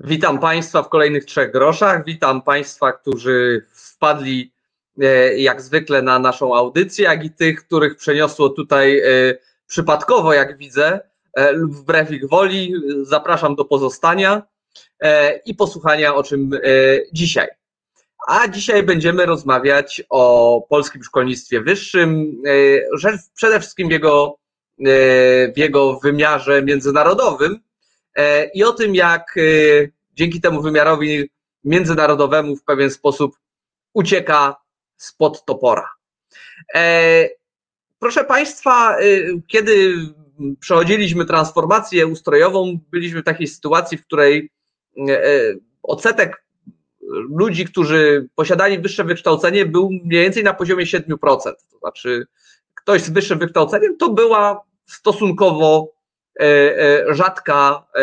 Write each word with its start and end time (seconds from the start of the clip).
Witam 0.00 0.38
Państwa 0.38 0.82
w 0.82 0.88
kolejnych 0.88 1.24
trzech 1.24 1.52
groszach. 1.52 2.04
Witam 2.04 2.42
Państwa, 2.42 2.92
którzy 2.92 3.66
wpadli 3.72 4.52
e, 5.00 5.38
jak 5.38 5.62
zwykle 5.62 6.02
na 6.02 6.18
naszą 6.18 6.54
audycję, 6.54 7.04
jak 7.04 7.24
i 7.24 7.30
tych, 7.30 7.66
których 7.66 7.96
przeniosło 7.96 8.48
tutaj 8.48 8.98
e, 8.98 9.04
przypadkowo, 9.66 10.32
jak 10.32 10.58
widzę, 10.58 11.00
e, 11.34 11.52
lub 11.52 11.72
wbrew 11.72 12.10
ich 12.10 12.28
woli. 12.28 12.74
Zapraszam 13.02 13.54
do 13.54 13.64
pozostania 13.64 14.42
i 15.44 15.54
posłuchania 15.54 16.14
o 16.14 16.22
czym 16.22 16.50
dzisiaj. 17.12 17.48
A 18.28 18.48
dzisiaj 18.48 18.82
będziemy 18.82 19.26
rozmawiać 19.26 20.02
o 20.10 20.66
polskim 20.68 21.04
szkolnictwie 21.04 21.60
wyższym, 21.60 22.42
przede 23.34 23.60
wszystkim 23.60 23.88
w 23.88 23.90
jego, 23.90 24.36
w 25.54 25.58
jego 25.58 25.98
wymiarze 25.98 26.62
międzynarodowym 26.62 27.60
i 28.54 28.64
o 28.64 28.72
tym, 28.72 28.94
jak 28.94 29.34
e, 29.36 29.40
dzięki 30.14 30.40
temu 30.40 30.62
wymiarowi 30.62 31.30
międzynarodowemu 31.64 32.56
w 32.56 32.64
pewien 32.64 32.90
sposób 32.90 33.36
ucieka 33.94 34.56
spod 34.96 35.44
topora. 35.44 35.88
E, 36.74 37.28
proszę 37.98 38.24
Państwa, 38.24 38.96
kiedy 39.46 39.94
przechodziliśmy 40.60 41.24
transformację 41.24 42.06
ustrojową, 42.06 42.78
byliśmy 42.90 43.22
w 43.22 43.24
takiej 43.24 43.46
sytuacji, 43.46 43.98
w 43.98 44.04
której 44.04 44.50
odsetek 45.82 46.44
ludzi, 47.28 47.64
którzy 47.64 48.28
posiadali 48.34 48.78
wyższe 48.78 49.04
wykształcenie, 49.04 49.66
był 49.66 49.90
mniej 49.90 50.22
więcej 50.22 50.44
na 50.44 50.54
poziomie 50.54 50.84
7%. 50.84 51.16
To 51.70 51.78
znaczy, 51.78 52.26
ktoś 52.74 53.02
z 53.02 53.10
wyższym 53.10 53.38
wykształceniem 53.38 53.96
to 53.96 54.10
była 54.10 54.62
stosunkowo 54.86 55.97
E, 55.97 55.97
e, 55.97 55.97
rzadka 57.08 57.86
e, 57.94 58.02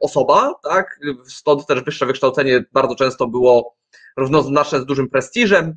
osoba, 0.00 0.54
tak? 0.62 1.00
Stąd 1.28 1.66
też 1.66 1.82
wyższe 1.82 2.06
wykształcenie 2.06 2.64
bardzo 2.72 2.94
często 2.94 3.26
było 3.26 3.76
równoznaczne 4.16 4.80
z 4.80 4.86
dużym 4.86 5.08
prestiżem, 5.08 5.76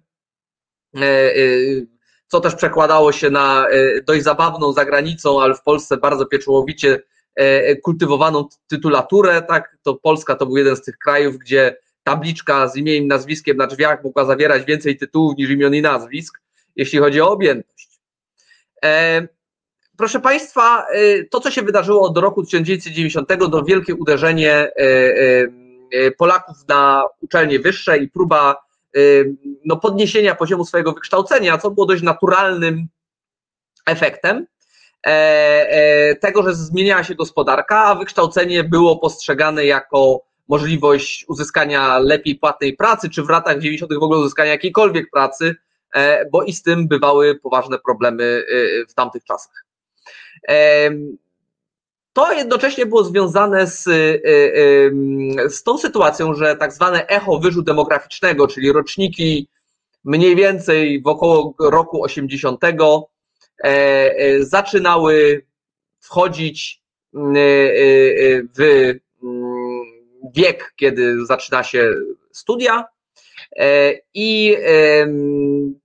co 2.28 2.40
też 2.40 2.56
przekładało 2.56 3.12
się 3.12 3.30
na 3.30 3.68
dość 4.04 4.24
zabawną 4.24 4.74
za 4.74 4.86
granicą, 4.86 5.42
ale 5.42 5.56
w 5.56 5.62
Polsce 5.62 5.98
bardzo 5.98 6.26
pieczołowicie 6.26 7.02
kultywowaną 7.84 8.48
tytulaturę, 8.68 9.42
tak? 9.42 9.78
To 9.84 9.96
Polska 9.96 10.36
to 10.36 10.46
był 10.46 10.58
jeden 10.58 10.76
z 10.76 10.82
tych 10.82 10.98
krajów, 10.98 11.38
gdzie 11.38 11.78
tabliczka 12.04 12.68
z 12.68 12.76
imieniem 12.76 13.08
nazwiskiem 13.08 13.58
na 13.58 13.68
drzwiach 13.68 14.04
mogła 14.04 14.26
zawierać 14.26 14.66
więcej 14.66 14.98
tytułów 14.98 15.38
niż 15.38 15.50
imion 15.50 15.76
i 15.76 15.82
nazwisk, 15.82 16.40
jeśli 16.76 17.00
chodzi 17.00 17.22
o 17.22 17.32
objętość. 17.32 18.00
Proszę 20.00 20.20
Państwa, 20.20 20.86
y, 20.96 21.28
to 21.32 21.40
co 21.40 21.52
się 21.52 21.62
wydarzyło 21.62 22.02
od 22.02 22.18
roku 22.18 22.44
1990 22.44 23.28
to 23.52 23.64
wielkie 23.64 23.96
uderzenie 23.96 24.72
y, 24.80 24.84
y, 25.94 26.12
Polaków 26.18 26.56
na 26.68 27.04
uczelnie 27.22 27.60
wyższe 27.60 27.98
i 27.98 28.08
próba 28.08 28.56
no, 29.66 29.78
podniesienia 29.78 30.36
poziomu 30.36 30.66
swojego 30.66 30.94
wykształcenia, 30.94 31.58
co 31.58 31.72
było 31.72 31.86
dość 31.86 32.04
naturalnym 32.04 32.88
efektem 33.86 34.46
e, 35.06 35.10
e, 35.10 36.16
tego, 36.16 36.44
że 36.44 36.56
zmieniała 36.56 37.04
się 37.04 37.16
gospodarka, 37.16 37.86
a 37.86 37.96
wykształcenie 37.96 38.64
było 38.64 39.00
postrzegane 39.00 39.66
jako 39.66 40.22
możliwość 40.48 41.26
uzyskania 41.28 42.00
lepiej 42.00 42.36
płatnej 42.36 42.76
pracy, 42.76 43.10
czy 43.10 43.24
w 43.24 43.30
latach 43.30 43.60
90. 43.60 43.94
w 43.94 44.04
ogóle 44.04 44.20
uzyskania 44.20 44.52
jakiejkolwiek 44.52 45.10
pracy, 45.12 45.56
e, 45.96 46.26
bo 46.30 46.44
i 46.44 46.54
z 46.54 46.64
tym 46.64 46.88
bywały 46.88 47.36
poważne 47.36 47.80
problemy 47.80 48.46
w 48.90 48.94
tamtych 48.94 49.24
czasach. 49.24 49.69
To 52.14 52.34
jednocześnie 52.34 52.86
było 52.86 53.04
związane 53.04 53.68
z, 53.68 53.88
y, 53.88 53.92
y, 54.26 55.50
z 55.50 55.64
tą 55.64 55.78
sytuacją, 55.78 56.34
że 56.34 56.56
tak 56.56 56.74
zwane 56.74 57.08
echo 57.08 57.40
wyżu 57.40 57.62
demograficznego, 57.62 58.48
czyli 58.48 58.72
roczniki 58.72 59.48
mniej 60.04 60.36
więcej 60.36 61.02
w 61.02 61.08
około 61.08 61.56
roku 61.60 62.04
80 62.04 62.64
e, 62.64 62.74
e, 63.64 64.44
zaczynały 64.44 65.46
wchodzić 66.00 66.82
y, 67.14 67.20
w 68.58 68.94
mm, 69.24 69.82
wiek, 70.36 70.74
kiedy 70.76 71.26
zaczyna 71.26 71.64
się 71.64 71.94
studia 72.32 72.86
e, 73.56 73.94
i 74.14 74.58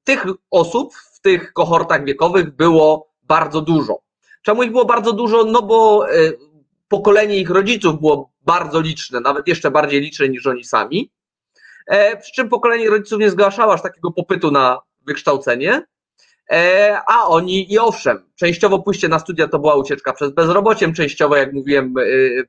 tych 0.04 0.24
osób 0.50 0.94
w 0.94 1.20
tych 1.20 1.52
kohortach 1.52 2.04
wiekowych 2.04 2.56
było 2.56 3.10
bardzo 3.22 3.60
dużo. 3.60 4.03
Czemu 4.44 4.62
ich 4.62 4.70
było 4.70 4.84
bardzo 4.84 5.12
dużo? 5.12 5.44
No 5.44 5.62
bo 5.62 6.08
e, 6.10 6.32
pokolenie 6.88 7.36
ich 7.36 7.50
rodziców 7.50 8.00
było 8.00 8.30
bardzo 8.42 8.80
liczne, 8.80 9.20
nawet 9.20 9.48
jeszcze 9.48 9.70
bardziej 9.70 10.00
liczne 10.00 10.28
niż 10.28 10.46
oni 10.46 10.64
sami. 10.64 11.12
E, 11.86 12.16
przy 12.16 12.32
czym 12.32 12.48
pokolenie 12.48 12.90
rodziców 12.90 13.20
nie 13.20 13.30
zgłaszało 13.30 13.72
aż 13.72 13.82
takiego 13.82 14.12
popytu 14.12 14.50
na 14.50 14.78
wykształcenie, 15.06 15.82
e, 16.50 16.98
a 17.08 17.22
oni 17.22 17.72
i 17.72 17.78
owszem, 17.78 18.30
częściowo 18.36 18.78
pójście 18.78 19.08
na 19.08 19.18
studia 19.18 19.48
to 19.48 19.58
była 19.58 19.74
ucieczka 19.74 20.12
przed 20.12 20.34
bezrobociem, 20.34 20.94
częściowo, 20.94 21.36
jak 21.36 21.52
mówiłem, 21.52 21.94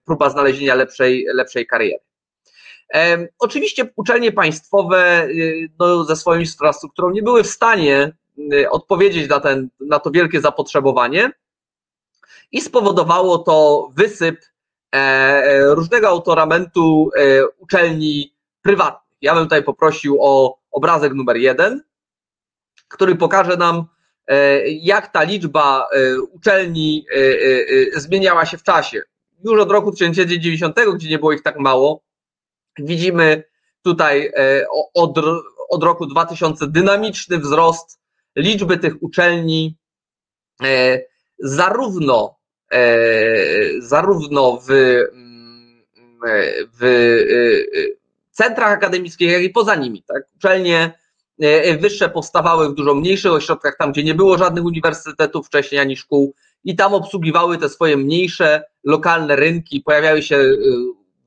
próba 0.06 0.30
znalezienia 0.30 0.76
lepszej, 0.76 1.26
lepszej 1.34 1.68
kariery. 1.68 2.00
Oczywiście 3.40 3.90
uczelnie 3.96 4.32
państwowe 4.32 5.28
no, 5.80 6.04
ze 6.04 6.16
swoją 6.16 6.40
infrastrukturą 6.40 7.10
nie 7.10 7.24
były 7.24 7.44
w 7.44 7.48
stanie 7.48 8.12
odpowiedzieć 8.70 9.30
na, 9.30 9.40
ten, 9.40 9.70
na 9.80 10.00
to 10.00 10.12
wielkie 10.12 10.42
zapotrzebowanie, 10.42 11.32
i 12.52 12.62
spowodowało 12.62 13.38
to 13.38 13.90
wysyp 13.96 14.40
e, 14.96 14.98
e, 14.98 15.76
różnego 15.76 16.10
autoramentu 16.10 17.10
e, 17.18 17.48
uczelni 17.48 18.36
prywatnych. 18.62 19.18
Ja 19.22 19.36
bym 19.36 19.44
tutaj 19.44 19.64
poprosił 19.64 20.18
o 20.22 20.60
obrazek 20.72 21.14
numer 21.14 21.38
jeden, 21.38 21.84
który 22.88 23.16
pokaże 23.16 23.58
nam, 23.58 23.86
jak 24.66 25.12
ta 25.12 25.24
liczba 25.24 25.88
uczelni 26.32 27.06
zmieniała 27.96 28.46
się 28.46 28.58
w 28.58 28.64
czasie. 28.64 29.02
Już 29.44 29.62
od 29.62 29.72
roku 29.72 29.92
1990, 29.92 30.76
gdzie 30.96 31.10
nie 31.10 31.20
było 31.20 31.32
ich 31.32 31.44
tak 31.44 31.60
mało, 31.60 32.04
widzimy 32.80 33.44
tutaj 33.82 34.32
od, 34.94 35.20
od 35.70 35.84
roku 35.84 36.06
2000 36.06 36.68
dynamiczny 36.68 37.38
wzrost 37.38 38.00
liczby 38.36 38.78
tych 38.78 39.04
uczelni, 39.04 39.78
zarówno 41.40 42.36
E, 42.72 43.82
zarówno 43.82 44.62
w, 44.68 44.72
mm, 45.14 45.84
w 46.80 46.84
e, 46.84 47.96
centrach 48.32 48.72
akademickich, 48.72 49.32
jak 49.32 49.44
i 49.44 49.50
poza 49.50 49.76
nimi. 49.76 50.04
Tak? 50.04 50.24
Uczelnie 50.36 51.00
e, 51.42 51.78
wyższe 51.78 52.10
powstawały 52.10 52.70
w 52.70 52.74
dużo 52.74 52.96
mniejszych 52.96 53.32
ośrodkach, 53.32 53.78
tam 53.78 53.92
gdzie 53.92 54.04
nie 54.04 54.16
było 54.16 54.38
żadnych 54.38 54.66
uniwersytetów 54.66 55.48
wcześniej 55.48 55.82
ani 55.82 55.98
szkół 55.98 56.34
i 56.64 56.76
tam 56.76 56.94
obsługiwały 56.94 57.58
te 57.58 57.70
swoje 57.70 57.98
mniejsze, 57.98 58.64
lokalne 58.84 59.36
rynki, 59.36 59.82
pojawiały 59.82 60.24
się 60.24 60.38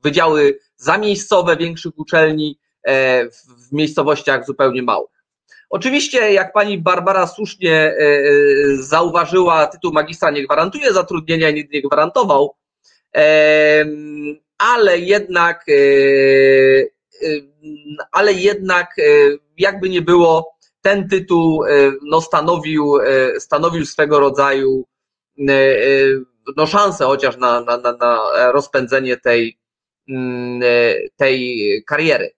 wydziały 0.03 0.59
zamiejscowe 0.75 1.57
większych 1.57 1.99
uczelni 1.99 2.59
w 3.69 3.71
miejscowościach 3.71 4.45
zupełnie 4.45 4.83
małych. 4.83 5.18
Oczywiście, 5.69 6.33
jak 6.33 6.53
pani 6.53 6.77
Barbara 6.77 7.27
słusznie 7.27 7.73
e, 7.73 7.97
e, 7.97 8.23
zauważyła, 8.79 9.67
tytuł 9.67 9.93
magistra 9.93 10.31
nie 10.31 10.45
gwarantuje 10.45 10.93
zatrudnienia 10.93 11.51
nigdy 11.51 11.77
nie 11.77 11.81
gwarantował, 11.81 12.55
ale 14.57 14.99
jednak, 14.99 15.65
e, 15.69 15.73
ale 18.11 18.33
jednak, 18.33 18.95
jakby 19.57 19.89
nie 19.89 20.01
było, 20.01 20.55
ten 20.81 21.09
tytuł 21.09 21.63
no, 22.01 22.21
stanowił, 22.21 22.93
stanowił 23.39 23.85
swego 23.85 24.19
rodzaju 24.19 24.85
no, 26.57 26.67
szansę 26.67 27.05
chociaż 27.05 27.37
na, 27.37 27.61
na, 27.61 27.77
na 27.77 28.19
rozpędzenie 28.51 29.17
tej, 29.17 29.59
mm, 30.09 30.61
tej 31.15 31.83
kariery 31.87 32.31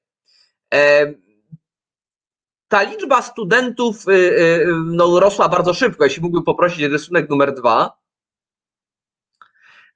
ta 2.71 2.83
liczba 2.83 3.21
studentów 3.21 4.07
y, 4.07 4.11
y, 4.11 4.67
no, 4.85 5.19
rosła 5.19 5.49
bardzo 5.49 5.73
szybko. 5.73 6.03
Jeśli 6.03 6.21
mógłbym 6.21 6.43
poprosić 6.43 6.81
rysunek 6.81 7.29
numer 7.29 7.53
dwa, 7.53 7.97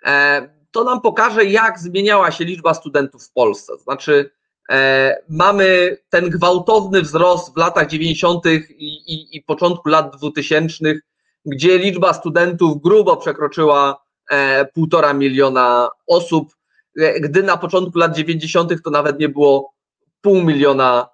e, 0.06 0.50
to 0.72 0.84
nam 0.84 1.02
pokaże, 1.02 1.46
jak 1.46 1.80
zmieniała 1.80 2.32
się 2.32 2.46
liczba 2.46 2.74
studentów 2.74 3.28
w 3.28 3.32
Polsce. 3.32 3.78
Znaczy, 3.78 4.32
e, 4.70 5.18
mamy 5.30 5.98
ten 6.10 6.30
gwałtowny 6.30 7.02
wzrost 7.02 7.54
w 7.54 7.58
latach 7.58 7.88
90. 7.88 8.46
i, 8.70 9.14
i, 9.14 9.38
i 9.38 9.42
początku 9.42 9.90
lat 9.90 10.18
2000, 10.18 10.94
gdzie 11.46 11.78
liczba 11.78 12.14
studentów 12.14 12.82
grubo 12.82 13.18
przekroczyła 13.18 14.04
e, 14.32 14.66
półtora 14.66 15.14
miliona 15.14 15.90
osób, 16.08 16.56
gdy 17.20 17.44
na 17.44 17.58
początku 17.58 18.00
lat 18.00 18.16
90. 18.16 18.74
to 18.84 18.90
nawet 18.90 19.20
nie 19.20 19.30
było 19.30 19.74
pół 20.22 20.42
miliona 20.42 21.10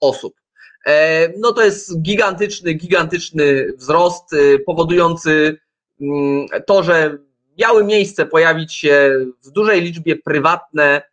osób. 0.00 0.41
E, 0.86 1.28
no 1.38 1.52
to 1.52 1.64
jest 1.64 2.02
gigantyczny, 2.02 2.74
gigantyczny 2.74 3.72
wzrost 3.76 4.32
y, 4.32 4.58
powodujący 4.66 5.58
mm, 6.00 6.46
to, 6.66 6.82
że 6.82 7.18
miały 7.58 7.84
miejsce 7.84 8.26
pojawić 8.26 8.74
się 8.74 9.26
w 9.44 9.50
dużej 9.50 9.80
liczbie 9.80 10.16
prywatne 10.16 11.12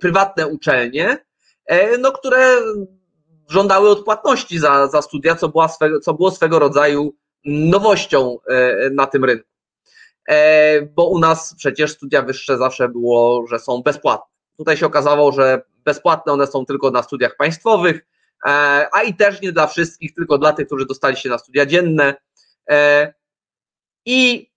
prywatne 0.00 0.46
uczelnie, 0.46 1.18
no, 1.98 2.12
które 2.12 2.60
żądały 3.48 3.90
odpłatności 3.90 4.58
za, 4.58 4.86
za 4.86 5.02
studia, 5.02 5.36
co, 5.36 5.48
była 5.48 5.68
co 6.02 6.14
było 6.14 6.30
swego 6.30 6.58
rodzaju 6.58 7.14
nowością 7.44 8.38
na 8.92 9.06
tym 9.06 9.24
rynku. 9.24 9.48
Bo 10.94 11.08
u 11.08 11.18
nas 11.18 11.54
przecież 11.58 11.92
studia 11.92 12.22
wyższe 12.22 12.58
zawsze 12.58 12.88
było, 12.88 13.46
że 13.46 13.58
są 13.58 13.82
bezpłatne. 13.82 14.34
Tutaj 14.56 14.76
się 14.76 14.86
okazało, 14.86 15.32
że 15.32 15.62
bezpłatne 15.84 16.32
one 16.32 16.46
są 16.46 16.66
tylko 16.66 16.90
na 16.90 17.02
studiach 17.02 17.36
państwowych, 17.36 18.07
a 18.92 19.02
i 19.06 19.14
też 19.14 19.40
nie 19.40 19.52
dla 19.52 19.66
wszystkich, 19.66 20.14
tylko 20.14 20.38
dla 20.38 20.52
tych, 20.52 20.66
którzy 20.66 20.86
dostali 20.86 21.16
się 21.16 21.28
na 21.28 21.38
studia 21.38 21.66
dzienne. 21.66 22.14
I 24.04 24.50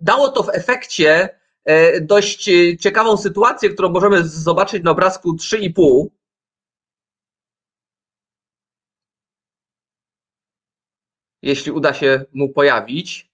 dało 0.00 0.28
to 0.28 0.42
w 0.42 0.48
efekcie 0.48 1.38
e, 1.64 2.00
dość 2.00 2.50
ciekawą 2.80 3.16
sytuację, 3.16 3.70
którą 3.70 3.88
możemy 3.88 4.28
zobaczyć 4.28 4.84
na 4.84 4.90
obrazku 4.90 5.36
3,5. 5.36 6.06
Jeśli 11.42 11.72
uda 11.72 11.94
się 11.94 12.24
mu 12.32 12.48
pojawić. 12.48 13.30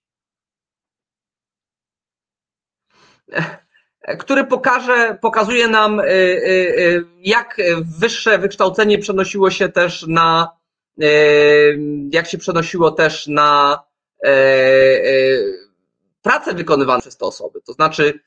Który 4.18 4.44
pokaże, 4.44 5.18
pokazuje 5.20 5.68
nam, 5.68 6.00
e, 6.00 6.04
jak 7.18 7.56
wyższe 7.98 8.38
wykształcenie 8.38 8.98
przenosiło 8.98 9.50
się 9.50 9.68
też 9.68 10.06
na, 10.06 10.50
jak 12.10 12.26
się 12.26 12.38
przenosiło 12.38 12.90
też 12.90 13.26
na 13.26 13.78
prace 16.22 16.54
wykonywane 16.54 17.00
przez 17.00 17.16
te 17.16 17.26
osoby. 17.26 17.60
To 17.66 17.72
znaczy, 17.72 18.20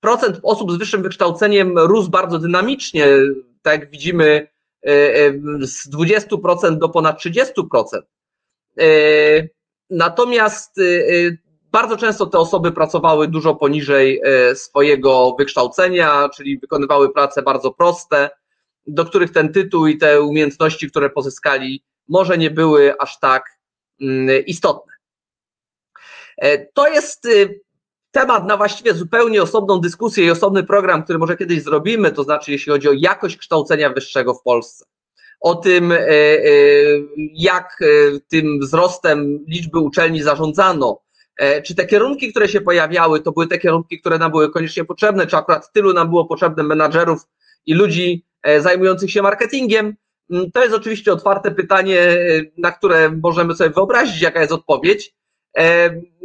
procent 0.00 0.40
osób 0.42 0.72
z 0.72 0.76
wyższym 0.76 1.02
wykształceniem 1.02 1.78
rósł 1.78 2.10
bardzo 2.10 2.38
dynamicznie, 2.38 3.06
tak 3.62 3.80
jak 3.80 3.90
widzimy, 3.90 4.48
z 5.60 5.90
20% 5.90 6.78
do 6.78 6.88
ponad 6.88 7.20
30%. 7.20 7.52
Natomiast 9.90 10.80
bardzo 11.76 11.96
często 11.96 12.26
te 12.26 12.38
osoby 12.38 12.72
pracowały 12.72 13.28
dużo 13.28 13.54
poniżej 13.54 14.22
swojego 14.54 15.34
wykształcenia, 15.38 16.28
czyli 16.28 16.58
wykonywały 16.58 17.12
prace 17.12 17.42
bardzo 17.42 17.70
proste, 17.70 18.30
do 18.86 19.04
których 19.04 19.32
ten 19.32 19.52
tytuł 19.52 19.86
i 19.86 19.98
te 19.98 20.22
umiejętności, 20.22 20.90
które 20.90 21.10
pozyskali, 21.10 21.84
może 22.08 22.38
nie 22.38 22.50
były 22.50 22.98
aż 22.98 23.20
tak 23.20 23.44
mm, 24.00 24.44
istotne. 24.46 24.92
E, 26.38 26.66
to 26.66 26.88
jest 26.88 27.26
y, 27.26 27.60
temat 28.10 28.46
na 28.46 28.56
właściwie 28.56 28.94
zupełnie 28.94 29.42
osobną 29.42 29.80
dyskusję 29.80 30.24
i 30.24 30.30
osobny 30.30 30.64
program, 30.64 31.02
który 31.02 31.18
może 31.18 31.36
kiedyś 31.36 31.62
zrobimy, 31.62 32.12
to 32.12 32.24
znaczy 32.24 32.52
jeśli 32.52 32.72
chodzi 32.72 32.88
o 32.88 32.92
jakość 32.92 33.36
kształcenia 33.36 33.90
wyższego 33.90 34.34
w 34.34 34.42
Polsce. 34.42 34.84
O 35.40 35.54
tym, 35.54 35.92
e, 35.92 35.98
e, 35.98 36.42
jak 37.34 37.78
tym 38.28 38.60
wzrostem 38.60 39.44
liczby 39.48 39.78
uczelni 39.78 40.22
zarządzano, 40.22 41.05
czy 41.64 41.74
te 41.74 41.86
kierunki, 41.86 42.30
które 42.30 42.48
się 42.48 42.60
pojawiały, 42.60 43.20
to 43.20 43.32
były 43.32 43.46
te 43.46 43.58
kierunki, 43.58 44.00
które 44.00 44.18
nam 44.18 44.30
były 44.30 44.50
koniecznie 44.50 44.84
potrzebne, 44.84 45.26
czy 45.26 45.36
akurat 45.36 45.72
tylu 45.72 45.92
nam 45.92 46.08
było 46.08 46.24
potrzebne 46.24 46.62
menadżerów 46.62 47.22
i 47.66 47.74
ludzi 47.74 48.24
zajmujących 48.58 49.10
się 49.10 49.22
marketingiem. 49.22 49.96
Mm, 50.30 50.50
to 50.50 50.62
jest 50.62 50.74
oczywiście 50.74 51.12
otwarte 51.12 51.50
pytanie, 51.50 52.18
na 52.58 52.72
które 52.72 53.10
możemy 53.22 53.54
sobie 53.54 53.70
wyobrazić, 53.70 54.22
jaka 54.22 54.40
jest 54.40 54.52
odpowiedź. 54.52 55.14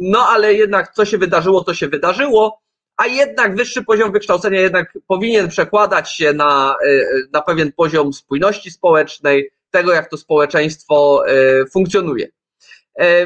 No 0.00 0.18
ale 0.28 0.54
jednak 0.54 0.92
co 0.94 1.04
się 1.04 1.18
wydarzyło, 1.18 1.64
to 1.64 1.74
się 1.74 1.88
wydarzyło, 1.88 2.62
a 2.96 3.06
jednak 3.06 3.56
wyższy 3.56 3.84
poziom 3.84 4.12
wykształcenia 4.12 4.60
jednak 4.60 4.98
powinien 5.06 5.48
przekładać 5.48 6.12
się 6.12 6.32
na, 6.32 6.76
e, 6.86 7.04
na 7.32 7.42
pewien 7.42 7.72
poziom 7.72 8.12
spójności 8.12 8.70
społecznej, 8.70 9.50
tego 9.70 9.92
jak 9.92 10.10
to 10.10 10.16
społeczeństwo 10.16 11.24
e, 11.28 11.66
funkcjonuje. 11.66 12.28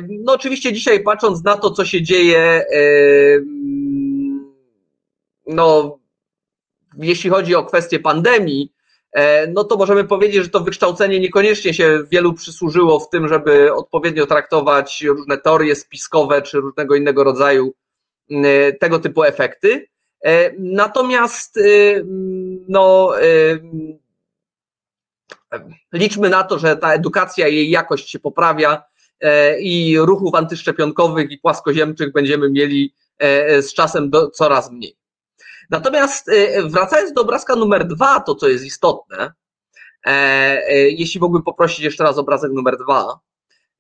No 0.09 0.33
oczywiście 0.33 0.73
dzisiaj 0.73 1.03
patrząc 1.03 1.45
na 1.45 1.57
to, 1.57 1.71
co 1.71 1.85
się 1.85 2.03
dzieje, 2.03 2.65
no 5.47 5.99
jeśli 6.99 7.31
chodzi 7.31 7.55
o 7.55 7.65
kwestię 7.65 7.99
pandemii, 7.99 8.77
E, 9.17 9.47
no 9.47 9.65
to 9.65 9.77
możemy 9.77 10.05
powiedzieć, 10.05 10.45
że 10.45 10.51
to 10.51 10.61
wykształcenie 10.61 11.21
niekoniecznie 11.21 11.75
się 11.75 12.05
wielu 12.11 12.35
przysłużyło 12.35 13.01
w 13.01 13.11
tym, 13.11 13.29
żeby 13.29 13.75
odpowiednio 13.75 14.27
traktować 14.27 15.03
różne 15.03 15.39
teorie 15.39 15.75
spiskowe 15.75 16.43
czy 16.43 16.61
różnego 16.61 16.95
innego 16.95 17.25
rodzaju 17.25 17.75
e, 18.31 18.73
tego 18.73 18.99
typu 18.99 19.25
efekty. 19.25 19.89
E, 20.25 20.53
natomiast 20.59 21.59
no, 22.69 23.13
liczmy 25.93 26.29
na 26.29 26.45
to, 26.45 26.59
że 26.59 26.77
ta 26.77 26.93
edukacja, 26.93 27.49
jej 27.49 27.71
jakość 27.71 28.11
się 28.11 28.19
poprawia 28.19 28.83
i 29.61 29.97
ruchów 29.99 30.35
antyszczepionkowych 30.35 31.31
i 31.31 31.39
płaskoziemczych 31.39 32.13
będziemy 32.13 32.51
mieli 32.51 32.95
z 33.61 33.75
czasem 33.75 34.11
do, 34.11 34.31
coraz 34.31 34.73
mniej. 34.73 34.97
Natomiast 35.71 36.31
wracając 36.65 37.13
do 37.13 37.21
obrazka 37.21 37.57
numer 37.57 37.87
dwa, 37.87 38.21
to 38.21 38.35
co 38.35 38.49
jest 38.49 38.65
istotne, 38.65 39.33
e, 40.07 40.11
e, 40.11 40.91
jeśli 40.91 41.21
mógłbym 41.21 41.43
poprosić 41.43 41.81
jeszcze 41.81 42.05
raz 42.05 42.19
obrazek 42.19 42.53
numer 42.53 42.77
dwa, 42.77 43.19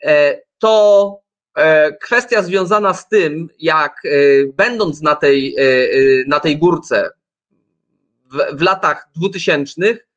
e, 0.04 0.40
to 0.58 1.26
kwestia 2.02 2.42
związana 2.42 2.94
z 2.94 3.08
tym, 3.08 3.48
jak 3.58 4.02
będąc 4.54 5.02
na 5.02 5.14
tej, 5.14 5.56
na 6.26 6.40
tej 6.40 6.58
górce 6.58 7.10
w, 8.32 8.56
w 8.58 8.62
latach 8.62 9.08
dwutysięcznych, 9.14 10.08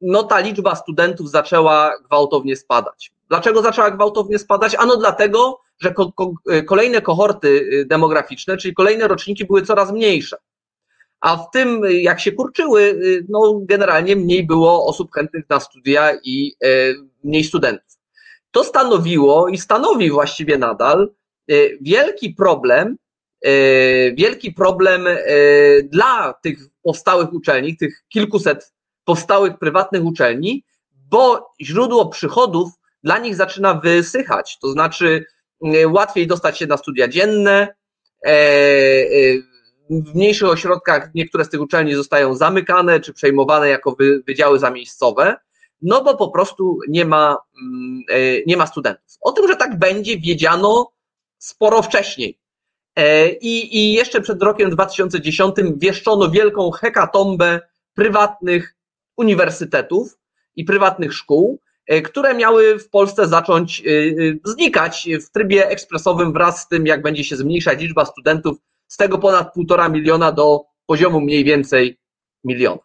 no 0.00 0.22
ta 0.22 0.38
liczba 0.38 0.74
studentów 0.74 1.30
zaczęła 1.30 1.98
gwałtownie 2.04 2.56
spadać. 2.56 3.12
Dlaczego 3.28 3.62
zaczęła 3.62 3.90
gwałtownie 3.90 4.38
spadać? 4.38 4.74
Ano 4.74 4.96
dlatego, 4.96 5.60
że 5.80 5.92
ko, 5.92 6.12
ko, 6.12 6.32
kolejne 6.66 7.02
kohorty 7.02 7.84
demograficzne, 7.86 8.56
czyli 8.56 8.74
kolejne 8.74 9.08
roczniki 9.08 9.44
były 9.44 9.62
coraz 9.62 9.92
mniejsze 9.92 10.36
a 11.20 11.36
w 11.36 11.50
tym, 11.50 11.82
jak 11.90 12.20
się 12.20 12.32
kurczyły, 12.32 12.82
y, 12.82 13.26
no 13.28 13.60
generalnie 13.62 14.16
mniej 14.16 14.46
było 14.46 14.86
osób 14.86 15.12
chętnych 15.12 15.44
na 15.48 15.60
studia 15.60 16.12
i 16.24 16.56
y, 16.64 16.94
mniej 17.24 17.44
studentów. 17.44 17.98
To 18.50 18.64
stanowiło 18.64 19.48
i 19.48 19.58
stanowi 19.58 20.10
właściwie 20.10 20.58
nadal 20.58 21.10
y, 21.50 21.78
wielki 21.80 22.30
problem, 22.30 22.96
wielki 24.14 24.52
problem 24.52 25.06
dla 25.84 26.34
tych 26.42 26.58
powstałych 26.82 27.32
uczelni, 27.32 27.76
tych 27.76 28.04
kilkuset 28.08 28.72
powstałych 29.04 29.58
prywatnych 29.58 30.04
uczelni, 30.04 30.64
bo 31.10 31.52
źródło 31.60 32.08
przychodów 32.08 32.68
dla 33.02 33.18
nich 33.18 33.36
zaczyna 33.36 33.74
wysychać. 33.74 34.58
To 34.58 34.68
znaczy, 34.68 35.24
łatwiej 35.86 36.26
dostać 36.26 36.58
się 36.58 36.66
na 36.66 36.76
studia 36.76 37.08
dzienne, 37.08 37.68
w 39.90 40.14
mniejszych 40.14 40.48
ośrodkach 40.48 41.10
niektóre 41.14 41.44
z 41.44 41.48
tych 41.48 41.60
uczelni 41.60 41.94
zostają 41.94 42.34
zamykane 42.34 43.00
czy 43.00 43.12
przejmowane 43.12 43.68
jako 43.68 43.96
wydziały 44.26 44.58
zamiejscowe, 44.58 45.36
no 45.82 46.04
bo 46.04 46.16
po 46.16 46.30
prostu 46.30 46.78
nie 46.88 47.04
ma, 47.04 47.36
mm, 47.62 48.02
e, 48.10 48.42
nie 48.46 48.56
ma 48.56 48.66
studentów. 48.66 49.16
O 49.20 49.32
tym, 49.32 49.48
że 49.48 49.56
tak 49.56 49.78
będzie, 49.78 50.18
wiedziano 50.18 50.92
sporo 51.38 51.82
wcześniej. 51.82 52.38
E, 52.96 53.28
I, 53.28 53.76
I 53.78 53.92
jeszcze 53.92 54.20
przed 54.20 54.42
rokiem 54.42 54.70
2010 54.70 55.56
wieszczono 55.76 56.30
wielką 56.30 56.70
hekatombę 56.70 57.60
prywatnych 57.94 58.76
uniwersytetów 59.16 60.18
i 60.56 60.64
prywatnych 60.64 61.14
szkół, 61.14 61.60
e, 61.60 61.65
które 62.04 62.34
miały 62.34 62.78
w 62.78 62.90
Polsce 62.90 63.28
zacząć 63.28 63.82
znikać 64.44 65.08
w 65.26 65.30
trybie 65.30 65.68
ekspresowym 65.68 66.32
wraz 66.32 66.62
z 66.62 66.68
tym, 66.68 66.86
jak 66.86 67.02
będzie 67.02 67.24
się 67.24 67.36
zmniejszać 67.36 67.80
liczba 67.80 68.04
studentów 68.04 68.58
z 68.88 68.96
tego 68.96 69.18
ponad 69.18 69.54
półtora 69.54 69.88
miliona 69.88 70.32
do 70.32 70.64
poziomu 70.86 71.20
mniej 71.20 71.44
więcej 71.44 71.98
miliona. 72.44 72.82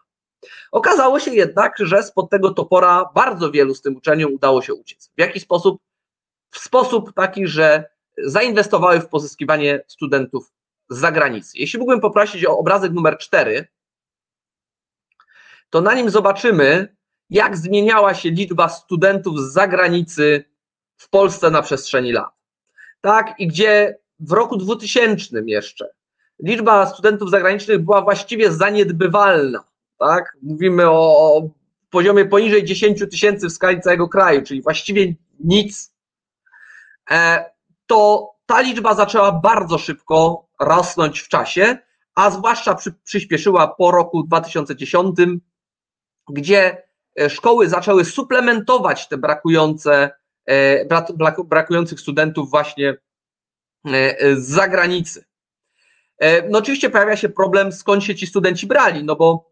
Okazało 0.71 1.19
się 1.19 1.35
jednak, 1.35 1.75
że 1.79 2.03
spod 2.03 2.29
tego 2.29 2.51
topora 2.51 3.09
bardzo 3.15 3.51
wielu 3.51 3.75
z 3.75 3.81
tym 3.81 3.95
uczelniom 3.95 4.33
udało 4.33 4.61
się 4.61 4.73
uciec. 4.73 5.11
W 5.17 5.19
jaki 5.19 5.39
sposób? 5.39 5.81
W 6.51 6.59
sposób 6.59 7.13
taki, 7.13 7.47
że 7.47 7.89
zainwestowały 8.17 8.99
w 8.99 9.07
pozyskiwanie 9.07 9.83
studentów 9.87 10.51
z 10.89 10.97
zagranicy. 10.97 11.57
Jeśli 11.57 11.79
mógłbym 11.79 12.01
poprosić 12.01 12.45
o 12.45 12.57
obrazek 12.57 12.91
numer 12.91 13.17
4, 13.17 13.67
to 15.69 15.81
na 15.81 15.93
nim 15.93 16.09
zobaczymy, 16.09 16.95
jak 17.31 17.57
zmieniała 17.57 18.13
się 18.13 18.29
liczba 18.29 18.69
studentów 18.69 19.39
z 19.39 19.53
zagranicy 19.53 20.43
w 20.97 21.09
Polsce 21.09 21.51
na 21.51 21.61
przestrzeni 21.61 22.11
lat. 22.11 22.31
Tak, 23.01 23.33
i 23.39 23.47
gdzie 23.47 23.99
w 24.19 24.31
roku 24.31 24.57
2000 24.57 25.41
jeszcze 25.45 25.89
liczba 26.43 26.85
studentów 26.85 27.29
zagranicznych 27.29 27.79
była 27.79 28.01
właściwie 28.01 28.51
zaniedbywalna. 28.51 29.63
Tak? 29.97 30.37
Mówimy 30.43 30.89
o 30.89 31.41
poziomie 31.89 32.25
poniżej 32.25 32.63
10 32.63 32.99
tysięcy 33.11 33.47
w 33.47 33.51
skali 33.51 33.81
całego 33.81 34.09
kraju, 34.09 34.41
czyli 34.41 34.61
właściwie 34.61 35.13
nic. 35.39 35.93
E, 37.11 37.45
to 37.87 38.31
ta 38.45 38.61
liczba 38.61 38.95
zaczęła 38.95 39.31
bardzo 39.31 39.77
szybko 39.77 40.47
rosnąć 40.59 41.19
w 41.19 41.27
czasie, 41.27 41.77
a 42.15 42.31
zwłaszcza 42.31 42.75
przy, 42.75 42.93
przyspieszyła 43.03 43.67
po 43.67 43.91
roku 43.91 44.23
2010, 44.23 45.15
gdzie 46.29 46.83
szkoły 47.29 47.69
zaczęły 47.69 48.05
suplementować 48.05 49.07
te 49.07 49.17
brakujące, 49.17 50.09
brakujących 51.45 51.99
studentów 51.99 52.49
właśnie 52.49 52.97
z 54.33 54.47
zagranicy. 54.47 55.25
No 56.49 56.59
oczywiście 56.59 56.89
pojawia 56.89 57.15
się 57.15 57.29
problem, 57.29 57.71
skąd 57.71 58.03
się 58.03 58.15
ci 58.15 58.27
studenci 58.27 58.67
brali, 58.67 59.03
no 59.03 59.15
bo 59.15 59.51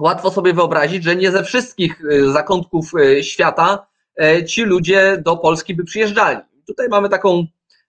łatwo 0.00 0.30
sobie 0.30 0.52
wyobrazić, 0.52 1.04
że 1.04 1.16
nie 1.16 1.30
ze 1.30 1.44
wszystkich 1.44 2.02
zakątków 2.32 2.92
świata 3.22 3.86
E, 4.16 4.44
ci 4.44 4.62
ludzie 4.62 5.18
do 5.18 5.36
Polski 5.36 5.74
by 5.74 5.84
przyjeżdżali. 5.84 6.38
Tutaj 6.66 6.88
mamy 6.88 7.08
taką 7.08 7.46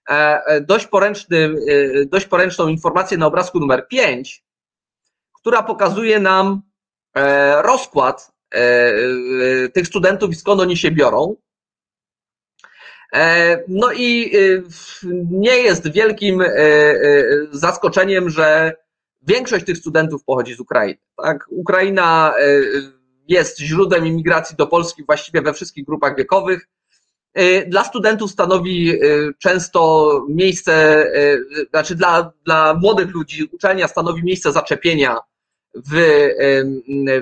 e, 0.10 0.14
e, 0.46 0.62
dość, 0.62 0.88
poręczny, 0.88 1.56
dość 2.06 2.26
poręczną 2.26 2.68
informację 2.68 3.18
na 3.18 3.26
obrazku 3.26 3.60
numer 3.60 3.88
5, 3.88 4.44
która 5.34 5.64
pokazuje 5.64 6.20
nam 6.20 6.62
rozkład 7.62 8.35
tych 9.74 9.88
studentów 9.88 10.32
i 10.32 10.36
skąd 10.36 10.62
oni 10.62 10.78
się 10.78 10.92
biorą. 10.92 11.36
No 13.68 13.94
i 13.94 14.32
nie 15.32 15.58
jest 15.58 15.92
wielkim 15.92 16.44
zaskoczeniem, 17.52 18.30
że 18.30 18.74
większość 19.28 19.66
tych 19.66 19.78
studentów 19.78 20.24
pochodzi 20.24 20.56
z 20.56 20.60
Ukrainy. 20.60 20.98
Tak? 21.18 21.46
Ukraina 21.50 22.34
jest 23.28 23.60
źródłem 23.60 24.06
imigracji 24.06 24.56
do 24.56 24.68
Polski 24.68 25.04
właściwie 25.04 25.42
we 25.42 25.54
wszystkich 25.54 25.86
grupach 25.86 26.18
wiekowych. 26.18 26.68
Dla 27.68 27.84
studentów 27.84 28.32
stanowi 28.32 28.94
często 29.40 30.22
miejsce, 30.30 31.06
znaczy 31.70 31.96
dla, 31.96 32.32
dla 32.46 32.74
młodych 32.74 33.14
ludzi 33.14 33.50
uczelnia 33.52 33.88
stanowi 33.88 34.24
miejsce 34.24 34.52
zaczepienia 34.52 35.18
w, 35.76 36.30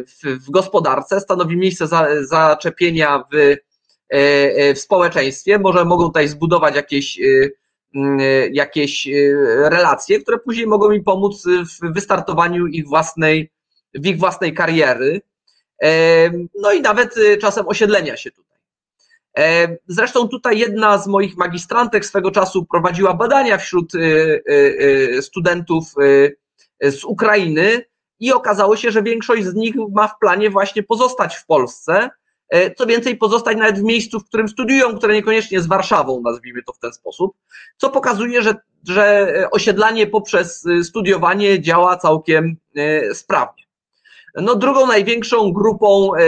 w, 0.07 0.45
w 0.45 0.51
gospodarce, 0.51 1.19
stanowi 1.19 1.57
miejsce 1.57 1.87
za, 1.87 2.07
zaczepienia 2.21 3.23
w, 3.33 3.55
w 4.75 4.79
społeczeństwie. 4.79 5.59
Może 5.59 5.85
mogą 5.85 6.03
tutaj 6.03 6.27
zbudować 6.27 6.75
jakieś, 6.75 7.19
jakieś 8.51 9.09
relacje, 9.55 10.19
które 10.19 10.39
później 10.39 10.67
mogą 10.67 10.91
im 10.91 11.03
pomóc 11.03 11.43
w 11.45 11.93
wystartowaniu 11.93 12.67
ich 12.67 12.87
własnej, 12.87 13.51
w 13.93 14.05
ich 14.05 14.19
własnej 14.19 14.53
kariery 14.53 15.21
no 16.61 16.71
i 16.71 16.81
nawet 16.81 17.15
czasem 17.41 17.67
osiedlenia 17.67 18.17
się 18.17 18.31
tutaj. 18.31 18.57
Zresztą 19.87 20.27
tutaj 20.27 20.59
jedna 20.59 20.97
z 20.97 21.07
moich 21.07 21.37
magistrantek 21.37 22.05
swego 22.05 22.31
czasu 22.31 22.65
prowadziła 22.65 23.13
badania 23.13 23.57
wśród 23.57 23.91
studentów 25.21 25.83
z 26.81 27.03
Ukrainy 27.03 27.85
i 28.23 28.31
okazało 28.31 28.75
się, 28.75 28.91
że 28.91 29.03
większość 29.03 29.43
z 29.43 29.55
nich 29.55 29.75
ma 29.91 30.07
w 30.07 30.19
planie 30.19 30.49
właśnie 30.49 30.83
pozostać 30.83 31.35
w 31.35 31.45
Polsce, 31.45 32.09
e, 32.49 32.75
co 32.75 32.85
więcej, 32.85 33.17
pozostać 33.17 33.57
nawet 33.57 33.79
w 33.79 33.83
miejscu, 33.83 34.19
w 34.19 34.25
którym 34.25 34.47
studiują, 34.47 34.97
które 34.97 35.13
niekoniecznie 35.13 35.57
jest 35.57 35.67
Warszawą, 35.67 36.21
nazwijmy 36.21 36.63
to 36.63 36.73
w 36.73 36.79
ten 36.79 36.93
sposób, 36.93 37.35
co 37.77 37.89
pokazuje, 37.89 38.41
że, 38.41 38.55
że 38.87 39.27
osiedlanie 39.51 40.07
poprzez 40.07 40.65
studiowanie 40.83 41.61
działa 41.61 41.97
całkiem 41.97 42.55
e, 42.75 43.15
sprawnie. 43.15 43.63
No, 44.35 44.55
drugą 44.55 44.87
największą 44.87 45.53
grupą 45.53 46.15
e, 46.15 46.21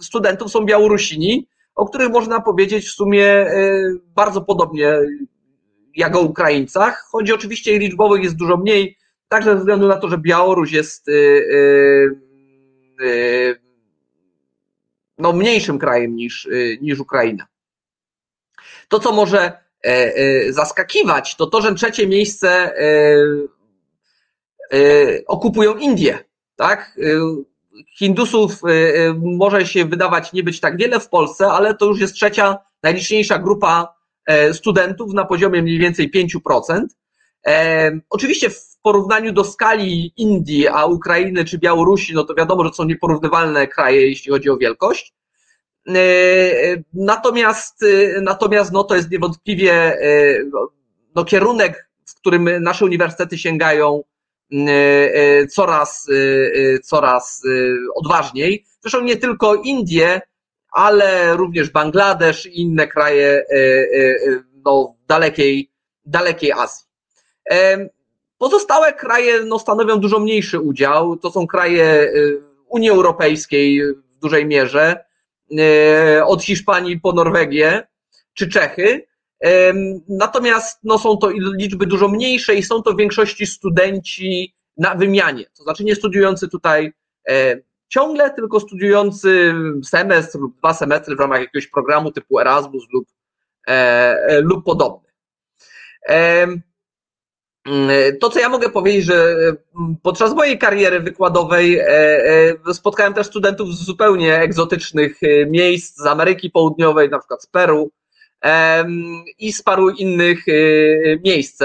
studentów 0.00 0.50
są 0.52 0.64
Białorusini, 0.64 1.48
o 1.74 1.86
których 1.86 2.10
można 2.10 2.40
powiedzieć 2.40 2.88
w 2.88 2.92
sumie 2.92 3.46
bardzo 4.14 4.40
podobnie 4.40 4.98
jak 5.96 6.16
o 6.16 6.20
Ukraińcach. 6.20 7.04
Chodzi 7.10 7.32
oczywiście 7.32 7.76
i 7.76 7.78
liczbowo 7.78 8.16
jest 8.16 8.36
dużo 8.36 8.56
mniej, 8.56 8.97
także 9.28 9.50
ze 9.50 9.58
względu 9.58 9.88
na 9.88 9.96
to, 9.96 10.08
że 10.08 10.18
Białoruś 10.18 10.72
jest 10.72 11.06
no, 15.18 15.32
mniejszym 15.32 15.78
krajem 15.78 16.16
niż, 16.16 16.48
niż 16.80 17.00
Ukraina. 17.00 17.46
To, 18.88 18.98
co 18.98 19.12
może 19.12 19.52
zaskakiwać, 20.48 21.36
to 21.36 21.46
to, 21.46 21.60
że 21.60 21.74
trzecie 21.74 22.06
miejsce 22.06 22.72
okupują 25.26 25.74
Indie 25.74 26.28
tak? 26.58 26.98
Y, 26.98 27.20
Hindusów 27.98 28.52
y, 28.64 28.70
y, 28.70 29.14
może 29.14 29.66
się 29.66 29.84
wydawać 29.84 30.32
nie 30.32 30.42
być 30.42 30.60
tak 30.60 30.76
wiele 30.76 31.00
w 31.00 31.08
Polsce, 31.08 31.46
ale 31.46 31.74
to 31.74 31.86
już 31.86 32.00
jest 32.00 32.14
trzecia 32.14 32.58
najliczniejsza 32.82 33.38
grupa 33.38 33.94
e, 34.26 34.54
studentów 34.54 35.12
na 35.12 35.24
poziomie 35.24 35.62
mniej 35.62 35.78
więcej 35.78 36.10
5%. 36.10 36.84
E, 37.46 37.90
oczywiście 38.10 38.50
w 38.50 38.67
porównaniu 38.82 39.32
do 39.32 39.44
skali 39.44 40.12
Indii, 40.16 40.68
a 40.68 40.84
Ukrainy 40.84 41.44
czy 41.44 41.58
Białorusi, 41.58 42.14
no 42.14 42.24
to 42.24 42.34
wiadomo, 42.34 42.64
że 42.64 42.72
są 42.72 42.84
nieporównywalne 42.84 43.66
kraje, 43.66 44.08
jeśli 44.08 44.32
chodzi 44.32 44.50
o 44.50 44.56
wielkość. 44.56 45.14
E, 45.88 46.00
natomiast, 46.94 47.84
natomiast 48.22 48.72
no 48.72 48.84
to 48.84 48.96
jest 48.96 49.10
niewątpliwie 49.10 49.98
no, 51.14 51.24
kierunek, 51.24 51.88
w 52.06 52.14
którym 52.14 52.62
nasze 52.62 52.84
uniwersytety 52.84 53.38
sięgają 53.38 54.02
E, 54.52 55.14
e, 55.14 55.46
coraz, 55.46 56.06
e, 56.08 56.78
coraz 56.78 57.42
odważniej. 57.94 58.64
Zresztą 58.80 59.00
nie 59.00 59.16
tylko 59.16 59.54
Indie, 59.54 60.20
ale 60.72 61.36
również 61.36 61.70
Bangladesz 61.70 62.46
i 62.46 62.60
inne 62.60 62.86
kraje 62.86 63.44
no, 64.64 64.96
dalekiej, 65.06 65.70
dalekiej 66.04 66.52
Azji. 66.52 66.86
Pozostałe 68.38 68.92
kraje 68.92 69.44
no, 69.44 69.58
stanowią 69.58 70.00
dużo 70.00 70.20
mniejszy 70.20 70.60
udział. 70.60 71.16
To 71.16 71.30
są 71.30 71.46
kraje 71.46 72.12
Unii 72.68 72.90
Europejskiej 72.90 73.82
w 73.94 74.18
dużej 74.22 74.46
mierze, 74.46 75.04
od 76.26 76.42
Hiszpanii 76.42 77.00
po 77.00 77.12
Norwegię 77.12 77.86
czy 78.34 78.48
Czechy. 78.48 79.06
Natomiast 80.08 80.78
no, 80.84 80.98
są 80.98 81.16
to 81.16 81.30
liczby 81.58 81.86
dużo 81.86 82.08
mniejsze 82.08 82.54
i 82.54 82.62
są 82.62 82.82
to 82.82 82.92
w 82.92 82.96
większości 82.96 83.46
studenci 83.46 84.54
na 84.78 84.94
wymianie, 84.94 85.44
to 85.56 85.62
znaczy 85.62 85.84
nie 85.84 85.94
studiujący 85.94 86.48
tutaj 86.48 86.92
e, 87.28 87.56
ciągle, 87.88 88.30
tylko 88.30 88.60
studiujący 88.60 89.54
semestr 89.84 90.38
lub 90.38 90.58
dwa 90.58 90.74
semestry 90.74 91.16
w 91.16 91.20
ramach 91.20 91.40
jakiegoś 91.40 91.66
programu 91.66 92.12
typu 92.12 92.40
Erasmus 92.40 92.84
lub, 92.92 93.08
e, 93.68 93.72
e, 93.72 94.40
lub 94.40 94.64
podobny. 94.64 95.08
To, 98.20 98.30
co 98.30 98.40
ja 98.40 98.48
mogę 98.48 98.70
powiedzieć, 98.70 99.04
że 99.04 99.36
podczas 100.02 100.34
mojej 100.34 100.58
kariery 100.58 101.00
wykładowej 101.00 101.80
spotkałem 102.72 103.14
też 103.14 103.26
studentów 103.26 103.74
z 103.74 103.84
zupełnie 103.84 104.40
egzotycznych 104.40 105.20
miejsc, 105.46 105.96
z 105.96 106.06
Ameryki 106.06 106.50
Południowej, 106.50 107.08
na 107.08 107.18
przykład 107.18 107.42
z 107.42 107.46
Peru, 107.46 107.90
i 109.38 109.52
z 109.52 109.62
paru 109.62 109.90
innych 109.90 110.44
miejsc. 111.24 111.62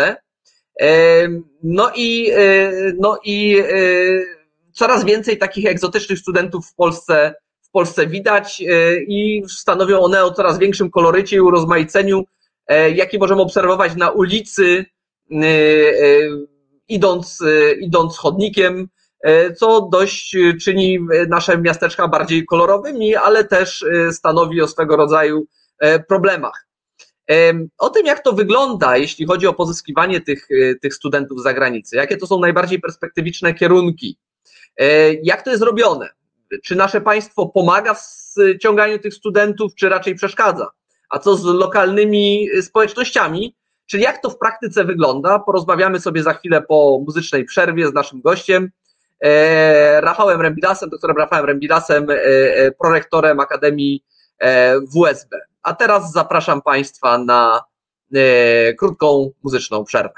No 1.63 1.91
i, 1.95 2.31
no 2.99 3.19
i 3.23 3.63
coraz 4.73 5.05
więcej 5.05 5.37
takich 5.37 5.65
egzotycznych 5.65 6.19
studentów 6.19 6.67
w 6.67 6.75
Polsce, 6.75 7.35
w 7.61 7.69
Polsce 7.71 8.07
widać 8.07 8.63
i 9.07 9.43
stanowią 9.47 9.99
one 9.99 10.23
o 10.23 10.31
coraz 10.31 10.59
większym 10.59 10.91
kolorycie 10.91 11.35
i 11.35 11.41
urozmaiceniu, 11.41 12.23
e, 12.67 12.91
jaki 12.91 13.17
możemy 13.17 13.41
obserwować 13.41 13.95
na 13.95 14.09
ulicy, 14.09 14.85
idąc, 16.87 17.39
idąc 17.81 18.17
chodnikiem, 18.17 18.87
co 19.57 19.89
dość 19.91 20.35
czyni 20.61 20.99
nasze 21.27 21.57
miasteczka 21.57 22.07
bardziej 22.07 22.45
kolorowymi, 22.45 23.15
ale 23.15 23.43
też 23.43 23.85
stanowi 24.11 24.61
o 24.61 24.67
swego 24.67 24.95
rodzaju 24.95 25.47
E, 25.83 25.99
problemach. 25.99 26.67
O 27.77 27.89
tym, 27.89 28.05
jak 28.05 28.23
to 28.23 28.33
wygląda, 28.33 28.97
jeśli 28.97 29.25
chodzi 29.25 29.47
o 29.47 29.53
pozyskiwanie 29.53 30.21
tych, 30.21 30.47
tych 30.81 30.93
studentów 30.93 31.39
z 31.39 31.43
zagranicy, 31.43 31.95
jakie 31.95 32.17
to 32.17 32.27
są 32.27 32.39
najbardziej 32.39 32.79
perspektywiczne 32.79 33.53
kierunki, 33.53 34.17
e, 34.77 35.13
jak 35.13 35.41
to 35.41 35.51
jest 35.51 35.63
robione, 35.63 36.09
czy 36.63 36.75
nasze 36.75 37.01
państwo 37.01 37.45
pomaga 37.47 37.93
w 37.93 38.01
ściąganiu 38.55 38.99
tych 38.99 39.13
studentów, 39.13 39.75
czy 39.75 39.89
raczej 39.89 40.15
przeszkadza, 40.15 40.69
a 41.09 41.19
co 41.19 41.35
z 41.35 41.43
lokalnymi 41.43 42.47
społecznościami, 42.61 43.55
czyli 43.93 44.03
jak 44.03 44.21
to 44.21 44.29
w 44.29 44.37
praktyce 44.37 44.83
wygląda, 44.83 45.39
porozmawiamy 45.39 45.99
sobie 45.99 46.23
za 46.23 46.33
chwilę 46.33 46.61
po 46.61 46.99
muzycznej 47.05 47.45
przerwie 47.45 47.87
z 47.87 47.93
naszym 47.93 48.21
gościem, 48.21 48.69
Rafałem 49.99 50.41
Rembilasem, 50.41 50.89
doktorem 50.89 51.17
Rafałem 51.17 51.45
Rembilasem, 51.45 52.07
prorektorem 52.79 53.39
Akademii 53.39 54.03
WSB. 54.95 55.39
A 55.63 55.73
teraz 55.73 56.11
zapraszam 56.11 56.61
Państwa 56.61 57.17
na 57.17 57.61
e, 58.13 58.73
krótką 58.73 59.31
muzyczną 59.43 59.83
przerwę. 59.83 60.13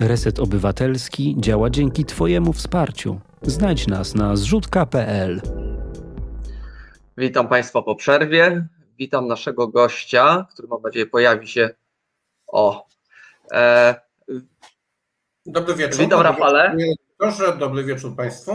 Reset 0.00 0.40
Obywatelski 0.40 1.36
działa 1.38 1.70
dzięki 1.70 2.04
Twojemu 2.04 2.52
wsparciu. 2.52 3.20
Znajdź 3.42 3.86
nas 3.86 4.14
na 4.14 4.36
zrzutka.pl. 4.36 5.40
Witam 7.18 7.48
Państwa 7.48 7.82
po 7.82 7.94
przerwie. 7.94 8.66
Witam 8.98 9.26
naszego 9.26 9.68
gościa, 9.68 10.46
który 10.52 10.68
mam 10.68 10.82
nadzieję 10.82 11.06
pojawi 11.06 11.48
się. 11.48 11.70
O. 12.46 12.86
E, 13.52 13.94
Dobry 15.46 15.74
wieczór. 15.74 16.00
Witam 16.00 16.20
Rafale. 16.20 16.76
Proszę, 17.18 17.56
dobry 17.56 17.84
wieczór 17.84 18.16
Państwu. 18.16 18.52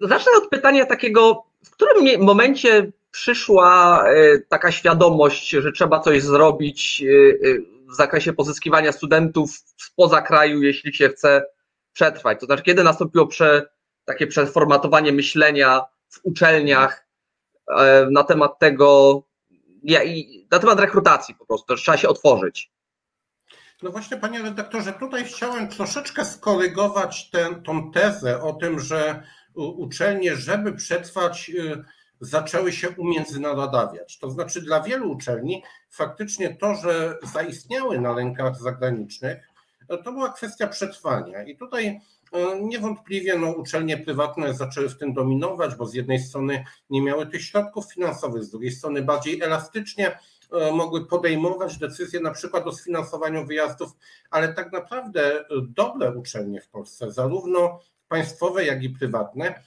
Zacznę 0.00 0.32
od 0.36 0.48
pytania 0.48 0.86
takiego, 0.86 1.44
w 1.64 1.70
którym 1.70 2.24
momencie 2.24 2.92
przyszła 3.10 4.04
e, 4.08 4.38
taka 4.38 4.72
świadomość, 4.72 5.50
że 5.50 5.72
trzeba 5.72 6.00
coś 6.00 6.22
zrobić 6.22 7.02
e, 7.02 7.58
w 7.90 7.94
zakresie 7.94 8.32
pozyskiwania 8.32 8.92
studentów 8.92 9.50
spoza 9.76 10.22
kraju, 10.22 10.62
jeśli 10.62 10.94
się 10.94 11.08
chce 11.08 11.44
przetrwać? 11.92 12.40
To 12.40 12.46
znaczy, 12.46 12.62
kiedy 12.62 12.84
nastąpiło 12.84 13.26
prze, 13.26 13.66
takie 14.04 14.26
przeformatowanie 14.26 15.12
myślenia 15.12 15.84
w 16.08 16.20
uczelniach 16.22 17.06
na 18.10 18.24
temat 18.24 18.58
tego, 18.58 19.22
na 20.50 20.58
temat 20.58 20.80
rekrutacji 20.80 21.34
po 21.34 21.46
prostu, 21.46 21.76
że 21.76 21.82
trzeba 21.82 21.96
się 21.96 22.08
otworzyć? 22.08 22.71
No 23.82 23.90
właśnie, 23.90 24.16
panie 24.16 24.42
redaktorze, 24.42 24.92
tutaj 24.92 25.24
chciałem 25.24 25.68
troszeczkę 25.68 26.24
skorygować 26.24 27.30
tę 27.30 27.62
tezę 27.94 28.42
o 28.42 28.52
tym, 28.52 28.80
że 28.80 29.22
uczelnie, 29.54 30.36
żeby 30.36 30.72
przetrwać, 30.72 31.50
y, 31.54 31.84
zaczęły 32.20 32.72
się 32.72 32.90
umiędzynarodawiać. 32.90 34.18
To 34.18 34.30
znaczy 34.30 34.62
dla 34.62 34.80
wielu 34.80 35.12
uczelni 35.12 35.62
faktycznie 35.90 36.54
to, 36.54 36.74
że 36.74 37.18
zaistniały 37.32 38.00
na 38.00 38.14
rynkach 38.14 38.56
zagranicznych, 38.56 39.48
to 40.04 40.12
była 40.12 40.32
kwestia 40.32 40.66
przetrwania. 40.66 41.42
I 41.42 41.56
tutaj 41.56 41.86
y, 41.86 42.62
niewątpliwie 42.62 43.38
no, 43.38 43.52
uczelnie 43.52 43.98
prywatne 43.98 44.54
zaczęły 44.54 44.88
w 44.88 44.98
tym 44.98 45.12
dominować, 45.12 45.74
bo 45.74 45.86
z 45.86 45.94
jednej 45.94 46.18
strony 46.18 46.64
nie 46.90 47.02
miały 47.02 47.26
tych 47.26 47.42
środków 47.42 47.92
finansowych, 47.92 48.44
z 48.44 48.50
drugiej 48.50 48.70
strony 48.70 49.02
bardziej 49.02 49.42
elastycznie 49.42 50.10
y, 50.10 50.16
mogły 50.72 51.06
podejmować 51.06 51.78
decyzje 51.78 52.20
na 52.20 52.30
przykład 52.30 52.66
o 52.66 52.72
sfinansowaniu 52.72 53.46
wyjazdów, 53.46 53.92
ale 54.30 54.54
tak 54.54 54.72
naprawdę 54.72 55.44
dobre 55.62 56.12
uczelnie 56.16 56.60
w 56.60 56.68
Polsce, 56.68 57.12
zarówno 57.12 57.80
państwowe, 58.12 58.64
jak 58.64 58.82
i 58.82 58.90
prywatne, 58.90 59.46
e, 59.46 59.62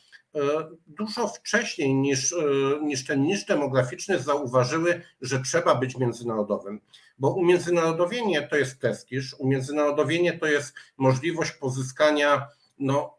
dużo 0.87 1.27
wcześniej 1.27 1.95
niż, 1.95 2.33
e, 2.33 2.35
niż 2.81 3.05
ten 3.05 3.23
niż 3.23 3.45
demograficzny 3.45 4.19
zauważyły, 4.19 5.01
że 5.21 5.39
trzeba 5.39 5.75
być 5.75 5.97
międzynarodowym. 5.97 6.81
Bo 7.19 7.29
umiędzynarodowienie 7.29 8.47
to 8.47 8.55
jest 8.55 8.79
prestiż, 8.79 9.33
umiędzynarodowienie 9.39 10.39
to 10.39 10.45
jest 10.45 10.73
możliwość 10.97 11.51
pozyskania 11.51 12.47
no, 12.79 13.17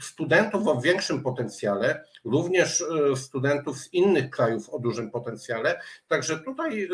studentów 0.00 0.68
o 0.68 0.80
większym 0.80 1.22
potencjale, 1.22 2.04
również 2.24 2.84
e, 3.12 3.16
studentów 3.16 3.78
z 3.78 3.92
innych 3.92 4.30
krajów 4.30 4.70
o 4.70 4.78
dużym 4.78 5.10
potencjale. 5.10 5.80
Także 6.08 6.38
tutaj 6.38 6.88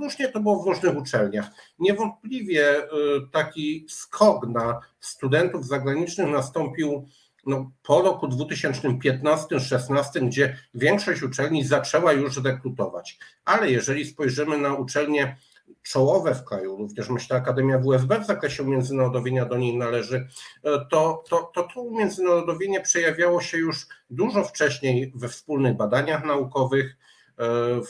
różnie 0.00 0.28
to 0.28 0.40
było 0.40 0.62
w 0.62 0.66
różnych 0.66 0.96
uczelniach. 0.96 1.50
Niewątpliwie 1.78 2.88
taki 3.32 3.86
skok 3.88 4.48
na 4.48 4.80
studentów 5.00 5.66
zagranicznych 5.66 6.28
nastąpił 6.28 7.08
no, 7.46 7.70
po 7.82 8.02
roku 8.02 8.26
2015-16, 8.26 10.26
gdzie 10.26 10.56
większość 10.74 11.22
uczelni 11.22 11.64
zaczęła 11.64 12.12
już 12.12 12.44
rekrutować. 12.44 13.18
Ale 13.44 13.70
jeżeli 13.70 14.04
spojrzymy 14.04 14.58
na 14.58 14.74
uczelnie 14.74 15.36
czołowe 15.82 16.34
w 16.34 16.44
kraju, 16.44 16.76
również 16.76 17.08
myślę 17.08 17.36
Akademia 17.36 17.78
WSB 17.78 18.20
w 18.20 18.26
zakresie 18.26 18.64
międzynarodowienia 18.64 19.46
do 19.46 19.58
niej 19.58 19.76
należy, 19.76 20.28
to 20.62 21.22
to, 21.28 21.50
to 21.54 21.68
to 21.74 21.90
międzynarodowienie 21.90 22.80
przejawiało 22.80 23.40
się 23.40 23.58
już 23.58 23.86
dużo 24.10 24.44
wcześniej 24.44 25.12
we 25.14 25.28
wspólnych 25.28 25.76
badaniach 25.76 26.24
naukowych, 26.24 26.96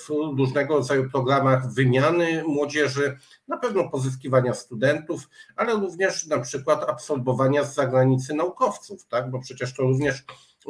w 0.06 0.08
różnego 0.38 0.74
rodzaju 0.74 1.10
programach 1.10 1.72
wymiany 1.72 2.44
młodzieży, 2.46 3.18
na 3.48 3.56
pewno 3.56 3.88
pozyskiwania 3.88 4.54
studentów, 4.54 5.28
ale 5.56 5.72
również 5.72 6.26
na 6.26 6.38
przykład 6.38 6.90
absolwowania 6.90 7.64
z 7.64 7.74
zagranicy 7.74 8.34
naukowców, 8.34 9.06
tak? 9.06 9.30
bo 9.30 9.40
przecież 9.40 9.74
to 9.74 9.82
również 9.82 10.24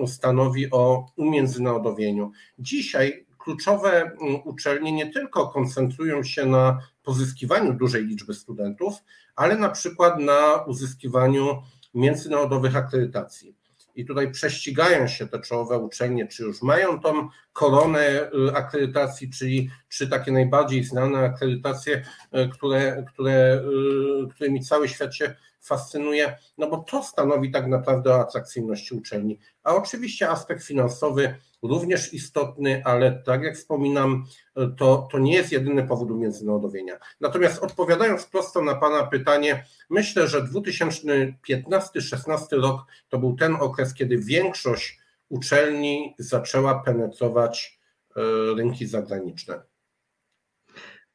stanowi 0.07 0.71
o 0.71 1.07
umiędzynarodowieniu. 1.17 2.33
Dzisiaj 2.59 3.27
kluczowe 3.39 4.03
mm, 4.03 4.41
uczelnie 4.45 4.93
nie 4.93 5.13
tylko 5.13 5.49
koncentrują 5.49 6.23
się 6.25 6.47
na 6.47 6.79
pozyskiwaniu 7.03 7.75
dużej 7.75 8.07
liczby 8.07 8.35
studentów, 8.35 8.95
ale 9.37 9.57
na 9.57 9.69
przykład 9.69 10.21
na 10.21 10.55
uzyskiwaniu 10.67 11.63
międzynarodowych 11.95 12.77
akredytacji. 12.77 13.57
I 13.95 14.05
tutaj 14.05 14.31
prześcigają 14.31 15.09
się 15.09 15.29
te 15.29 15.41
czołowe 15.41 15.79
uczelnie, 15.79 16.27
czy 16.27 16.43
już 16.43 16.63
mają 16.63 17.01
tą 17.01 17.29
koronę 17.53 18.31
y, 18.49 18.55
akredytacji, 18.55 19.31
czyli 19.31 19.71
czy 19.89 20.09
takie 20.09 20.33
najbardziej 20.33 20.85
znane 20.85 21.19
akredytacje, 21.19 22.05
y, 22.35 22.49
które, 22.49 23.05
które, 23.13 23.63
y, 24.25 24.29
którymi 24.35 24.65
cały 24.65 24.89
świat 24.89 25.15
się 25.15 25.35
fascynuje, 25.63 26.37
no 26.59 26.71
bo 26.71 26.79
to 26.79 27.03
stanowi 27.03 27.51
tak 27.51 27.67
naprawdę 27.67 28.11
o 28.11 28.21
atrakcyjności 28.21 28.95
uczelni. 28.95 29.39
A 29.63 29.75
oczywiście 29.75 30.31
aspekt 30.31 30.65
finansowy 30.65 31.35
również 31.63 32.15
istotny, 32.15 32.83
ale 32.85 33.23
tak 33.27 33.43
jak 33.43 33.57
wspominam, 33.57 34.25
to, 34.79 35.09
to 35.13 35.19
nie 35.19 35.35
jest 35.35 35.53
jedyny 35.53 35.89
powód 35.89 36.11
umiędzynarodowienia. 36.11 36.99
Natomiast 37.21 37.63
odpowiadając 37.63 38.27
prosto 38.27 38.63
na 38.63 38.75
Pana 38.75 39.07
pytanie, 39.07 39.65
myślę, 39.91 40.29
że 40.29 40.43
2015-16 40.43 42.61
rok 42.63 42.81
to 43.09 43.19
był 43.19 43.37
ten 43.37 43.55
okres, 43.55 43.95
kiedy 43.95 44.19
większość 44.19 45.01
uczelni 45.29 46.15
zaczęła 46.19 46.83
penetrować 46.83 47.81
e, 48.17 48.21
rynki 48.57 48.87
zagraniczne. 48.87 49.72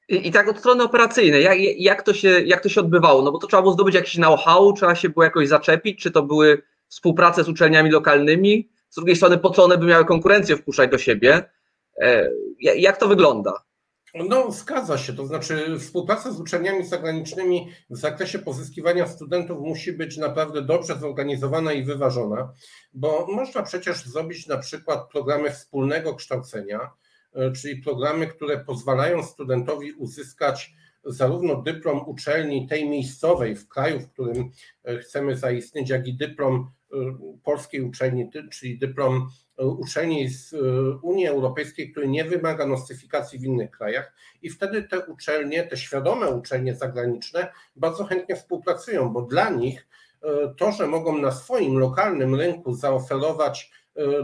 I, 0.10 0.28
I, 0.28 0.32
tak 0.32 0.50
od 0.50 0.60
strony 0.60 0.84
operacyjnej, 0.84 1.44
jak, 1.44 1.58
jak, 1.60 2.02
to 2.02 2.14
się, 2.14 2.42
jak 2.46 2.64
to 2.64 2.70
się 2.70 2.82
odbywało? 2.82 3.22
No 3.22 3.32
bo 3.32 3.38
to 3.38 3.48
trzeba 3.48 3.62
było 3.62 3.74
zdobyć 3.74 3.96
jakiś 3.96 4.16
know-how, 4.16 4.74
trzeba 4.74 4.96
się 4.96 5.10
było 5.10 5.24
jakoś 5.24 5.48
zaczepić, 5.48 6.02
czy 6.02 6.12
to 6.12 6.24
były 6.24 6.62
współprace 6.88 7.44
z 7.44 7.50
uczelniami 7.50 7.92
lokalnymi, 7.92 8.70
z 8.90 8.96
drugiej 8.96 9.16
strony 9.16 9.38
po 9.38 9.50
co 9.50 9.64
one 9.64 9.78
by 9.78 9.86
miały 9.86 10.06
konkurencję 10.06 10.58
wpuszczać 10.58 10.92
do 10.92 10.98
siebie? 10.98 11.50
E, 12.02 12.30
jak 12.60 12.98
to 12.98 13.08
wygląda? 13.08 13.54
No, 14.16 14.52
zgadza 14.52 14.98
się. 14.98 15.14
To 15.14 15.26
znaczy, 15.26 15.80
współpraca 15.80 16.32
z 16.32 16.40
uczelniami 16.40 16.86
zagranicznymi 16.86 17.72
w 17.90 17.98
zakresie 17.98 18.40
pozyskiwania 18.40 19.08
studentów 19.08 19.60
musi 19.60 19.94
być 19.94 20.18
naprawdę 20.18 20.62
dobrze 20.62 20.96
zorganizowana 21.00 21.74
i 21.74 21.84
wyważona, 21.84 22.54
bo 22.94 23.28
można 23.30 23.64
przecież 23.64 24.06
zrobić 24.06 24.48
na 24.48 24.58
przykład 24.58 25.10
programy 25.12 25.52
wspólnego 25.52 26.16
kształcenia, 26.16 26.80
czyli 27.56 27.82
programy, 27.82 28.28
które 28.28 28.58
pozwalają 28.58 29.24
studentowi 29.24 29.94
uzyskać 29.94 30.74
zarówno 31.04 31.62
dyplom 31.62 32.02
uczelni 32.08 32.68
tej 32.68 32.90
miejscowej 32.90 33.56
w 33.56 33.68
kraju, 33.68 34.00
w 34.00 34.10
którym 34.10 34.52
e, 34.84 34.98
chcemy 34.98 35.38
zaistnieć, 35.38 35.90
jak 35.90 36.08
i 36.08 36.18
dyplom 36.18 36.72
Y, 36.94 37.40
polskiej 37.44 37.82
uczelni, 37.82 38.30
czyli 38.52 38.80
dyplom 38.80 39.30
uczelni 39.58 40.30
z 40.30 40.56
Unii 41.02 41.28
Europejskiej, 41.28 41.92
który 41.92 42.08
nie 42.08 42.24
wymaga 42.24 42.66
nostyfikacji 42.66 43.40
w 43.40 43.44
innych 43.44 43.72
krajach. 43.72 44.14
I 44.42 44.50
wtedy 44.50 44.84
te 44.84 45.06
uczelnie, 45.06 45.64
te 45.64 45.78
świadome 45.78 46.30
uczelnie 46.30 46.76
zagraniczne 46.76 47.52
bardzo 47.76 48.04
chętnie 48.04 48.36
współpracują, 48.36 49.10
bo 49.10 49.22
dla 49.22 49.50
nich 49.50 49.88
to, 50.58 50.72
że 50.72 50.88
mogą 50.88 51.18
na 51.18 51.32
swoim 51.32 51.78
lokalnym 51.78 52.36
rynku 52.36 52.74
zaoferować 52.74 53.72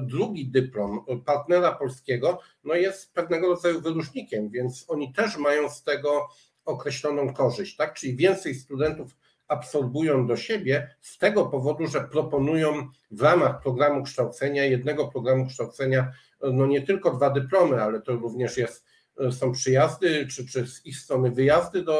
drugi 0.01 0.47
dyplom 0.47 1.05
partnera 1.25 1.71
polskiego, 1.71 2.39
no 2.63 2.73
jest 2.73 3.13
pewnego 3.13 3.47
rodzaju 3.47 3.81
wyróżnikiem, 3.81 4.49
więc 4.49 4.85
oni 4.87 5.13
też 5.13 5.37
mają 5.37 5.69
z 5.69 5.83
tego 5.83 6.27
określoną 6.65 7.33
korzyść, 7.33 7.75
tak? 7.75 7.93
Czyli 7.93 8.15
więcej 8.15 8.55
studentów 8.55 9.15
absorbują 9.47 10.27
do 10.27 10.37
siebie 10.37 10.95
z 11.01 11.17
tego 11.17 11.45
powodu, 11.45 11.87
że 11.87 12.01
proponują 12.01 12.87
w 13.11 13.21
ramach 13.21 13.61
programu 13.61 14.03
kształcenia, 14.03 14.65
jednego 14.65 15.07
programu 15.07 15.47
kształcenia, 15.47 16.11
no 16.41 16.65
nie 16.65 16.81
tylko 16.81 17.11
dwa 17.11 17.29
dyplomy, 17.29 17.81
ale 17.81 18.01
to 18.01 18.13
również 18.15 18.57
jest, 18.57 18.85
są 19.31 19.51
przyjazdy, 19.51 20.27
czy, 20.27 20.47
czy 20.47 20.67
z 20.67 20.85
ich 20.85 20.97
strony 20.97 21.31
wyjazdy 21.31 21.83
do 21.83 21.97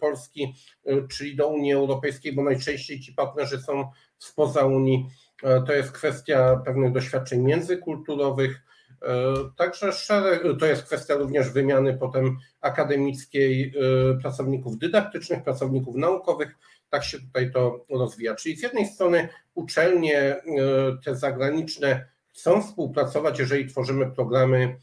Polski, 0.00 0.54
czyli 1.10 1.36
do 1.36 1.48
Unii 1.48 1.72
Europejskiej, 1.72 2.32
bo 2.32 2.42
najczęściej 2.42 3.00
ci 3.00 3.12
partnerzy 3.12 3.60
są 3.60 3.90
spoza 4.18 4.64
Unii. 4.66 5.06
To 5.66 5.72
jest 5.72 5.92
kwestia 5.92 6.62
pewnych 6.64 6.92
doświadczeń 6.92 7.42
międzykulturowych, 7.42 8.62
Także 9.56 9.92
szereg, 9.92 10.42
to 10.60 10.66
jest 10.66 10.82
kwestia 10.82 11.14
również 11.14 11.50
wymiany 11.50 11.94
potem 11.94 12.36
akademickiej 12.60 13.74
pracowników 14.22 14.78
dydaktycznych, 14.78 15.42
pracowników 15.42 15.96
naukowych, 15.96 16.54
tak 16.90 17.04
się 17.04 17.18
tutaj 17.20 17.52
to 17.52 17.84
rozwija. 17.90 18.34
Czyli 18.34 18.56
z 18.56 18.62
jednej 18.62 18.86
strony 18.86 19.28
uczelnie 19.54 20.18
e, 20.18 20.40
te 21.04 21.16
zagraniczne 21.16 22.08
chcą 22.28 22.62
współpracować, 22.62 23.38
jeżeli 23.38 23.66
tworzymy 23.66 24.10
programy 24.10 24.56
e, 24.58 24.76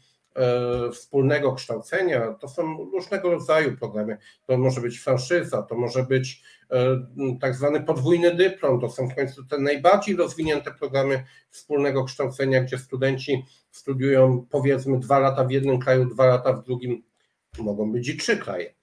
wspólnego 0.92 1.52
kształcenia. 1.52 2.32
To 2.40 2.48
są 2.48 2.90
różnego 2.92 3.30
rodzaju 3.30 3.76
programy. 3.76 4.18
To 4.46 4.58
może 4.58 4.80
być 4.80 4.98
franszyza, 4.98 5.62
to 5.62 5.74
może 5.74 6.02
być 6.02 6.42
e, 6.70 7.06
tak 7.40 7.54
zwany 7.54 7.80
podwójny 7.80 8.34
dyplom, 8.34 8.80
to 8.80 8.90
są 8.90 9.08
w 9.08 9.14
końcu 9.14 9.44
te 9.44 9.58
najbardziej 9.58 10.16
rozwinięte 10.16 10.70
programy 10.70 11.24
wspólnego 11.50 12.04
kształcenia, 12.04 12.62
gdzie 12.62 12.78
studenci 12.78 13.44
studiują 13.70 14.46
powiedzmy 14.50 15.00
dwa 15.00 15.18
lata 15.18 15.44
w 15.44 15.50
jednym 15.50 15.78
kraju, 15.78 16.04
dwa 16.04 16.26
lata 16.26 16.52
w 16.52 16.64
drugim, 16.64 17.02
mogą 17.58 17.92
być 17.92 18.08
i 18.08 18.16
trzy 18.16 18.36
kraje. 18.36 18.74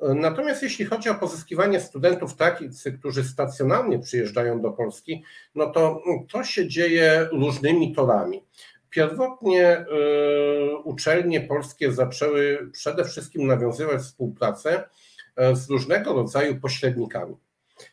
Natomiast 0.00 0.62
jeśli 0.62 0.84
chodzi 0.84 1.08
o 1.08 1.14
pozyskiwanie 1.14 1.80
studentów 1.80 2.36
takich, 2.36 2.70
którzy 2.98 3.24
stacjonarnie 3.24 3.98
przyjeżdżają 3.98 4.60
do 4.60 4.70
Polski, 4.70 5.24
no 5.54 5.66
to 5.66 6.02
to 6.32 6.44
się 6.44 6.68
dzieje 6.68 7.28
różnymi 7.32 7.94
torami. 7.94 8.44
Pierwotnie 8.94 9.80
y, 9.80 10.76
uczelnie 10.84 11.40
polskie 11.40 11.92
zaczęły 11.92 12.70
przede 12.72 13.04
wszystkim 13.04 13.46
nawiązywać 13.46 14.02
współpracę 14.02 14.82
y, 14.82 15.56
z 15.56 15.70
różnego 15.70 16.12
rodzaju 16.12 16.60
pośrednikami. 16.60 17.36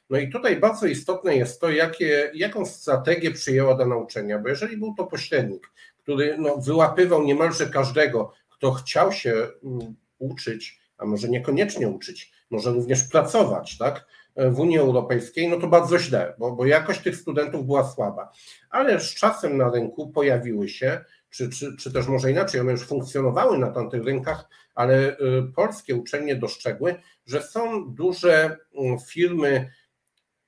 No 0.09 0.17
i 0.17 0.29
tutaj 0.29 0.59
bardzo 0.59 0.87
istotne 0.87 1.35
jest 1.35 1.61
to, 1.61 1.69
jakie, 1.69 2.31
jaką 2.33 2.65
strategię 2.65 3.31
przyjęła 3.31 3.75
dana 3.75 3.95
uczelnia, 3.95 4.39
bo 4.39 4.49
jeżeli 4.49 4.77
był 4.77 4.93
to 4.97 5.07
pośrednik, 5.07 5.71
który 5.97 6.37
no, 6.37 6.57
wyłapywał 6.57 7.23
niemalże 7.23 7.65
każdego, 7.65 8.33
kto 8.49 8.71
chciał 8.71 9.11
się 9.11 9.33
mm, 9.63 9.95
uczyć, 10.19 10.79
a 10.97 11.05
może 11.05 11.29
niekoniecznie 11.29 11.87
uczyć, 11.87 12.31
może 12.49 12.71
również 12.71 13.03
pracować, 13.03 13.77
tak? 13.77 14.05
W 14.35 14.59
Unii 14.59 14.77
Europejskiej, 14.77 15.47
no 15.47 15.57
to 15.57 15.67
bardzo 15.67 15.99
źle, 15.99 16.33
bo, 16.37 16.51
bo 16.51 16.65
jakość 16.65 17.01
tych 17.01 17.15
studentów 17.15 17.65
była 17.65 17.91
słaba. 17.91 18.31
Ale 18.69 18.99
z 18.99 19.13
czasem 19.13 19.57
na 19.57 19.71
rynku 19.71 20.11
pojawiły 20.11 20.69
się, 20.69 21.03
czy, 21.29 21.49
czy, 21.49 21.77
czy 21.77 21.93
też 21.93 22.07
może 22.07 22.31
inaczej, 22.31 22.61
one 22.61 22.71
już 22.71 22.87
funkcjonowały 22.87 23.57
na 23.57 23.71
tamtych 23.71 24.03
rynkach, 24.03 24.49
ale 24.75 25.17
y, 25.17 25.17
polskie 25.55 25.95
uczelnie 25.95 26.35
dostrzegły, 26.35 26.95
że 27.25 27.41
są 27.41 27.93
duże 27.93 28.57
mm, 28.75 28.99
firmy 28.99 29.71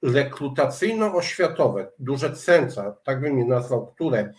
rekrutacyjno-oświatowe, 0.04 1.86
duże 2.00 2.34
centra, 2.34 2.92
tak 3.04 3.22
bym 3.22 3.40
je 3.40 3.46
nazwał, 3.46 3.88
które 3.88 4.20
y, 4.22 4.34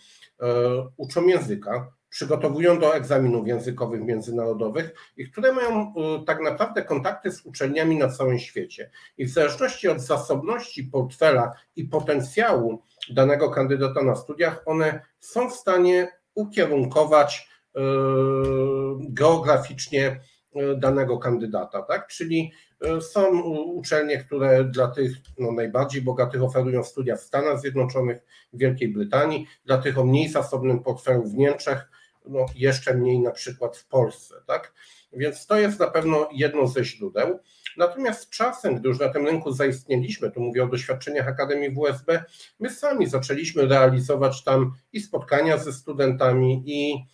uczą 0.97 1.27
języka, 1.27 1.91
przygotowują 2.15 2.79
do 2.79 2.95
egzaminów 2.95 3.47
językowych 3.47 4.01
międzynarodowych 4.01 4.93
i 5.17 5.31
które 5.31 5.51
mają 5.51 5.93
y, 6.21 6.25
tak 6.25 6.41
naprawdę 6.41 6.83
kontakty 6.83 7.31
z 7.31 7.45
uczelniami 7.45 7.97
na 7.97 8.09
całym 8.09 8.39
świecie. 8.39 8.91
I 9.17 9.25
w 9.25 9.29
zależności 9.29 9.87
od 9.87 10.01
zasobności 10.01 10.83
portfela 10.83 11.51
i 11.75 11.83
potencjału 11.83 12.81
danego 13.09 13.49
kandydata 13.49 14.03
na 14.03 14.15
studiach, 14.15 14.61
one 14.65 15.01
są 15.19 15.49
w 15.49 15.53
stanie 15.53 16.07
ukierunkować 16.35 17.49
y, 17.77 17.81
geograficznie 19.09 20.19
y, 20.55 20.77
danego 20.77 21.17
kandydata, 21.17 21.81
tak? 21.81 22.07
Czyli 22.07 22.51
są 23.01 23.41
uczelnie, 23.53 24.17
które 24.17 24.63
dla 24.63 24.87
tych 24.87 25.11
no, 25.39 25.51
najbardziej 25.51 26.01
bogatych 26.01 26.43
oferują 26.43 26.83
studia 26.83 27.15
w 27.15 27.21
Stanach 27.21 27.59
Zjednoczonych, 27.59 28.23
w 28.53 28.57
Wielkiej 28.57 28.89
Brytanii, 28.89 29.47
dla 29.65 29.77
tych 29.77 29.97
o 29.97 30.03
mniej 30.03 30.29
zasobnym 30.29 30.83
portfelu 30.83 31.23
w 31.23 31.33
Niemczech, 31.33 31.89
no 32.27 32.45
jeszcze 32.55 32.93
mniej 32.93 33.19
na 33.19 33.31
przykład 33.31 33.77
w 33.77 33.87
Polsce, 33.87 34.35
tak? 34.47 34.73
Więc 35.13 35.47
to 35.47 35.57
jest 35.57 35.79
na 35.79 35.87
pewno 35.87 36.29
jedno 36.33 36.67
ze 36.67 36.83
źródeł. 36.83 37.39
Natomiast 37.77 38.29
czasem, 38.29 38.75
gdy 38.75 38.89
już 38.89 38.99
na 38.99 39.09
tym 39.09 39.25
rynku 39.25 39.51
zaistnieliśmy, 39.51 40.31
tu 40.31 40.41
mówię 40.41 40.63
o 40.63 40.67
doświadczeniach 40.67 41.27
Akademii 41.27 41.71
WSB, 41.71 42.23
my 42.59 42.69
sami 42.69 43.07
zaczęliśmy 43.07 43.67
realizować 43.67 44.43
tam 44.43 44.73
i 44.93 44.99
spotkania 44.99 45.57
ze 45.57 45.73
studentami, 45.73 46.63
i 46.65 47.05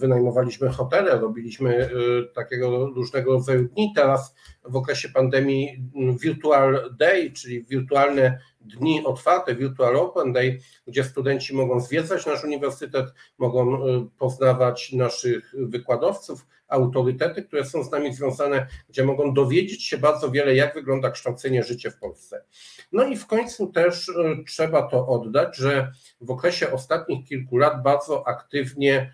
wynajmowaliśmy 0.00 0.68
hotele, 0.68 1.18
robiliśmy 1.18 1.76
e, 1.76 1.88
takiego 2.34 2.86
różnego 2.86 3.32
rodzaju 3.32 3.68
dni. 3.68 3.92
Teraz 3.96 4.34
w 4.64 4.76
okresie 4.76 5.08
pandemii 5.08 5.82
Virtual 6.20 6.94
Day, 6.98 7.32
czyli 7.32 7.64
wirtualne 7.64 8.38
dni 8.60 9.04
otwarte, 9.04 9.54
Virtual 9.54 9.96
Open 9.96 10.32
Day, 10.32 10.60
gdzie 10.86 11.04
studenci 11.04 11.54
mogą 11.54 11.80
zwiedzać 11.80 12.26
nasz 12.26 12.44
uniwersytet, 12.44 13.06
mogą 13.38 13.86
y, 13.86 14.06
poznawać 14.18 14.92
naszych 14.92 15.54
wykładowców, 15.58 16.46
autorytety, 16.68 17.42
które 17.42 17.64
są 17.64 17.84
z 17.84 17.90
nami 17.90 18.14
związane, 18.14 18.66
gdzie 18.88 19.04
mogą 19.04 19.34
dowiedzieć 19.34 19.84
się 19.84 19.98
bardzo 19.98 20.30
wiele, 20.30 20.54
jak 20.54 20.74
wygląda 20.74 21.10
kształcenie 21.10 21.62
życia 21.64 21.90
w 21.90 21.98
Polsce. 21.98 22.44
No 22.92 23.06
i 23.06 23.16
w 23.16 23.26
końcu 23.26 23.66
też 23.66 24.12
trzeba 24.46 24.82
to 24.82 25.06
oddać, 25.06 25.56
że 25.56 25.92
w 26.20 26.30
okresie 26.30 26.72
ostatnich 26.72 27.28
kilku 27.28 27.56
lat 27.56 27.82
bardzo 27.82 28.28
aktywnie 28.28 29.12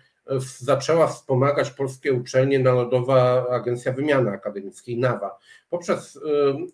zaczęła 0.59 1.07
wspomagać 1.07 1.71
polskie 1.71 2.13
uczelnie 2.13 2.59
Narodowa 2.59 3.49
Agencja 3.49 3.91
Wymiany 3.91 4.31
Akademickiej 4.31 4.99
NAWA 4.99 5.37
poprzez 5.69 6.15
y, 6.15 6.21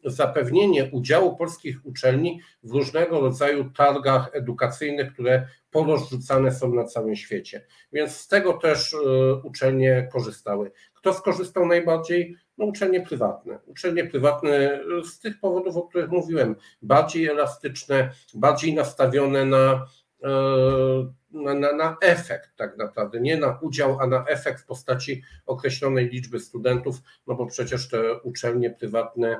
zapewnienie 0.03 0.89
udziału 0.91 1.35
polskich 1.35 1.85
uczelni 1.85 2.41
w 2.63 2.71
różnego 2.71 3.21
rodzaju 3.21 3.69
targach 3.69 4.29
edukacyjnych, 4.33 5.13
które 5.13 5.47
porozrzucane 5.71 6.51
są 6.51 6.73
na 6.73 6.83
całym 6.83 7.15
świecie. 7.15 7.65
Więc 7.93 8.11
z 8.11 8.27
tego 8.27 8.53
też 8.53 8.93
y, 8.93 8.97
uczelnie 9.43 10.09
korzystały. 10.11 10.71
Kto 10.93 11.13
skorzystał 11.13 11.65
najbardziej? 11.65 12.35
No 12.57 12.65
uczelnie 12.65 13.01
prywatne. 13.01 13.59
Uczelnie 13.65 14.05
prywatne 14.05 14.79
z 15.03 15.19
tych 15.19 15.39
powodów, 15.39 15.77
o 15.77 15.81
których 15.81 16.09
mówiłem, 16.09 16.55
bardziej 16.81 17.27
elastyczne, 17.27 18.11
bardziej 18.33 18.73
nastawione 18.73 19.45
na 19.45 19.85
y, 20.23 21.20
na, 21.33 21.53
na, 21.53 21.73
na, 21.73 21.97
efekt 22.01 22.49
tak 22.55 22.77
naprawdę, 22.77 23.21
nie 23.21 23.37
na 23.37 23.59
udział, 23.61 23.99
a 23.99 24.07
na 24.07 24.25
efekt 24.25 24.61
w 24.61 24.65
postaci 24.65 25.23
określonej 25.45 26.09
liczby 26.09 26.39
studentów, 26.39 26.97
no 27.27 27.35
bo 27.35 27.45
przecież 27.45 27.89
te 27.89 28.19
uczelnie 28.19 28.69
prywatne 28.69 29.39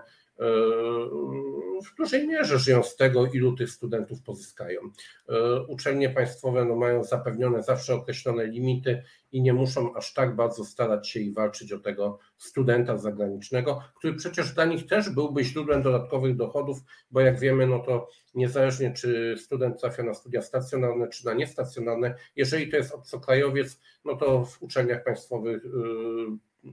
w 1.86 1.96
dużej 1.98 2.28
mierze 2.28 2.60
żyją 2.60 2.84
z 2.84 2.96
tego, 2.96 3.26
ilu 3.26 3.56
tych 3.56 3.70
studentów 3.70 4.22
pozyskają. 4.22 4.82
E, 5.30 5.62
uczelnie 5.62 6.10
państwowe 6.10 6.66
no, 6.66 6.76
mają 6.76 7.04
zapewnione 7.04 7.64
zawsze 7.64 7.96
określone 7.96 8.48
limity 8.48 9.04
i 9.32 9.42
nie 9.42 9.54
muszą 9.54 9.96
aż 9.96 10.14
tak 10.14 10.36
bardzo 10.36 10.66
starać 10.66 11.10
się 11.10 11.20
i 11.20 11.34
walczyć 11.34 11.74
o 11.74 11.80
tego 11.80 12.20
studenta 12.38 12.98
zagranicznego, 12.98 13.82
który 13.96 14.14
przecież 14.14 14.54
dla 14.54 14.66
nich 14.66 14.88
też 14.88 15.10
byłby 15.10 15.44
źródłem 15.44 15.82
dodatkowych 15.82 16.36
dochodów, 16.36 16.80
bo 17.12 17.22
jak 17.22 17.40
wiemy, 17.40 17.68
no 17.68 17.80
to 17.80 18.08
niezależnie 18.36 18.94
czy 18.94 19.36
student 19.38 19.82
trafia 19.82 20.04
na 20.04 20.14
studia 20.14 20.42
stacjonarne, 20.42 21.08
czy 21.08 21.26
na 21.26 21.34
niestacjonarne, 21.34 22.16
jeżeli 22.36 22.72
to 22.72 22.78
jest 22.78 22.94
obcokrajowiec, 22.94 23.80
no 24.06 24.16
to 24.16 24.46
w 24.46 24.62
uczelniach 24.62 25.04
państwowych 25.04 25.64
yy, 25.64 26.72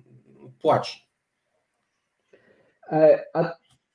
płaci 0.61 1.08
a 3.35 3.53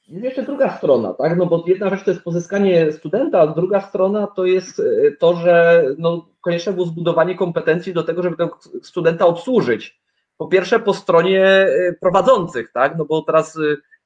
jest 0.07 0.23
jeszcze 0.23 0.43
druga 0.43 0.77
strona, 0.77 1.13
tak? 1.13 1.37
No 1.37 1.45
bo 1.45 1.63
jedna 1.67 1.89
rzecz 1.89 2.03
to 2.03 2.11
jest 2.11 2.23
pozyskanie 2.23 2.91
studenta, 2.91 3.39
a 3.39 3.47
druga 3.47 3.81
strona 3.81 4.27
to 4.27 4.45
jest 4.45 4.79
e, 4.79 5.11
to, 5.19 5.35
że 5.35 5.83
no, 5.97 6.29
konieczne 6.41 6.73
było 6.73 6.85
zbudowanie 6.85 7.35
kompetencji 7.35 7.93
do 7.93 8.03
tego, 8.03 8.23
żeby 8.23 8.37
tego 8.37 8.59
studenta 8.81 9.25
obsłużyć. 9.25 10.01
Po 10.37 10.47
pierwsze 10.47 10.79
po 10.79 10.93
stronie 10.93 11.45
e, 11.45 11.93
prowadzących, 12.01 12.71
tak? 12.71 12.97
No 12.97 13.05
bo 13.05 13.21
teraz 13.21 13.59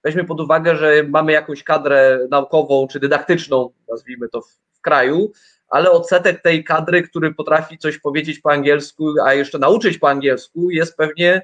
weźmy 0.03 0.23
pod 0.23 0.41
uwagę, 0.41 0.75
że 0.75 1.03
mamy 1.07 1.31
jakąś 1.31 1.63
kadrę 1.63 2.19
naukową 2.31 2.87
czy 2.87 2.99
dydaktyczną, 2.99 3.69
nazwijmy 3.89 4.29
to 4.29 4.41
w, 4.41 4.47
w 4.73 4.81
kraju, 4.81 5.31
ale 5.69 5.91
odsetek 5.91 6.41
tej 6.41 6.63
kadry, 6.63 7.03
który 7.03 7.33
potrafi 7.33 7.77
coś 7.77 7.99
powiedzieć 7.99 8.39
po 8.39 8.51
angielsku, 8.51 9.13
a 9.25 9.33
jeszcze 9.33 9.59
nauczyć 9.59 9.97
po 9.97 10.09
angielsku, 10.09 10.71
jest 10.71 10.97
pewnie, 10.97 11.41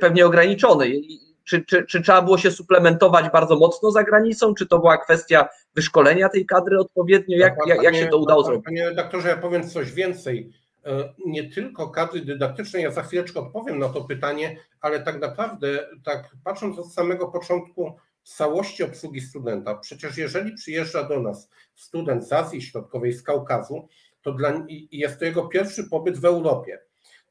pewnie 0.00 0.26
ograniczony. 0.26 0.88
I 0.88 1.29
czy, 1.44 1.64
czy, 1.64 1.86
czy 1.86 2.02
trzeba 2.02 2.22
było 2.22 2.38
się 2.38 2.50
suplementować 2.50 3.32
bardzo 3.32 3.56
mocno 3.56 3.90
za 3.90 4.04
granicą? 4.04 4.54
Czy 4.54 4.66
to 4.66 4.78
była 4.78 4.98
kwestia 4.98 5.48
wyszkolenia 5.74 6.28
tej 6.28 6.46
kadry 6.46 6.78
odpowiednio? 6.78 7.38
Jak, 7.38 7.54
jak, 7.66 7.82
jak 7.82 7.94
się 7.94 8.06
to 8.06 8.18
udało 8.18 8.44
zrobić? 8.44 8.64
Panie 8.64 8.84
redaktorze, 8.84 9.28
ja 9.28 9.36
powiem 9.36 9.68
coś 9.68 9.92
więcej. 9.92 10.52
E, 10.86 11.14
nie 11.26 11.50
tylko 11.50 11.90
kadry 11.90 12.20
dydaktycznej, 12.20 12.82
ja 12.82 12.90
za 12.90 13.02
chwileczkę 13.02 13.40
odpowiem 13.40 13.78
na 13.78 13.88
to 13.88 14.04
pytanie, 14.04 14.56
ale 14.80 15.00
tak 15.00 15.20
naprawdę, 15.20 15.88
tak 16.04 16.30
patrząc 16.44 16.78
od 16.78 16.92
samego 16.92 17.28
początku 17.28 17.96
całości 18.22 18.82
obsługi 18.82 19.20
studenta, 19.20 19.74
przecież 19.74 20.16
jeżeli 20.16 20.54
przyjeżdża 20.54 21.04
do 21.04 21.20
nas 21.20 21.50
student 21.74 22.28
z 22.28 22.32
Azji 22.32 22.62
Środkowej, 22.62 23.12
z 23.12 23.22
Kaukazu, 23.22 23.88
to 24.22 24.32
dla, 24.32 24.66
jest 24.92 25.18
to 25.18 25.24
jego 25.24 25.48
pierwszy 25.48 25.84
pobyt 25.84 26.18
w 26.18 26.24
Europie. 26.24 26.78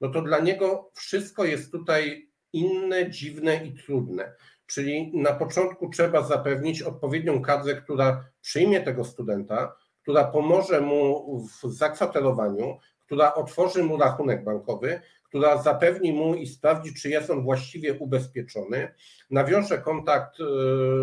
No 0.01 0.09
to 0.09 0.21
dla 0.21 0.39
niego 0.39 0.91
wszystko 0.93 1.45
jest 1.45 1.71
tutaj 1.71 2.28
inne, 2.53 3.09
dziwne 3.09 3.65
i 3.65 3.73
trudne. 3.73 4.33
Czyli 4.67 5.11
na 5.17 5.33
początku 5.33 5.89
trzeba 5.89 6.21
zapewnić 6.21 6.81
odpowiednią 6.81 7.41
kadrę, 7.41 7.75
która 7.75 8.25
przyjmie 8.41 8.81
tego 8.81 9.05
studenta, 9.05 9.75
która 10.01 10.23
pomoże 10.23 10.81
mu 10.81 11.39
w 11.41 11.73
zakwaterowaniu, 11.73 12.77
która 13.05 13.33
otworzy 13.33 13.83
mu 13.83 13.97
rachunek 13.97 14.43
bankowy, 14.43 15.01
która 15.23 15.57
zapewni 15.57 16.13
mu 16.13 16.35
i 16.35 16.47
sprawdzi, 16.47 16.93
czy 16.93 17.09
jest 17.09 17.29
on 17.29 17.43
właściwie 17.43 17.93
ubezpieczony, 17.93 18.93
nawiąże 19.29 19.77
kontakt 19.77 20.39
y, 20.39 20.43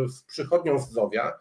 z 0.08 0.22
przychodnią 0.22 0.78
zdrowia, 0.78 1.38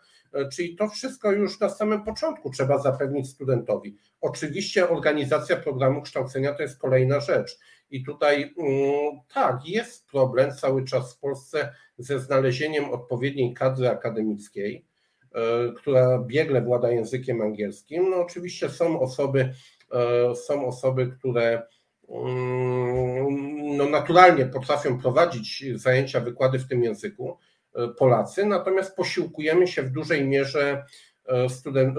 czyli 0.51 0.75
to 0.75 0.89
wszystko 0.89 1.31
już 1.31 1.59
na 1.59 1.69
samym 1.69 2.03
początku 2.03 2.49
trzeba 2.49 2.79
zapewnić 2.79 3.29
studentowi. 3.29 3.97
Oczywiście 4.21 4.89
organizacja 4.89 5.55
programu 5.55 6.01
kształcenia 6.01 6.53
to 6.53 6.63
jest 6.63 6.79
kolejna 6.79 7.19
rzecz. 7.19 7.59
I 7.89 8.03
tutaj 8.03 8.53
mm, 8.57 9.19
tak, 9.33 9.67
jest 9.67 10.07
problem 10.07 10.51
cały 10.51 10.85
czas 10.85 11.15
w 11.15 11.19
Polsce 11.19 11.73
ze 11.97 12.19
znalezieniem 12.19 12.89
odpowiedniej 12.91 13.53
kadry 13.53 13.89
akademickiej, 13.89 14.85
e, 15.35 15.39
która 15.75 16.19
biegle 16.19 16.61
włada 16.61 16.91
językiem 16.91 17.41
angielskim. 17.41 18.09
No 18.09 18.17
oczywiście 18.17 18.69
są 18.69 18.99
osoby, 18.99 19.53
e, 19.91 20.35
są 20.35 20.67
osoby, 20.67 21.07
które 21.19 21.67
mm, 22.09 23.77
no 23.77 23.89
naturalnie 23.89 24.45
potrafią 24.45 24.99
prowadzić 24.99 25.63
zajęcia, 25.75 26.19
wykłady 26.19 26.59
w 26.59 26.67
tym 26.67 26.83
języku 26.83 27.37
Polacy, 27.97 28.45
natomiast 28.45 28.95
posiłkujemy 28.95 29.67
się 29.67 29.83
w 29.83 29.91
dużej 29.91 30.27
mierze 30.27 30.85
student, 31.49 31.97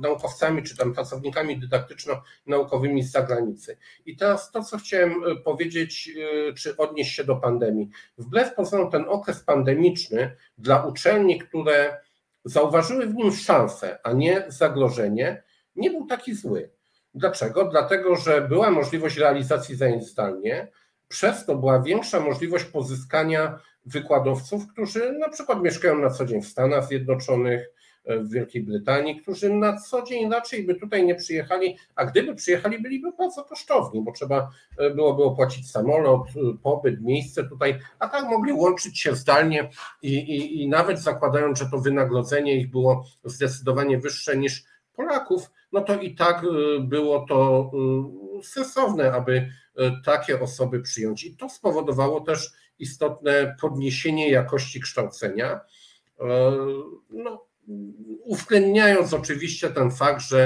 naukowcami 0.00 0.62
czy 0.62 0.76
tam 0.76 0.94
pracownikami 0.94 1.60
dydaktyczno-naukowymi 1.60 3.02
z 3.02 3.10
zagranicy. 3.10 3.76
I 4.06 4.16
teraz 4.16 4.50
to, 4.50 4.62
co 4.62 4.78
chciałem 4.78 5.14
powiedzieć, 5.44 6.10
czy 6.56 6.76
odnieść 6.76 7.14
się 7.14 7.24
do 7.24 7.36
pandemii. 7.36 7.90
Wbrew 8.18 8.54
pozorom 8.54 8.90
ten 8.90 9.04
okres 9.08 9.40
pandemiczny 9.40 10.36
dla 10.58 10.84
uczelni, 10.84 11.38
które 11.38 12.00
zauważyły 12.44 13.06
w 13.06 13.14
nim 13.14 13.32
szansę, 13.32 13.98
a 14.02 14.12
nie 14.12 14.44
zagrożenie, 14.48 15.42
nie 15.76 15.90
był 15.90 16.06
taki 16.06 16.34
zły. 16.34 16.70
Dlaczego? 17.14 17.64
Dlatego, 17.64 18.16
że 18.16 18.40
była 18.40 18.70
możliwość 18.70 19.16
realizacji 19.16 19.76
zajęć 19.76 20.04
zdalnie, 20.04 20.68
przez 21.08 21.46
to 21.46 21.56
była 21.56 21.82
większa 21.82 22.20
możliwość 22.20 22.64
pozyskania 22.64 23.58
wykładowców, 23.86 24.66
którzy 24.66 25.12
na 25.12 25.28
przykład 25.28 25.62
mieszkają 25.62 25.98
na 25.98 26.10
co 26.10 26.26
dzień 26.26 26.42
w 26.42 26.48
Stanach 26.48 26.88
Zjednoczonych, 26.88 27.70
w 28.06 28.32
Wielkiej 28.32 28.62
Brytanii, 28.62 29.20
którzy 29.20 29.50
na 29.50 29.80
co 29.80 30.02
dzień 30.02 30.30
raczej 30.30 30.66
by 30.66 30.74
tutaj 30.74 31.06
nie 31.06 31.14
przyjechali, 31.14 31.76
a 31.94 32.04
gdyby 32.04 32.34
przyjechali, 32.34 32.82
byliby 32.82 33.12
bardzo 33.18 33.44
kosztowni, 33.44 34.02
bo 34.02 34.12
trzeba 34.12 34.50
e, 34.78 34.90
byłoby 34.90 35.24
opłacić 35.24 35.70
samolot, 35.70 36.28
e, 36.28 36.56
pobyt, 36.62 37.00
miejsce 37.00 37.44
tutaj, 37.44 37.78
a 37.98 38.08
tak 38.08 38.24
mogli 38.24 38.52
łączyć 38.52 39.00
się 39.00 39.14
zdalnie 39.14 39.70
i, 40.02 40.14
i, 40.14 40.62
i 40.62 40.68
nawet 40.68 40.98
zakładając, 40.98 41.58
że 41.58 41.66
to 41.70 41.78
wynagrodzenie 41.78 42.56
ich 42.56 42.70
było 42.70 43.04
zdecydowanie 43.24 43.98
wyższe 43.98 44.36
niż 44.36 44.64
Polaków, 44.94 45.50
no 45.72 45.80
to 45.80 46.00
i 46.00 46.14
tak 46.14 46.44
e, 46.44 46.80
było 46.80 47.26
to 47.28 47.70
sensowne, 48.42 49.12
aby 49.12 49.48
takie 50.04 50.40
osoby 50.40 50.80
przyjąć. 50.80 51.24
I 51.24 51.36
to 51.36 51.48
spowodowało 51.48 52.20
też 52.20 52.52
istotne 52.78 53.56
podniesienie 53.60 54.30
jakości 54.30 54.80
kształcenia. 54.80 55.60
No, 57.10 57.46
uwzględniając 58.24 59.14
oczywiście 59.14 59.70
ten 59.70 59.90
fakt, 59.90 60.20
że 60.20 60.40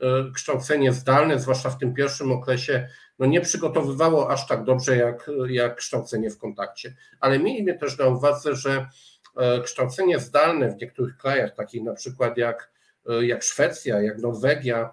e, 0.00 0.30
kształcenie 0.34 0.92
zdalne, 0.92 1.40
zwłaszcza 1.40 1.70
w 1.70 1.78
tym 1.78 1.94
pierwszym 1.94 2.32
okresie, 2.32 2.88
no 3.18 3.26
nie 3.26 3.40
przygotowywało 3.40 4.30
aż 4.30 4.48
tak 4.48 4.64
dobrze 4.64 4.96
jak, 4.96 5.30
jak 5.48 5.76
kształcenie 5.76 6.30
w 6.30 6.38
kontakcie. 6.38 6.96
Ale 7.20 7.38
miejmy 7.38 7.78
też 7.78 7.98
na 7.98 8.06
uwadze, 8.06 8.54
że 8.54 8.88
e, 9.36 9.60
kształcenie 9.60 10.18
zdalne 10.18 10.70
w 10.70 10.76
niektórych 10.76 11.16
krajach, 11.16 11.54
takich 11.54 11.82
na 11.82 11.94
przykład 11.94 12.36
jak, 12.36 12.70
e, 13.08 13.26
jak 13.26 13.42
Szwecja, 13.42 14.02
jak 14.02 14.18
Norwegia, 14.18 14.92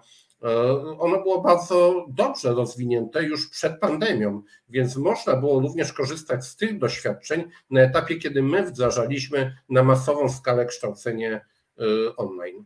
ono 0.98 1.22
było 1.22 1.40
bardzo 1.40 2.06
dobrze 2.08 2.52
rozwinięte 2.52 3.22
już 3.22 3.50
przed 3.50 3.80
pandemią, 3.80 4.42
więc 4.68 4.96
można 4.96 5.36
było 5.36 5.60
również 5.60 5.92
korzystać 5.92 6.44
z 6.44 6.56
tych 6.56 6.78
doświadczeń 6.78 7.44
na 7.70 7.80
etapie, 7.80 8.16
kiedy 8.16 8.42
my 8.42 8.62
wdrażaliśmy 8.62 9.56
na 9.68 9.82
masową 9.82 10.28
skalę 10.28 10.66
kształcenie 10.66 11.40
Y, 11.80 12.16
online. 12.16 12.64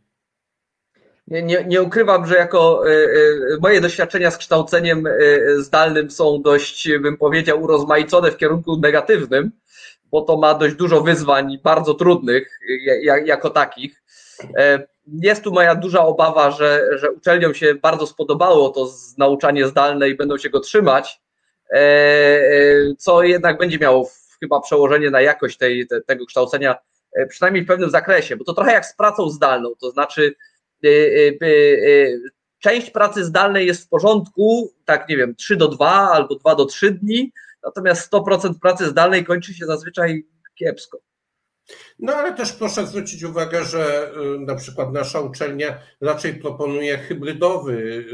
Nie, 1.26 1.42
nie, 1.42 1.64
nie, 1.64 1.82
ukrywam, 1.82 2.26
że 2.26 2.34
jako 2.34 2.88
y, 2.88 3.58
moje 3.60 3.80
doświadczenia 3.80 4.30
z 4.30 4.38
kształceniem 4.38 5.04
zdalnym 5.58 6.10
są 6.10 6.42
dość, 6.42 6.88
bym 7.00 7.16
powiedział, 7.16 7.62
urozmaicone 7.62 8.30
w 8.30 8.36
kierunku 8.36 8.76
negatywnym, 8.76 9.50
bo 10.10 10.22
to 10.22 10.36
ma 10.36 10.54
dość 10.54 10.74
dużo 10.74 11.00
wyzwań 11.00 11.58
bardzo 11.64 11.94
trudnych 11.94 12.60
jako 13.24 13.50
takich. 13.50 14.02
E, 14.58 14.86
jest 15.22 15.44
tu 15.44 15.52
moja 15.52 15.74
duża 15.74 16.04
obawa, 16.06 16.50
że, 16.50 16.88
że 16.98 17.10
uczelniom 17.10 17.54
się 17.54 17.74
bardzo 17.74 18.06
spodobało 18.06 18.70
to 18.70 18.90
nauczanie 19.18 19.66
zdalne 19.66 20.08
i 20.08 20.14
będą 20.14 20.38
się 20.38 20.50
go 20.50 20.60
trzymać, 20.60 21.20
e, 21.70 21.76
e, 21.76 22.94
co 22.98 23.22
jednak 23.22 23.58
będzie 23.58 23.78
miało 23.78 24.10
chyba 24.40 24.60
przełożenie 24.60 25.10
na 25.10 25.20
jakość 25.20 25.56
tej, 25.56 25.86
te, 25.86 26.00
tego 26.00 26.26
kształcenia 26.26 26.76
przynajmniej 27.28 27.64
w 27.64 27.66
pewnym 27.66 27.90
zakresie, 27.90 28.36
bo 28.36 28.44
to 28.44 28.54
trochę 28.54 28.72
jak 28.72 28.86
z 28.86 28.96
pracą 28.96 29.30
zdalną, 29.30 29.72
to 29.80 29.90
znaczy 29.90 30.34
część 32.58 32.90
pracy 32.90 33.24
zdalnej 33.24 33.66
jest 33.66 33.84
w 33.84 33.88
porządku, 33.88 34.72
tak 34.84 35.08
nie 35.08 35.16
wiem, 35.16 35.34
3 35.34 35.56
do 35.56 35.68
2 35.68 36.10
albo 36.12 36.34
2 36.34 36.54
do 36.54 36.64
3 36.64 36.90
dni, 36.90 37.32
natomiast 37.64 38.12
100% 38.12 38.54
pracy 38.62 38.86
zdalnej 38.86 39.24
kończy 39.24 39.54
się 39.54 39.66
zazwyczaj 39.66 40.24
kiepsko. 40.54 40.98
No 41.98 42.14
ale 42.14 42.34
też 42.34 42.52
proszę 42.52 42.86
zwrócić 42.86 43.22
uwagę, 43.22 43.64
że 43.64 44.12
na 44.40 44.54
przykład 44.54 44.92
nasza 44.92 45.20
uczelnia 45.20 45.78
raczej 46.00 46.34
proponuje 46.34 46.98
hybrydowy, 46.98 48.04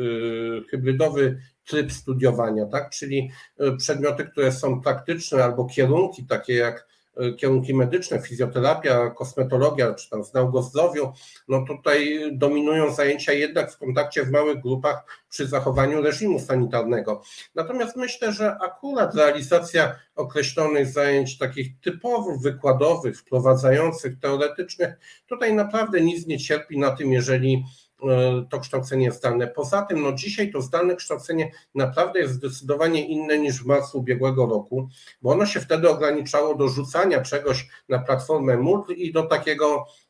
hybrydowy 0.70 1.38
tryb 1.66 1.92
studiowania, 1.92 2.66
tak? 2.66 2.90
czyli 2.90 3.30
przedmioty, 3.78 4.24
które 4.24 4.52
są 4.52 4.80
praktyczne 4.80 5.44
albo 5.44 5.64
kierunki 5.64 6.26
takie 6.26 6.54
jak 6.54 6.93
kierunki 7.36 7.74
medyczne, 7.74 8.22
fizjoterapia, 8.22 9.10
kosmetologia, 9.10 9.94
czy 9.94 10.10
tam 10.10 10.24
znał 10.24 10.50
go 10.50 10.62
zdrowiu, 10.62 11.12
no 11.48 11.64
tutaj 11.66 12.20
dominują 12.32 12.94
zajęcia 12.94 13.32
jednak 13.32 13.72
w 13.72 13.78
kontakcie 13.78 14.24
w 14.24 14.30
małych 14.30 14.62
grupach 14.62 15.24
przy 15.28 15.46
zachowaniu 15.46 16.02
reżimu 16.02 16.40
sanitarnego. 16.40 17.22
Natomiast 17.54 17.96
myślę, 17.96 18.32
że 18.32 18.56
akurat 18.62 19.14
realizacja 19.14 19.94
określonych 20.14 20.86
zajęć 20.86 21.38
takich 21.38 21.80
typowych, 21.80 22.40
wykładowych, 22.40 23.18
wprowadzających, 23.18 24.18
teoretycznych, 24.18 24.94
tutaj 25.26 25.54
naprawdę 25.54 26.00
nic 26.00 26.26
nie 26.26 26.38
cierpi 26.38 26.78
na 26.78 26.90
tym, 26.90 27.12
jeżeli 27.12 27.64
to 28.50 28.60
kształcenie 28.60 29.12
zdalne. 29.12 29.46
Poza 29.46 29.82
tym, 29.82 30.02
no 30.02 30.12
dzisiaj 30.12 30.52
to 30.52 30.62
zdalne 30.62 30.96
kształcenie 30.96 31.52
naprawdę 31.74 32.20
jest 32.20 32.34
zdecydowanie 32.34 33.08
inne 33.08 33.38
niż 33.38 33.62
w 33.62 33.66
marcu 33.66 33.98
ubiegłego 33.98 34.46
roku, 34.46 34.88
bo 35.22 35.30
ono 35.30 35.46
się 35.46 35.60
wtedy 35.60 35.90
ograniczało 35.90 36.54
do 36.54 36.68
rzucania 36.68 37.20
czegoś 37.20 37.68
na 37.88 37.98
platformę 37.98 38.56
Moodle 38.56 38.94
i 38.94 39.12
do 39.12 39.22
takiego 39.22 39.86
E, 39.86 40.03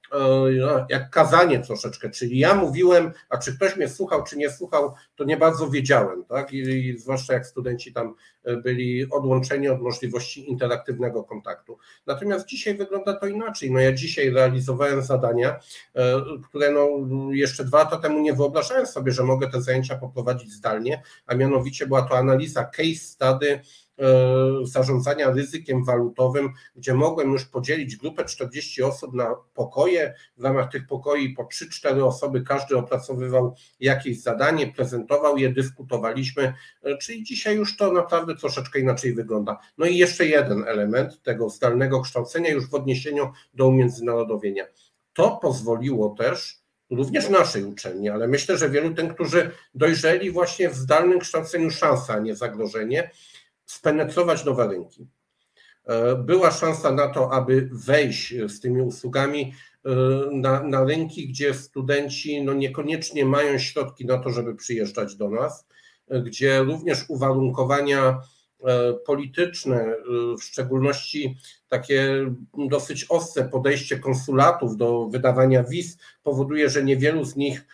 jak 0.89 1.11
kazanie 1.11 1.61
troszeczkę, 1.61 2.11
czyli 2.11 2.39
ja 2.39 2.55
mówiłem, 2.55 3.13
a 3.29 3.39
czy 3.39 3.57
ktoś 3.57 3.77
mnie 3.77 3.89
słuchał, 3.89 4.25
czy 4.25 4.37
nie 4.37 4.51
słuchał, 4.51 4.95
to 5.17 5.25
nie 5.25 5.37
bardzo 5.37 5.71
wiedziałem, 5.71 6.25
tak? 6.25 6.53
I, 6.53 6.59
i 6.59 6.99
zwłaszcza 6.99 7.33
jak 7.33 7.47
studenci 7.47 7.93
tam 7.93 8.15
e, 8.45 8.57
byli 8.57 9.11
odłączeni 9.11 9.69
od 9.69 9.81
możliwości 9.81 10.51
interaktywnego 10.51 11.25
kontaktu. 11.25 11.79
Natomiast 12.07 12.47
dzisiaj 12.47 12.75
wygląda 12.75 13.15
to 13.15 13.27
inaczej. 13.27 13.71
No 13.71 13.81
ja 13.81 13.93
dzisiaj 13.93 14.31
realizowałem 14.31 15.03
zadania, 15.03 15.61
e, 15.95 16.21
które 16.49 16.71
no 16.71 16.89
jeszcze 17.33 17.65
dwa 17.65 17.79
lata 17.79 17.97
temu 17.97 18.21
nie 18.21 18.33
wyobrażałem 18.33 18.87
sobie, 18.87 19.13
że 19.13 19.23
mogę 19.23 19.51
te 19.51 19.63
zajęcia 19.63 19.97
poprowadzić 19.97 20.53
zdalnie, 20.53 21.03
a 21.27 21.35
mianowicie 21.35 21.87
była 21.87 22.03
to 22.03 22.19
analiza 22.19 22.65
case 22.65 22.95
study 22.95 23.61
zarządzania 24.65 25.31
ryzykiem 25.31 25.85
walutowym, 25.85 26.51
gdzie 26.77 26.95
mogłem 26.95 27.33
już 27.33 27.45
podzielić 27.45 27.97
grupę 27.97 28.25
40 28.25 28.83
osób 28.83 29.15
na 29.15 29.35
pokoje. 29.55 30.15
W 30.37 30.45
ramach 30.45 30.71
tych 30.71 30.87
pokoi 30.87 31.35
po 31.35 31.43
3-4 31.43 32.05
osoby 32.05 32.43
każdy 32.43 32.77
opracowywał 32.77 33.55
jakieś 33.81 34.23
zadanie, 34.23 34.67
prezentował 34.67 35.39
je, 35.39 35.53
dyskutowaliśmy, 35.53 36.55
e, 36.83 36.99
czyli 36.99 37.25
dzisiaj 37.25 37.57
już 37.57 37.77
to 37.77 37.93
naprawdę 37.93 38.37
troszeczkę 38.37 38.81
inaczej 38.81 39.15
wygląda. 39.15 39.59
No 39.79 39.87
i 39.87 39.97
jeszcze 39.97 40.27
jeden 40.27 40.65
element 40.69 41.23
tego 41.23 41.49
zdalnego 41.49 42.01
kształcenia 42.01 42.51
już 42.51 42.71
w 42.71 42.75
odniesieniu 42.75 43.33
do 43.55 43.69
umiędzynarodowienia. 43.69 44.65
To 45.13 45.39
pozwoliło 45.43 46.15
też 46.19 46.65
również 46.91 47.29
naszej 47.29 47.65
uczelni, 47.65 48.09
ale 48.09 48.29
myślę, 48.29 48.59
że 48.59 48.71
wielu 48.71 48.95
tym, 48.95 49.09
którzy 49.09 49.51
dojrzeli 49.75 50.31
właśnie 50.31 50.69
w 50.69 50.75
zdalnym 50.75 51.19
kształceniu 51.19 51.71
szansa, 51.71 52.15
a 52.15 52.19
nie 52.19 52.37
zagrożenie, 52.37 53.11
spenetrować 53.67 54.45
nowe 54.45 54.69
rynki. 54.69 55.07
E, 55.87 56.17
była 56.17 56.51
szansa 56.51 56.93
na 56.93 57.09
to, 57.09 57.33
aby 57.33 57.69
wejść 57.73 58.35
z 58.49 58.61
tymi 58.61 58.83
usługami 58.83 59.55
e, 59.85 59.91
na, 60.33 60.63
na 60.63 60.85
rynki, 60.85 61.29
gdzie 61.29 61.55
studenci 61.55 62.43
no 62.43 62.55
niekoniecznie 62.55 63.25
mają 63.25 63.59
środki 63.59 64.07
na 64.07 64.19
to, 64.19 64.31
żeby 64.31 64.55
przyjeżdżać 64.55 65.17
do 65.17 65.31
nas, 65.31 65.67
e, 66.09 66.21
gdzie 66.21 66.59
również 66.63 67.05
uwarunkowania 67.09 68.21
polityczne, 69.07 69.95
w 70.39 70.43
szczególności 70.43 71.37
takie 71.69 72.31
dosyć 72.71 73.07
ostre 73.09 73.45
podejście 73.45 73.99
konsulatów 73.99 74.77
do 74.77 75.09
wydawania 75.09 75.63
wiz 75.63 75.99
powoduje, 76.23 76.71
że 76.71 76.85
niewielu 76.85 77.25
z 77.25 77.37
nich 77.37 77.67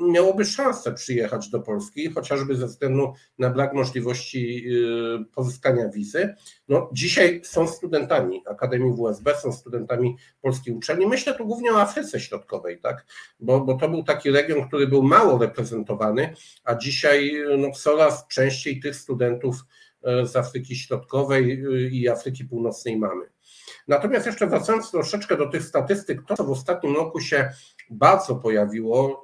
miałoby 0.00 0.44
szansę 0.44 0.92
przyjechać 0.92 1.48
do 1.48 1.60
Polski, 1.60 2.10
chociażby 2.10 2.56
ze 2.56 2.66
względu 2.66 3.12
na 3.38 3.50
brak 3.50 3.74
możliwości 3.74 4.64
e, 5.20 5.24
pozyskania 5.24 5.88
wizy. 5.88 6.34
No, 6.68 6.90
dzisiaj 6.92 7.40
są 7.44 7.68
studentami 7.68 8.42
Akademii 8.46 8.92
WSB, 8.92 9.34
są 9.34 9.52
studentami 9.52 10.16
polskiej 10.40 10.74
uczelni. 10.74 11.06
Myślę 11.06 11.34
tu 11.34 11.46
głównie 11.46 11.72
o 11.72 11.80
Afryce 11.80 12.20
Środkowej, 12.20 12.80
tak? 12.80 13.06
bo, 13.40 13.60
bo 13.60 13.74
to 13.74 13.88
był 13.88 14.02
taki 14.02 14.30
region, 14.30 14.68
który 14.68 14.86
był 14.86 15.02
mało 15.02 15.38
reprezentowany, 15.38 16.34
a 16.64 16.74
dzisiaj 16.74 17.32
no, 17.58 17.70
coraz 17.70 18.28
częściej 18.28 18.80
tych 18.80 18.96
studentów 18.96 19.56
e, 20.02 20.26
z 20.26 20.36
Afryki 20.36 20.76
Środkowej 20.76 21.64
i 21.90 22.08
Afryki 22.08 22.44
Północnej 22.44 22.96
mamy. 22.96 23.24
Natomiast 23.88 24.26
jeszcze 24.26 24.46
wracając 24.46 24.90
troszeczkę 24.90 25.36
do 25.36 25.46
tych 25.46 25.62
statystyk, 25.62 26.20
to 26.26 26.36
co 26.36 26.44
w 26.44 26.50
ostatnim 26.50 26.96
roku 26.96 27.20
się 27.20 27.50
bardzo 27.90 28.36
pojawiło, 28.36 29.22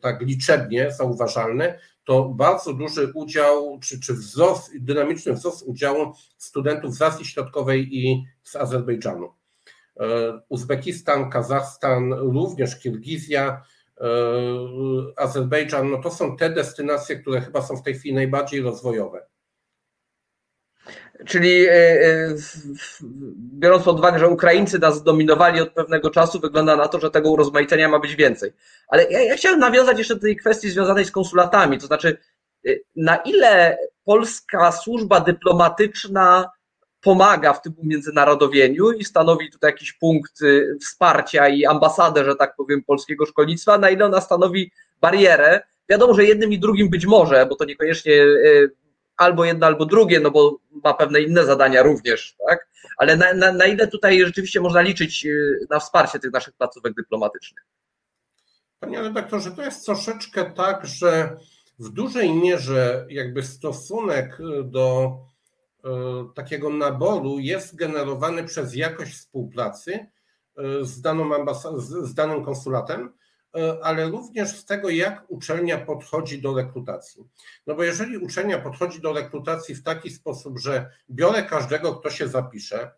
tak 0.00 0.20
liczebnie 0.20 0.92
zauważalne, 0.92 1.78
to 2.04 2.28
bardzo 2.28 2.72
duży 2.72 3.12
udział, 3.14 3.78
czy, 3.82 4.00
czy 4.00 4.14
wzrost, 4.14 4.78
dynamiczny 4.78 5.32
wzrost 5.32 5.62
udziału 5.66 6.12
studentów 6.38 6.94
z 6.94 7.02
Azji 7.02 7.24
Środkowej 7.24 7.96
i 7.96 8.24
z 8.42 8.56
Azerbejdżanu. 8.56 9.28
Uzbekistan, 10.48 11.30
Kazachstan, 11.30 12.12
również 12.12 12.80
Kirgizja, 12.80 13.62
Azerbejdżan, 15.16 15.90
no 15.90 15.98
to 16.02 16.10
są 16.10 16.36
te 16.36 16.50
destynacje, 16.50 17.16
które 17.16 17.40
chyba 17.40 17.62
są 17.62 17.76
w 17.76 17.82
tej 17.82 17.94
chwili 17.94 18.14
najbardziej 18.14 18.60
rozwojowe. 18.60 19.26
Czyli 21.24 21.66
e, 21.66 21.72
e, 21.72 22.34
biorąc 23.38 23.84
pod 23.84 23.98
uwagę, 23.98 24.18
że 24.18 24.28
Ukraińcy 24.28 24.78
nas 24.78 24.96
zdominowali 24.96 25.60
od 25.60 25.70
pewnego 25.70 26.10
czasu, 26.10 26.40
wygląda 26.40 26.76
na 26.76 26.88
to, 26.88 27.00
że 27.00 27.10
tego 27.10 27.30
urozmaicenia 27.30 27.88
ma 27.88 27.98
być 27.98 28.16
więcej. 28.16 28.52
Ale 28.88 29.04
ja, 29.10 29.22
ja 29.22 29.36
chciałem 29.36 29.60
nawiązać 29.60 29.98
jeszcze 29.98 30.14
do 30.14 30.20
tej 30.20 30.36
kwestii 30.36 30.70
związanej 30.70 31.04
z 31.04 31.10
konsulatami, 31.10 31.78
to 31.78 31.86
znaczy 31.86 32.18
e, 32.66 32.70
na 32.96 33.16
ile 33.16 33.78
polska 34.04 34.72
służba 34.72 35.20
dyplomatyczna 35.20 36.50
pomaga 37.00 37.52
w 37.52 37.62
tym 37.62 37.74
umiędzynarodowieniu 37.78 38.92
i 38.92 39.04
stanowi 39.04 39.50
tutaj 39.50 39.70
jakiś 39.70 39.92
punkt 39.92 40.40
wsparcia 40.80 41.48
i 41.48 41.66
ambasadę, 41.66 42.24
że 42.24 42.36
tak 42.36 42.56
powiem, 42.56 42.82
polskiego 42.86 43.26
szkolnictwa, 43.26 43.78
na 43.78 43.90
ile 43.90 44.04
ona 44.04 44.20
stanowi 44.20 44.70
barierę. 45.00 45.60
Wiadomo, 45.88 46.14
że 46.14 46.24
jednym 46.24 46.52
i 46.52 46.58
drugim 46.58 46.90
być 46.90 47.06
może, 47.06 47.46
bo 47.46 47.56
to 47.56 47.64
niekoniecznie 47.64 48.12
albo 49.16 49.44
jedno, 49.44 49.66
albo 49.66 49.86
drugie, 49.86 50.20
no 50.20 50.30
bo 50.30 50.58
ma 50.84 50.94
pewne 50.94 51.20
inne 51.20 51.44
zadania 51.44 51.82
również, 51.82 52.36
tak? 52.48 52.68
Ale 52.96 53.16
na, 53.16 53.34
na, 53.34 53.52
na 53.52 53.66
ile 53.66 53.88
tutaj 53.88 54.20
rzeczywiście 54.20 54.60
można 54.60 54.80
liczyć 54.80 55.26
y, 55.26 55.66
na 55.70 55.80
wsparcie 55.80 56.18
tych 56.18 56.32
naszych 56.32 56.54
placówek 56.54 56.94
dyplomatycznych? 56.94 57.64
Panie 58.80 59.02
redaktorze, 59.02 59.50
to 59.50 59.62
jest 59.62 59.84
troszeczkę 59.84 60.50
tak, 60.50 60.86
że 60.86 61.36
w 61.78 61.88
dużej 61.88 62.32
mierze 62.32 63.06
jakby 63.08 63.42
stosunek 63.42 64.38
do 64.64 65.16
y, 65.78 65.88
takiego 66.34 66.70
naboru 66.70 67.38
jest 67.38 67.76
generowany 67.76 68.44
przez 68.44 68.74
jakość 68.74 69.12
współpracy 69.12 69.92
y, 69.92 70.84
z, 70.84 71.00
daną 71.00 71.28
ambas- 71.28 71.78
z 72.04 72.14
danym 72.14 72.44
konsulatem, 72.44 73.12
ale 73.82 74.08
również 74.10 74.48
z 74.48 74.64
tego, 74.64 74.90
jak 74.90 75.24
uczelnia 75.28 75.78
podchodzi 75.78 76.42
do 76.42 76.54
rekrutacji. 76.54 77.24
No 77.66 77.74
bo 77.74 77.82
jeżeli 77.84 78.18
uczelnia 78.18 78.58
podchodzi 78.58 79.00
do 79.00 79.12
rekrutacji 79.12 79.74
w 79.74 79.82
taki 79.82 80.10
sposób, 80.10 80.58
że 80.58 80.90
biorę 81.10 81.42
każdego, 81.42 81.94
kto 81.94 82.10
się 82.10 82.28
zapisze 82.28 82.90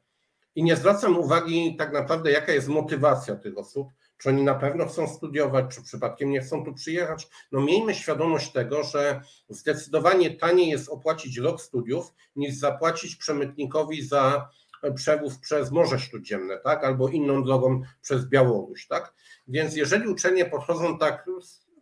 i 0.54 0.62
nie 0.62 0.76
zwracam 0.76 1.18
uwagi 1.18 1.76
tak 1.76 1.92
naprawdę, 1.92 2.30
jaka 2.30 2.52
jest 2.52 2.68
motywacja 2.68 3.36
tych 3.36 3.58
osób, 3.58 3.88
czy 4.18 4.28
oni 4.28 4.42
na 4.42 4.54
pewno 4.54 4.86
chcą 4.86 5.08
studiować, 5.08 5.74
czy 5.74 5.82
przypadkiem 5.82 6.30
nie 6.30 6.40
chcą 6.40 6.64
tu 6.64 6.74
przyjechać, 6.74 7.28
no 7.52 7.60
miejmy 7.60 7.94
świadomość 7.94 8.52
tego, 8.52 8.82
że 8.82 9.20
zdecydowanie 9.48 10.30
taniej 10.30 10.68
jest 10.68 10.88
opłacić 10.88 11.38
rok 11.38 11.60
studiów, 11.60 12.14
niż 12.36 12.54
zapłacić 12.54 13.16
przemytnikowi 13.16 14.02
za 14.02 14.48
przewóz 14.94 15.38
przez 15.38 15.70
Morze 15.70 15.98
Śródziemne, 15.98 16.58
tak, 16.58 16.84
albo 16.84 17.08
inną 17.08 17.44
drogą 17.44 17.82
przez 18.02 18.28
Białoruś, 18.28 18.86
tak. 18.86 19.14
Więc 19.48 19.76
jeżeli 19.76 20.08
uczenie 20.08 20.44
podchodzą 20.44 20.98
tak, 20.98 21.26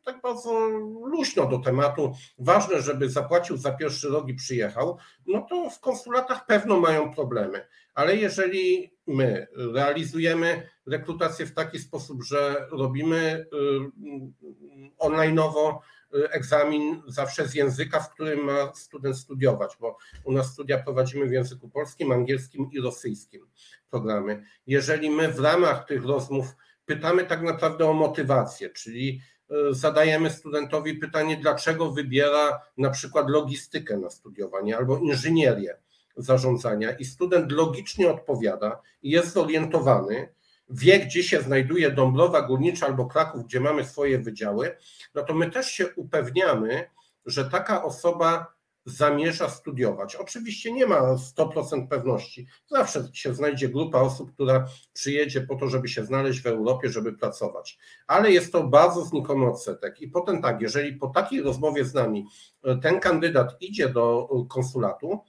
tak 0.07 0.21
bardzo 0.23 0.69
luźno 1.05 1.47
do 1.47 1.59
tematu, 1.59 2.15
ważne, 2.39 2.83
żeby 2.83 3.11
zapłacił 3.11 3.57
za 3.57 3.73
pierwszy 3.73 4.09
rok 4.09 4.29
i 4.29 4.35
przyjechał, 4.35 4.99
no 5.27 5.47
to 5.51 5.71
w 5.71 5.81
konsulatach 5.81 6.47
pewno 6.47 6.81
mają 6.81 7.15
problemy. 7.15 7.67
Ale 7.95 8.17
jeżeli 8.17 8.93
my 9.07 9.47
realizujemy 9.75 10.69
rekrutację 10.87 11.47
w 11.47 11.55
taki 11.55 11.79
sposób, 11.79 12.23
że 12.23 12.67
robimy 12.71 13.17
y, 13.21 13.47
online'owo 14.99 15.79
y, 16.15 16.31
egzamin 16.31 17.03
zawsze 17.07 17.49
z 17.49 17.55
języka, 17.55 18.01
w 18.01 18.15
którym 18.15 18.45
ma 18.45 18.75
student 18.75 19.17
studiować, 19.17 19.77
bo 19.81 19.99
u 20.25 20.33
nas 20.33 20.53
studia 20.53 20.79
prowadzimy 20.79 21.27
w 21.27 21.33
języku 21.33 21.69
polskim, 21.69 22.13
angielskim 22.13 22.71
i 22.73 22.81
rosyjskim 22.81 23.47
programy. 23.91 24.45
Jeżeli 24.67 25.11
my 25.11 25.29
w 25.29 25.41
ramach 25.41 25.87
tych 25.87 26.05
rozmów 26.05 26.47
pytamy 26.85 27.25
tak 27.25 27.43
naprawdę 27.43 27.87
o 27.87 27.93
motywację, 27.93 28.71
czyli 28.71 29.21
zadajemy 29.71 30.31
studentowi 30.31 30.95
pytanie, 30.95 31.37
dlaczego 31.37 31.91
wybiera 31.91 32.61
na 32.79 32.91
przykład 32.91 33.31
logistykę 33.31 33.97
na 33.97 34.11
studiowanie 34.11 34.77
albo 34.77 34.99
inżynierię 34.99 35.77
zarządzania. 36.17 36.93
I 36.93 37.05
student 37.05 37.53
logicznie 37.53 38.11
odpowiada 38.11 38.81
i 39.03 39.11
jest 39.11 39.33
zorientowany, 39.33 40.29
wie, 40.71 40.99
gdzie 40.99 41.23
się 41.23 41.43
znajduje 41.43 41.91
Dąbrowa 41.91 42.43
Górnicza 42.43 42.87
albo 42.87 43.07
Kraków, 43.07 43.45
gdzie 43.45 43.61
mamy 43.61 43.85
swoje 43.85 44.19
wydziały, 44.19 44.77
no 45.15 45.23
to 45.23 45.35
my 45.35 45.51
też 45.51 45.67
się 45.67 45.87
upewniamy, 45.97 46.91
że 47.27 47.51
taka 47.51 47.85
osoba 47.85 48.56
zamierza 48.87 49.49
studiować. 49.49 50.17
Oczywiście 50.17 50.73
nie 50.73 50.87
ma 50.87 51.01
100% 51.15 51.89
pewności. 51.89 52.47
Zawsze 52.67 53.09
się 53.13 53.35
znajdzie 53.35 53.69
grupa 53.69 54.01
osób, 54.01 54.33
która 54.33 54.67
przyjedzie 54.93 55.41
po 55.41 55.57
to, 55.57 55.69
żeby 55.69 55.89
się 55.89 56.05
znaleźć 56.05 56.43
w 56.43 56.47
Europie, 56.47 56.89
żeby 56.89 57.13
pracować. 57.13 57.79
Ale 58.07 58.33
jest 58.33 58.53
to 58.53 58.65
bardzo 58.65 59.05
znikomy 59.05 59.47
odsetek. 59.47 60.01
I 60.01 60.09
potem 60.09 60.43
tak, 60.43 60.61
jeżeli 60.61 60.93
po 60.93 61.07
takiej 61.07 61.43
rozmowie 61.43 61.85
z 61.85 61.95
nami 61.95 62.27
e, 62.65 62.77
ten 62.77 63.01
kandydat 63.01 63.57
idzie 63.61 63.89
do 63.89 64.29
e, 64.31 64.49
konsulatu, 64.49 65.21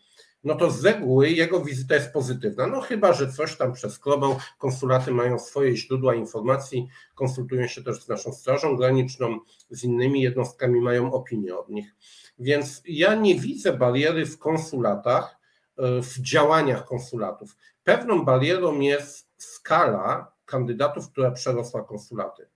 no 0.43 0.55
to 0.55 0.71
z 0.71 0.85
reguły 0.85 1.29
jego 1.29 1.59
wizyta 1.61 1.95
jest 1.95 2.13
pozytywna. 2.13 2.67
No 2.67 2.81
chyba, 2.81 3.13
że 3.13 3.33
coś 3.33 3.57
tam 3.57 3.73
przeskrobał. 3.73 4.37
Konsulaty 4.57 5.11
mają 5.11 5.39
swoje 5.39 5.77
źródła 5.77 6.15
informacji, 6.15 6.87
konsultują 7.15 7.67
się 7.67 7.83
też 7.83 8.03
z 8.03 8.07
naszą 8.07 8.33
Strażą 8.33 8.75
Graniczną, 8.75 9.39
z 9.69 9.83
innymi 9.83 10.21
jednostkami, 10.21 10.81
mają 10.81 11.13
opinię 11.13 11.57
od 11.57 11.69
nich. 11.69 11.95
Więc 12.39 12.81
ja 12.85 13.15
nie 13.15 13.39
widzę 13.39 13.73
bariery 13.73 14.25
w 14.25 14.39
konsulatach, 14.39 15.37
e, 15.77 16.01
w 16.01 16.19
działaniach 16.19 16.85
konsulatów. 16.85 17.55
Pewną 17.83 18.25
barierą 18.25 18.79
jest 18.79 19.29
skala 19.37 20.31
kandydatów, 20.45 21.11
która 21.11 21.31
przerosła 21.31 21.83
konsulaty. 21.83 22.47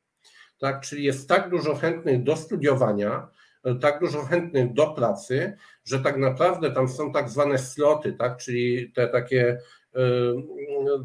Tak, 0.60 0.82
czyli 0.82 1.04
jest 1.04 1.30
tak 1.30 1.50
dużo 1.50 1.76
chętnych 1.76 2.24
do 2.24 2.36
studiowania, 2.36 3.28
e, 3.64 3.76
tak 3.76 4.00
dużo 4.00 4.26
chętnych 4.26 4.74
do 4.74 4.88
pracy, 4.88 5.58
że 5.86 6.00
tak 6.00 6.18
naprawdę 6.18 6.72
tam 6.72 6.90
są 6.90 7.12
tak 7.12 7.30
zwane 7.30 7.58
sloty, 7.58 8.14
tak, 8.14 8.38
czyli 8.38 8.92
te 8.92 9.08
takie 9.08 9.58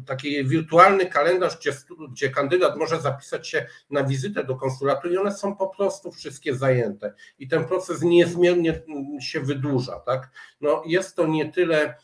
taki 0.05 0.45
wirtualny 0.45 1.05
kalendarz, 1.05 1.57
gdzie, 1.57 1.71
gdzie 2.11 2.29
kandydat 2.29 2.77
może 2.77 3.01
zapisać 3.01 3.47
się 3.47 3.67
na 3.89 4.03
wizytę 4.03 4.43
do 4.43 4.55
konsulatu 4.55 5.09
i 5.09 5.17
one 5.17 5.31
są 5.31 5.55
po 5.55 5.67
prostu 5.67 6.11
wszystkie 6.11 6.55
zajęte. 6.55 7.13
I 7.39 7.47
ten 7.47 7.65
proces 7.65 8.01
niezmiernie 8.01 8.81
się 9.21 9.39
wydłuża. 9.41 9.99
Tak? 9.99 10.29
No, 10.61 10.83
jest 10.85 11.15
to 11.15 11.27
nie 11.27 11.51
tyle 11.51 11.95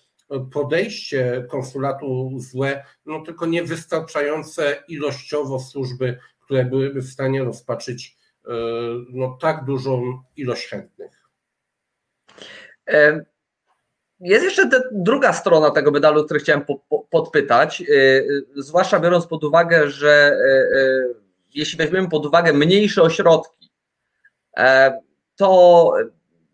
podejście 0.52 1.46
konsulatu 1.50 2.32
złe, 2.38 2.86
no 3.06 3.22
tylko 3.22 3.46
niewystarczające 3.46 4.84
ilościowo 4.88 5.60
służby, 5.60 6.20
które 6.40 6.66
byłyby 6.66 7.02
w 7.02 7.10
stanie 7.10 7.44
rozpatrzyć 7.44 8.18
y, 8.46 8.50
no, 9.10 9.38
tak 9.42 9.66
dużą 9.66 10.24
ilość 10.36 10.68
chętnych. 10.68 11.24
Jest 14.24 14.44
jeszcze 14.44 14.70
druga 14.92 15.34
strona 15.34 15.72
tego 15.72 15.92
medalu, 15.92 16.26
której 16.26 16.44
chciałem 16.44 16.66
po, 16.66 16.76
po, 16.90 17.00
podpytać, 17.00 17.80
yy, 17.80 18.46
zwłaszcza 18.56 19.00
biorąc 19.00 19.28
pod 19.28 19.44
uwagę, 19.44 19.90
że 19.90 20.38
yy, 20.76 21.16
jeśli 21.54 21.78
weźmiemy 21.78 22.10
pod 22.10 22.26
uwagę 22.26 22.54
mniejsze 22.54 23.02
ośrodki, 23.02 23.70
yy, 24.58 24.64
to 25.36 25.92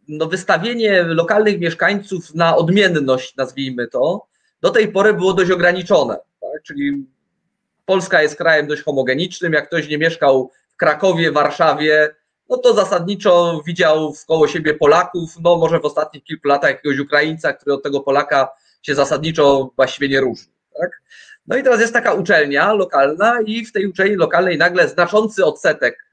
no, 0.08 0.26
wystawienie 0.26 1.04
lokalnych 1.04 1.60
mieszkańców 1.60 2.36
na 2.36 2.58
odmienność, 2.58 3.36
nazwijmy 3.36 3.88
to, 3.88 4.26
do 4.62 4.70
tej 4.70 4.92
pory 4.92 5.14
było 5.14 5.34
dość 5.34 5.52
ograniczone. 5.52 6.20
Tak? 6.42 6.64
Czyli 6.64 7.06
Polska 7.86 8.22
jest 8.22 8.36
krajem 8.36 8.68
dość 8.68 8.84
homogenicznym. 8.84 9.54
Jak 9.54 9.68
ktoś 9.68 9.90
nie 9.90 9.98
mieszkał 9.98 10.52
w 10.70 10.78
Krakowie, 10.78 11.32
Warszawie, 11.32 12.16
no 12.50 12.58
to 12.58 12.74
zasadniczo 12.74 13.62
widział 13.66 14.14
koło 14.28 14.48
siebie 14.48 14.74
Polaków, 14.74 15.36
no 15.42 15.58
może 15.58 15.80
w 15.80 15.86
ostatnich 15.86 16.24
kilku 16.24 16.48
latach 16.48 16.72
jakiegoś 16.72 17.00
Ukraińca, 17.00 17.54
który 17.54 17.74
od 17.74 17.84
tego 17.84 18.00
Polaka 18.00 18.50
się 18.82 18.96
zasadniczo 18.96 19.72
właściwie 19.76 20.10
nie 20.10 20.22
różni. 20.22 20.54
Tak? 20.80 21.02
No 21.48 21.58
i 21.58 21.64
teraz 21.64 21.80
jest 21.82 21.94
taka 21.94 22.14
uczelnia 22.14 22.74
lokalna 22.74 23.42
i 23.46 23.66
w 23.66 23.72
tej 23.72 23.88
uczelni 23.88 24.16
lokalnej 24.16 24.58
nagle 24.58 24.88
znaczący 24.88 25.46
odsetek 25.46 26.06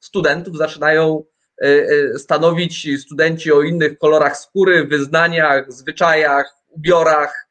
studentów 0.00 0.56
zaczynają 0.56 1.24
y, 1.64 1.66
y, 1.66 2.18
stanowić 2.18 3.00
studenci 3.00 3.52
o 3.52 3.62
innych 3.62 3.98
kolorach 3.98 4.36
skóry, 4.36 4.84
wyznaniach, 4.84 5.72
zwyczajach, 5.72 6.54
ubiorach. 6.68 7.48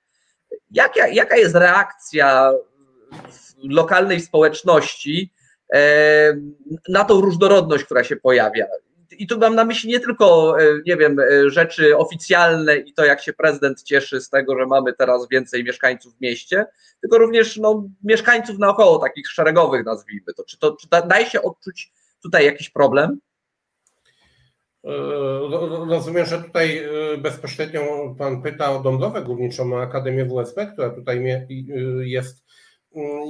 Jaka, 0.72 1.08
jaka 1.08 1.38
jest 1.38 1.56
reakcja 1.56 2.54
lokalnej 3.64 4.22
społeczności 4.22 5.34
na 6.90 7.04
tą 7.04 7.22
różnorodność, 7.22 7.84
która 7.84 8.04
się 8.04 8.16
pojawia. 8.16 8.66
i 9.20 9.28
tu 9.28 9.40
mam 9.40 9.56
na 9.56 9.66
myśli 9.66 9.90
nie 9.90 10.00
tylko, 10.00 10.56
nie 10.86 10.98
wiem, 10.98 11.18
rzeczy 11.48 11.98
oficjalne 11.98 12.78
i 12.78 12.94
to, 12.94 13.06
jak 13.06 13.22
się 13.22 13.34
prezydent 13.34 13.84
cieszy 13.84 14.22
z 14.22 14.30
tego, 14.30 14.58
że 14.60 14.66
mamy 14.66 14.94
teraz 14.94 15.28
więcej 15.30 15.64
mieszkańców 15.64 16.18
w 16.18 16.22
mieście, 16.22 16.66
tylko 17.02 17.18
również 17.18 17.58
no, 17.58 17.90
mieszkańców 18.04 18.60
naokoło, 18.60 19.00
takich 19.00 19.28
szeregowych 19.32 19.86
nazwijmy 19.86 20.34
to. 20.38 20.44
Czy, 20.44 20.60
to, 20.60 20.76
czy 20.82 20.88
daje 21.08 21.26
się 21.26 21.42
odczuć 21.42 21.92
tutaj 22.24 22.46
jakiś 22.46 22.70
problem? 22.70 23.20
Rozumiem, 25.90 26.26
że 26.26 26.42
tutaj 26.42 26.88
bezpośrednio 27.18 28.16
Pan 28.18 28.42
pyta 28.42 28.72
o 28.72 28.80
Dąbrowę 28.80 29.22
Górniczą, 29.22 29.82
Akademię 29.82 30.26
WSB, 30.26 30.68
która 30.74 30.90
tutaj 30.90 31.24
jest. 32.00 32.44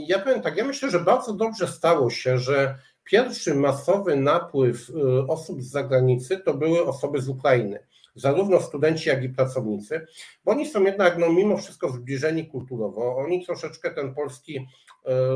Ja 0.07 0.19
powiem 0.19 0.41
tak, 0.41 0.57
ja 0.57 0.65
myślę, 0.65 0.89
że 0.89 0.99
bardzo 0.99 1.33
dobrze 1.33 1.67
stało 1.67 2.09
się, 2.09 2.37
że 2.37 2.75
pierwszy 3.03 3.55
masowy 3.55 4.15
napływ 4.15 4.91
osób 5.27 5.61
z 5.61 5.71
zagranicy 5.71 6.37
to 6.37 6.53
były 6.53 6.85
osoby 6.85 7.21
z 7.21 7.29
Ukrainy 7.29 7.79
zarówno 8.15 8.61
studenci, 8.61 9.09
jak 9.09 9.23
i 9.23 9.29
pracownicy, 9.29 10.07
bo 10.45 10.51
oni 10.51 10.65
są 10.65 10.83
jednak 10.83 11.17
no, 11.17 11.29
mimo 11.29 11.57
wszystko 11.57 11.89
zbliżeni 11.89 12.47
kulturowo, 12.47 13.15
oni 13.17 13.45
troszeczkę 13.45 13.91
ten 13.91 14.13
polski 14.13 14.67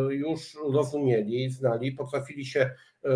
już 0.09 0.39
rozumieli, 0.73 1.49
znali, 1.49 1.91
potrafili 1.91 2.45
się 2.45 2.71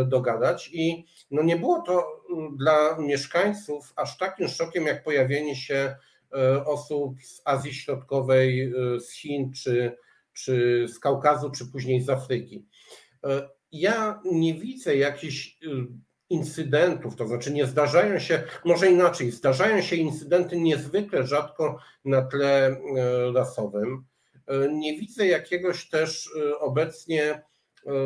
dogadać 0.06 0.70
i 0.74 1.06
no, 1.32 1.44
nie 1.44 1.58
było 1.58 1.82
to 1.82 2.24
dla 2.58 2.98
mieszkańców 3.00 3.94
aż 3.96 4.18
takim 4.18 4.48
szokiem, 4.48 4.86
jak 4.86 5.04
pojawienie 5.04 5.56
się 5.56 5.96
osób 6.66 7.24
z 7.24 7.42
Azji 7.46 7.74
Środkowej, 7.74 8.74
z 9.00 9.12
Chin, 9.12 9.54
czy, 9.54 9.98
czy 10.34 10.86
z 10.90 11.00
Kaukazu, 11.00 11.52
czy 11.52 11.66
później 11.66 12.02
z 12.02 12.10
Afryki. 12.10 12.66
Ja 13.72 14.22
nie 14.26 14.54
widzę 14.54 14.96
jakichś 14.96 15.60
incydentów, 16.32 17.16
to 17.16 17.28
znaczy 17.28 17.54
nie 17.54 17.66
zdarzają 17.66 18.20
się, 18.20 18.44
może 18.66 18.92
inaczej, 18.92 19.32
zdarzają 19.32 19.82
się 19.82 19.96
incydenty 19.96 20.60
niezwykle 20.60 21.28
rzadko 21.28 21.78
na 22.06 22.22
tle 22.22 22.68
e, 22.68 22.78
rasowym. 23.36 24.06
E, 24.48 24.74
nie 24.74 24.98
widzę 24.98 25.28
jakiegoś 25.28 25.90
też 25.90 26.30
e, 26.40 26.60
obecnie 26.60 27.44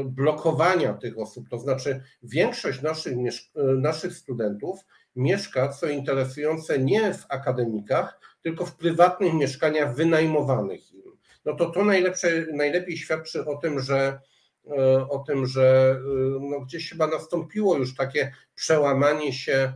blokowania 0.06 0.94
tych 0.94 1.20
osób, 1.20 1.50
to 1.50 1.60
znaczy 1.60 2.04
większość 2.24 2.82
naszych, 2.82 3.14
naszych 3.78 4.14
studentów 4.14 4.80
mieszka, 5.16 5.70
co 5.70 5.88
interesujące, 5.88 6.80
nie 6.80 7.14
w 7.14 7.26
akademikach, 7.30 8.20
tylko 8.42 8.66
w 8.66 8.76
prywatnych 8.76 9.34
mieszkaniach 9.34 9.96
wynajmowanych. 9.96 10.82
No 11.46 11.56
to 11.56 11.70
to 11.70 11.86
najlepsze, 11.86 12.46
najlepiej 12.54 12.98
świadczy 12.98 13.46
o 13.46 13.56
tym, 13.56 13.80
że 13.80 14.20
E, 14.68 15.10
o 15.10 15.20
tym, 15.20 15.46
że 15.46 15.92
e, 15.92 16.40
no 16.40 16.60
gdzieś 16.60 16.90
chyba 16.90 17.08
nastąpiło 17.08 17.78
już 17.78 17.96
takie 17.96 18.32
przełamanie 18.56 19.34
się 19.34 19.54
e, 19.54 19.74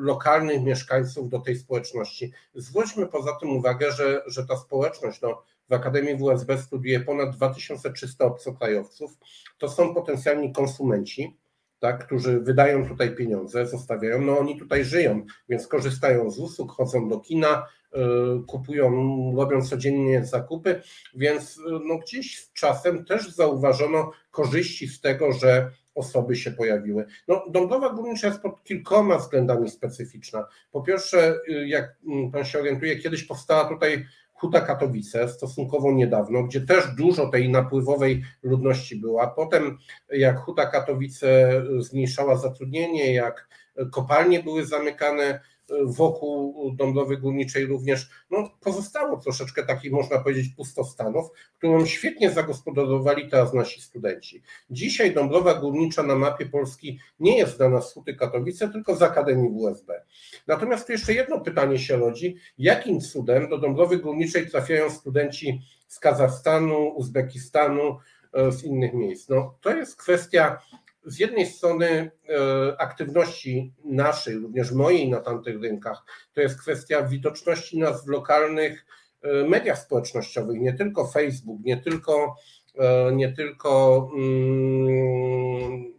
lokalnych 0.00 0.62
mieszkańców 0.62 1.28
do 1.28 1.38
tej 1.38 1.56
społeczności. 1.56 2.32
Zwróćmy 2.54 3.06
poza 3.06 3.32
tym 3.40 3.50
uwagę, 3.50 3.92
że, 3.92 4.22
że 4.26 4.46
ta 4.46 4.56
społeczność, 4.56 5.20
no, 5.20 5.42
w 5.68 5.72
Akademii 5.72 6.16
WSB 6.16 6.58
studiuje 6.58 7.00
ponad 7.00 7.36
2300 7.36 8.24
obcokrajowców, 8.24 9.18
to 9.58 9.68
są 9.68 9.94
potencjalni 9.94 10.52
konsumenci, 10.52 11.36
tak, 11.78 12.06
którzy 12.06 12.40
wydają 12.40 12.88
tutaj 12.88 13.14
pieniądze, 13.14 13.66
zostawiają, 13.66 14.20
no 14.20 14.38
oni 14.38 14.58
tutaj 14.58 14.84
żyją, 14.84 15.26
więc 15.48 15.66
korzystają 15.66 16.30
z 16.30 16.38
usług, 16.38 16.72
chodzą 16.72 17.08
do 17.08 17.20
kina, 17.20 17.66
Y, 17.96 18.46
kupują, 18.46 18.90
robią 19.36 19.62
codziennie 19.62 20.24
zakupy, 20.24 20.82
więc 21.14 21.58
y, 21.58 21.60
no 21.84 21.98
gdzieś 21.98 22.38
z 22.38 22.52
czasem 22.52 23.04
też 23.04 23.34
zauważono 23.34 24.10
korzyści 24.30 24.88
z 24.88 25.00
tego, 25.00 25.32
że 25.32 25.70
osoby 25.94 26.36
się 26.36 26.50
pojawiły. 26.50 27.06
No, 27.28 27.44
Dąbrowa 27.50 27.90
Górnicza 27.90 28.26
jest 28.26 28.40
pod 28.40 28.64
kilkoma 28.64 29.18
względami 29.18 29.70
specyficzna. 29.70 30.46
Po 30.72 30.82
pierwsze, 30.82 31.38
y, 31.48 31.68
jak 31.68 31.96
mm, 32.06 32.30
pan 32.30 32.44
się 32.44 32.58
orientuje, 32.58 32.96
kiedyś 32.96 33.24
powstała 33.24 33.64
tutaj 33.64 34.06
Huta 34.36 34.60
Katowice 34.60 35.28
stosunkowo 35.28 35.92
niedawno, 35.92 36.42
gdzie 36.42 36.60
też 36.60 36.94
dużo 36.96 37.26
tej 37.26 37.48
napływowej 37.48 38.24
ludności 38.42 38.96
była. 38.96 39.26
Potem, 39.26 39.78
jak 40.12 40.40
Huta 40.40 40.66
Katowice 40.66 41.62
zmniejszała 41.78 42.36
zatrudnienie, 42.36 43.14
jak 43.14 43.48
kopalnie 43.90 44.42
były 44.42 44.66
zamykane, 44.66 45.40
wokół 45.84 46.72
Dąbrowy 46.76 47.16
Górniczej 47.16 47.66
również 47.66 48.08
no, 48.30 48.50
pozostało 48.60 49.16
troszeczkę 49.16 49.66
takich, 49.66 49.92
można 49.92 50.18
powiedzieć, 50.18 50.48
pustostanów, 50.56 51.26
którą 51.58 51.86
świetnie 51.86 52.30
zagospodarowali 52.30 53.30
teraz 53.30 53.54
nasi 53.54 53.80
studenci. 53.80 54.42
Dzisiaj 54.70 55.14
Dąbrowa 55.14 55.54
Górnicza 55.54 56.02
na 56.02 56.14
mapie 56.14 56.46
Polski 56.46 56.98
nie 57.20 57.38
jest 57.38 57.56
znana 57.56 57.80
z 57.80 57.92
Huty 57.92 58.14
Katowice, 58.14 58.68
tylko 58.68 58.96
z 58.96 59.02
Akademii 59.02 59.50
WSB. 59.50 60.02
Natomiast 60.46 60.86
tu 60.86 60.92
jeszcze 60.92 61.14
jedno 61.14 61.40
pytanie 61.40 61.78
się 61.78 61.96
rodzi, 61.96 62.36
jakim 62.58 63.00
cudem 63.00 63.48
do 63.48 63.58
Dąbrowy 63.58 63.98
Górniczej 63.98 64.50
trafiają 64.50 64.90
studenci 64.90 65.62
z 65.88 65.98
Kazachstanu, 65.98 66.88
Uzbekistanu, 66.88 67.98
e, 68.32 68.52
z 68.52 68.64
innych 68.64 68.94
miejsc? 68.94 69.28
No, 69.28 69.54
to 69.60 69.76
jest 69.76 69.96
kwestia 69.96 70.58
z 71.06 71.18
jednej 71.18 71.46
strony 71.46 72.10
e, 72.28 72.80
aktywności 72.80 73.74
naszej, 73.84 74.34
również 74.34 74.72
mojej 74.72 75.10
na 75.10 75.20
tamtych 75.20 75.62
rynkach, 75.62 76.02
to 76.32 76.40
jest 76.40 76.60
kwestia 76.60 77.02
widoczności 77.02 77.78
nas 77.78 78.04
w 78.04 78.08
lokalnych 78.08 78.86
e, 79.22 79.48
mediach 79.48 79.78
społecznościowych, 79.78 80.60
nie 80.60 80.72
tylko 80.72 81.06
Facebook, 81.06 81.60
nie 81.64 81.76
tylko, 81.76 82.36
e, 82.78 83.12
nie 83.12 83.32
tylko 83.32 84.08
mm, 84.16 85.96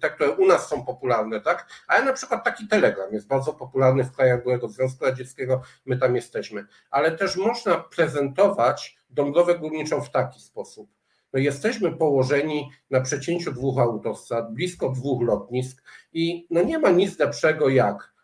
te, 0.00 0.10
które 0.10 0.30
u 0.30 0.46
nas 0.46 0.68
są 0.68 0.84
popularne, 0.84 1.40
tak? 1.40 1.68
Ale 1.86 2.04
na 2.04 2.12
przykład 2.12 2.44
taki 2.44 2.68
Telegram 2.68 3.12
jest 3.12 3.26
bardzo 3.26 3.52
popularny 3.52 4.04
w 4.04 4.12
krajach 4.12 4.42
byłego 4.42 4.68
Związku 4.68 5.04
Radzieckiego, 5.04 5.62
my 5.86 5.98
tam 5.98 6.16
jesteśmy. 6.16 6.66
Ale 6.90 7.12
też 7.12 7.36
można 7.36 7.76
prezentować 7.76 8.98
Dąbrowę 9.10 9.58
Górniczą 9.58 10.00
w 10.00 10.10
taki 10.10 10.40
sposób 10.40 10.95
no 11.36 11.40
jesteśmy 11.40 11.92
położeni 11.92 12.70
na 12.90 13.00
przecięciu 13.00 13.52
dwóch 13.52 13.78
autostrad, 13.78 14.54
blisko 14.54 14.88
dwóch 14.88 15.22
lotnisk 15.22 15.82
i 16.12 16.46
no 16.50 16.62
nie 16.62 16.78
ma 16.78 16.90
nic 16.90 17.18
lepszego 17.18 17.68
jak 17.68 18.14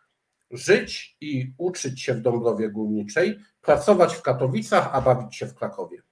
żyć 0.50 1.16
i 1.20 1.52
uczyć 1.58 2.02
się 2.02 2.14
w 2.14 2.20
Dąbrowie 2.20 2.68
Górniczej, 2.68 3.38
pracować 3.60 4.14
w 4.14 4.22
Katowicach, 4.22 4.90
a 4.92 5.00
bawić 5.00 5.36
się 5.36 5.46
w 5.46 5.54
Krakowie. 5.54 6.02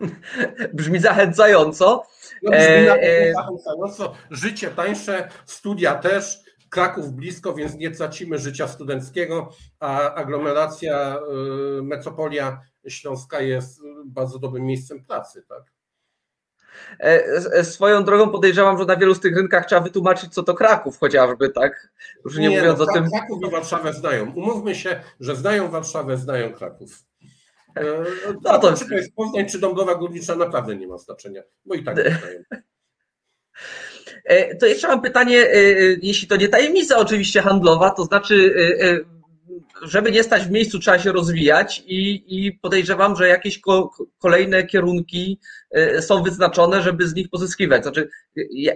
Brzmi 0.74 0.98
zachęcająco. 0.98 2.06
No, 2.42 2.50
brzmi 2.50 2.64
e, 2.64 3.02
e... 3.02 3.32
zachęcająco. 3.32 4.14
Życie 4.30 4.70
tańsze, 4.70 5.28
studia 5.46 5.94
też. 5.94 6.40
Kraków 6.70 7.12
blisko, 7.12 7.54
więc 7.54 7.74
nie 7.74 7.90
tracimy 7.90 8.38
życia 8.38 8.68
studenckiego, 8.68 9.50
a 9.80 10.14
aglomeracja, 10.14 11.18
y, 11.78 11.82
metropolia 11.82 12.60
Śląska 12.88 13.40
jest 13.40 13.80
bardzo 14.04 14.38
dobrym 14.38 14.64
miejscem 14.64 15.04
pracy, 15.04 15.44
tak? 15.48 15.62
E, 17.00 17.24
e, 17.54 17.64
swoją 17.64 18.04
drogą 18.04 18.30
podejrzewam, 18.30 18.78
że 18.78 18.84
na 18.84 18.96
wielu 18.96 19.14
z 19.14 19.20
tych 19.20 19.36
rynkach 19.36 19.66
trzeba 19.66 19.80
wytłumaczyć, 19.80 20.34
co 20.34 20.42
to 20.42 20.54
Kraków 20.54 20.98
chociażby, 20.98 21.48
tak? 21.48 21.92
Już 22.24 22.36
nie, 22.36 22.48
nie 22.48 22.58
mówiąc 22.58 22.78
no, 22.78 22.84
o 22.84 22.92
tym. 22.92 23.10
Kraków 23.10 23.38
i 23.48 23.50
Warszawę 23.50 23.92
znają. 23.92 24.32
Umówmy 24.32 24.74
się, 24.74 25.00
że 25.20 25.36
znają 25.36 25.70
Warszawę, 25.70 26.16
znają 26.16 26.52
Kraków. 26.52 27.04
E, 27.76 27.82
no 28.42 28.58
to... 28.58 28.72
Czy 28.72 28.88
to 28.88 28.94
jest 28.94 29.14
Poznań, 29.14 29.48
czy 29.48 29.58
Dąbrowa 29.58 29.94
Górnicza, 29.94 30.36
naprawdę 30.36 30.76
nie 30.76 30.86
ma 30.86 30.98
znaczenia, 30.98 31.42
bo 31.64 31.74
i 31.74 31.84
tak 31.84 31.96
nie 31.96 32.02
znają. 32.02 32.40
To 34.60 34.66
jeszcze 34.66 34.88
mam 34.88 35.02
pytanie, 35.02 35.46
jeśli 36.02 36.28
to 36.28 36.36
nie 36.36 36.48
tajemnica 36.48 36.96
oczywiście 36.96 37.42
handlowa, 37.42 37.90
to 37.90 38.04
znaczy 38.04 38.54
żeby 39.82 40.12
nie 40.12 40.22
stać 40.22 40.42
w 40.42 40.50
miejscu, 40.50 40.78
trzeba 40.78 40.98
się 40.98 41.12
rozwijać 41.12 41.82
i, 41.86 42.24
i 42.28 42.52
podejrzewam, 42.52 43.16
że 43.16 43.28
jakieś 43.28 43.60
ko, 43.60 43.90
kolejne 44.18 44.66
kierunki 44.66 45.38
są 46.00 46.22
wyznaczone, 46.22 46.82
żeby 46.82 47.08
z 47.08 47.14
nich 47.14 47.28
pozyskiwać. 47.30 47.82
Znaczy, 47.82 48.08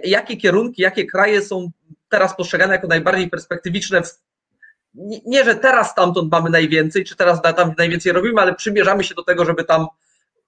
jakie 0.03 0.37
kierunki, 0.37 0.81
jakie 0.81 1.05
kraje 1.05 1.41
są 1.41 1.71
teraz 2.09 2.35
postrzegane 2.37 2.73
jako 2.73 2.87
najbardziej 2.87 3.29
perspektywiczne 3.29 4.01
w, 4.01 4.19
nie, 5.25 5.43
że 5.43 5.55
teraz 5.55 5.91
stamtąd 5.91 6.31
mamy 6.31 6.49
najwięcej, 6.49 7.03
czy 7.03 7.15
teraz 7.15 7.41
tam 7.41 7.73
najwięcej 7.77 8.11
robimy, 8.11 8.41
ale 8.41 8.55
przymierzamy 8.55 9.03
się 9.03 9.15
do 9.15 9.23
tego, 9.23 9.45
żeby 9.45 9.63
tam 9.63 9.87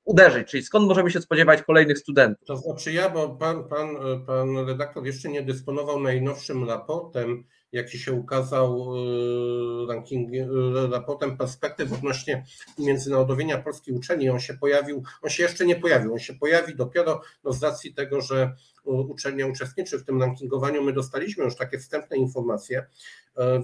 uderzyć, 0.07 0.47
czyli 0.47 0.63
skąd 0.63 0.87
możemy 0.87 1.11
się 1.11 1.21
spodziewać 1.21 1.61
kolejnych 1.61 1.97
studentów? 1.97 2.47
To 2.47 2.57
znaczy 2.57 2.93
ja, 2.93 3.09
bo 3.09 3.29
pan, 3.29 3.63
pan, 3.63 3.87
pan 4.25 4.57
redaktor 4.67 5.05
jeszcze 5.05 5.29
nie 5.29 5.41
dysponował 5.41 5.99
najnowszym 5.99 6.69
raportem, 6.69 7.43
jaki 7.71 7.99
się 7.99 8.13
ukazał 8.13 8.93
e, 8.95 9.93
ranking, 9.93 10.29
e, 10.33 10.91
raportem 10.91 11.37
perspektyw 11.37 11.93
odnośnie 11.93 12.45
międzynarodowienia 12.79 13.57
polskiej 13.57 13.95
uczelni. 13.95 14.29
On 14.29 14.39
się 14.39 14.53
pojawił, 14.53 15.03
on 15.21 15.29
się 15.29 15.43
jeszcze 15.43 15.65
nie 15.65 15.75
pojawił, 15.75 16.13
on 16.13 16.19
się 16.19 16.33
pojawi 16.33 16.75
dopiero 16.75 17.21
no, 17.43 17.53
z 17.53 17.63
racji 17.63 17.93
tego, 17.93 18.21
że 18.21 18.55
uczelnia 18.83 19.47
uczestniczy 19.47 19.99
w 19.99 20.05
tym 20.05 20.21
rankingowaniu. 20.21 20.83
My 20.83 20.93
dostaliśmy 20.93 21.43
już 21.43 21.55
takie 21.55 21.79
wstępne 21.79 22.17
informacje, 22.17 22.85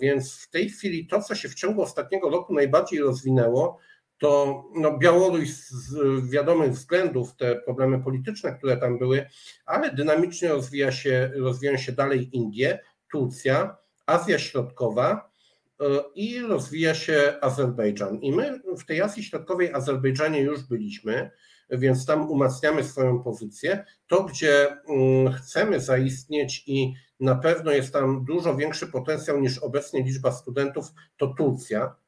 więc 0.02 0.34
w 0.34 0.50
tej 0.50 0.70
chwili 0.70 1.08
to, 1.08 1.22
co 1.22 1.36
się 1.36 1.50
w 1.50 1.56
ciągu 1.56 1.82
ostatniego 1.82 2.30
roku 2.30 2.54
najbardziej 2.54 3.00
rozwinęło, 3.00 3.80
to 4.24 4.64
no, 4.76 4.98
Białoruś 4.98 5.50
z 5.50 5.96
wiadomych 6.30 6.72
względów, 6.72 7.36
te 7.36 7.56
problemy 7.56 8.04
polityczne, 8.04 8.54
które 8.54 8.78
tam 8.78 8.98
były, 8.98 9.26
ale 9.66 9.92
dynamicznie 9.92 10.50
rozwija 10.50 10.92
się, 10.92 11.32
rozwijają 11.36 11.78
się 11.78 11.92
dalej 11.92 12.38
Indie, 12.38 12.80
Turcja, 13.12 13.78
Azja 14.06 14.40
Środkowa 14.40 15.32
i 16.16 16.40
rozwija 16.40 16.96
się 16.96 17.34
Azerbejdżan. 17.42 18.20
I 18.20 18.32
my 18.32 18.62
w 18.78 18.86
tej 18.86 19.02
Azji 19.02 19.24
Środkowej, 19.24 19.74
Azerbejdżanie 19.74 20.42
już 20.42 20.64
byliśmy, 20.64 21.32
więc 21.70 22.06
tam 22.06 22.32
umacniamy 22.32 22.84
swoją 22.84 23.24
pozycję. 23.24 23.86
To, 24.08 24.24
gdzie 24.24 24.78
mm, 24.90 25.34
chcemy 25.34 25.80
zaistnieć 25.80 26.64
i 26.68 26.94
na 27.20 27.36
pewno 27.36 27.72
jest 27.72 27.94
tam 27.94 28.26
dużo 28.26 28.56
większy 28.56 28.88
potencjał 28.88 29.40
niż 29.40 29.58
obecnie 29.58 30.04
liczba 30.04 30.32
studentów, 30.32 30.86
to 31.18 31.28
Turcja. 31.28 32.03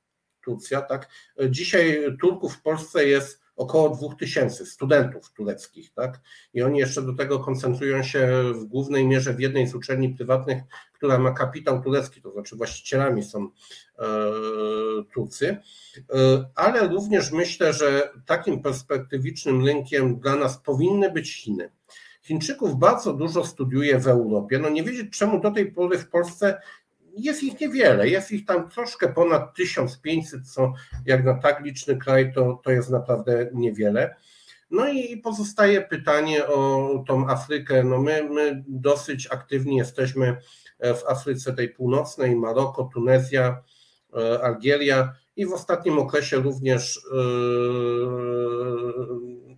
Turcja, 0.46 0.82
tak. 0.82 1.10
Dzisiaj 1.50 2.18
Turków 2.22 2.54
w 2.54 2.62
Polsce 2.62 3.08
jest 3.08 3.46
około 3.56 3.90
2000 3.90 4.66
studentów 4.66 5.32
tureckich, 5.32 5.94
tak? 5.94 6.22
I 6.54 6.62
oni 6.62 6.80
jeszcze 6.80 7.02
do 7.02 7.14
tego 7.14 7.40
koncentrują 7.40 8.04
się 8.04 8.28
w 8.54 8.64
głównej 8.64 9.08
mierze 9.08 9.34
w 9.34 9.40
jednej 9.40 9.68
z 9.68 9.76
uczelni 9.76 10.10
prywatnych, 10.10 10.64
która 10.94 11.18
ma 11.18 11.32
kapitał 11.32 11.82
turecki, 11.82 12.22
to 12.22 12.32
znaczy 12.32 12.56
właścicielami 12.56 13.24
są 13.24 13.44
e, 13.44 14.06
Turcy, 15.14 15.48
e, 15.48 16.46
ale 16.56 16.88
również 16.88 17.32
myślę, 17.32 17.74
że 17.74 18.10
takim 18.26 18.62
perspektywicznym 18.62 19.66
rynkiem 19.66 20.20
dla 20.20 20.36
nas 20.36 20.58
powinny 20.58 21.12
być 21.12 21.36
Chiny. 21.36 21.70
Chińczyków 22.22 22.80
bardzo 22.80 23.14
dużo 23.14 23.46
studiuje 23.46 24.00
w 24.00 24.08
Europie. 24.08 24.60
No 24.60 24.70
nie 24.70 24.84
wiedzieć, 24.84 25.18
czemu 25.18 25.42
do 25.42 25.52
tej 25.52 25.72
pory 25.72 25.98
w 25.98 26.10
Polsce 26.10 26.62
jest 27.18 27.44
ich 27.44 27.60
niewiele, 27.60 28.10
jest 28.10 28.32
ich 28.32 28.46
tam 28.46 28.70
troszkę 28.70 29.14
ponad 29.14 29.56
1500, 29.56 30.48
co 30.48 30.74
jak 31.06 31.26
na 31.26 31.34
tak 31.34 31.64
liczny 31.64 31.98
kraj 31.98 32.34
to, 32.34 32.62
to 32.64 32.72
jest 32.72 32.90
naprawdę 32.90 33.50
niewiele. 33.54 34.16
No 34.72 34.90
i 34.90 35.18
pozostaje 35.18 35.82
pytanie 35.82 36.48
o 36.48 37.04
tą 37.08 37.30
Afrykę. 37.30 37.84
No 37.84 38.02
my, 38.02 38.30
my 38.30 38.64
dosyć 38.68 39.28
aktywni 39.32 39.78
jesteśmy 39.78 40.38
w 40.80 41.10
Afryce 41.10 41.54
tej 41.54 41.70
północnej, 41.70 42.36
Maroko, 42.36 42.90
Tunezja, 42.94 43.62
e, 44.18 44.44
Algieria 44.44 45.14
i 45.36 45.46
w 45.46 45.54
ostatnim 45.54 46.00
okresie 46.00 46.38
również 46.38 46.98
e, 46.98 47.18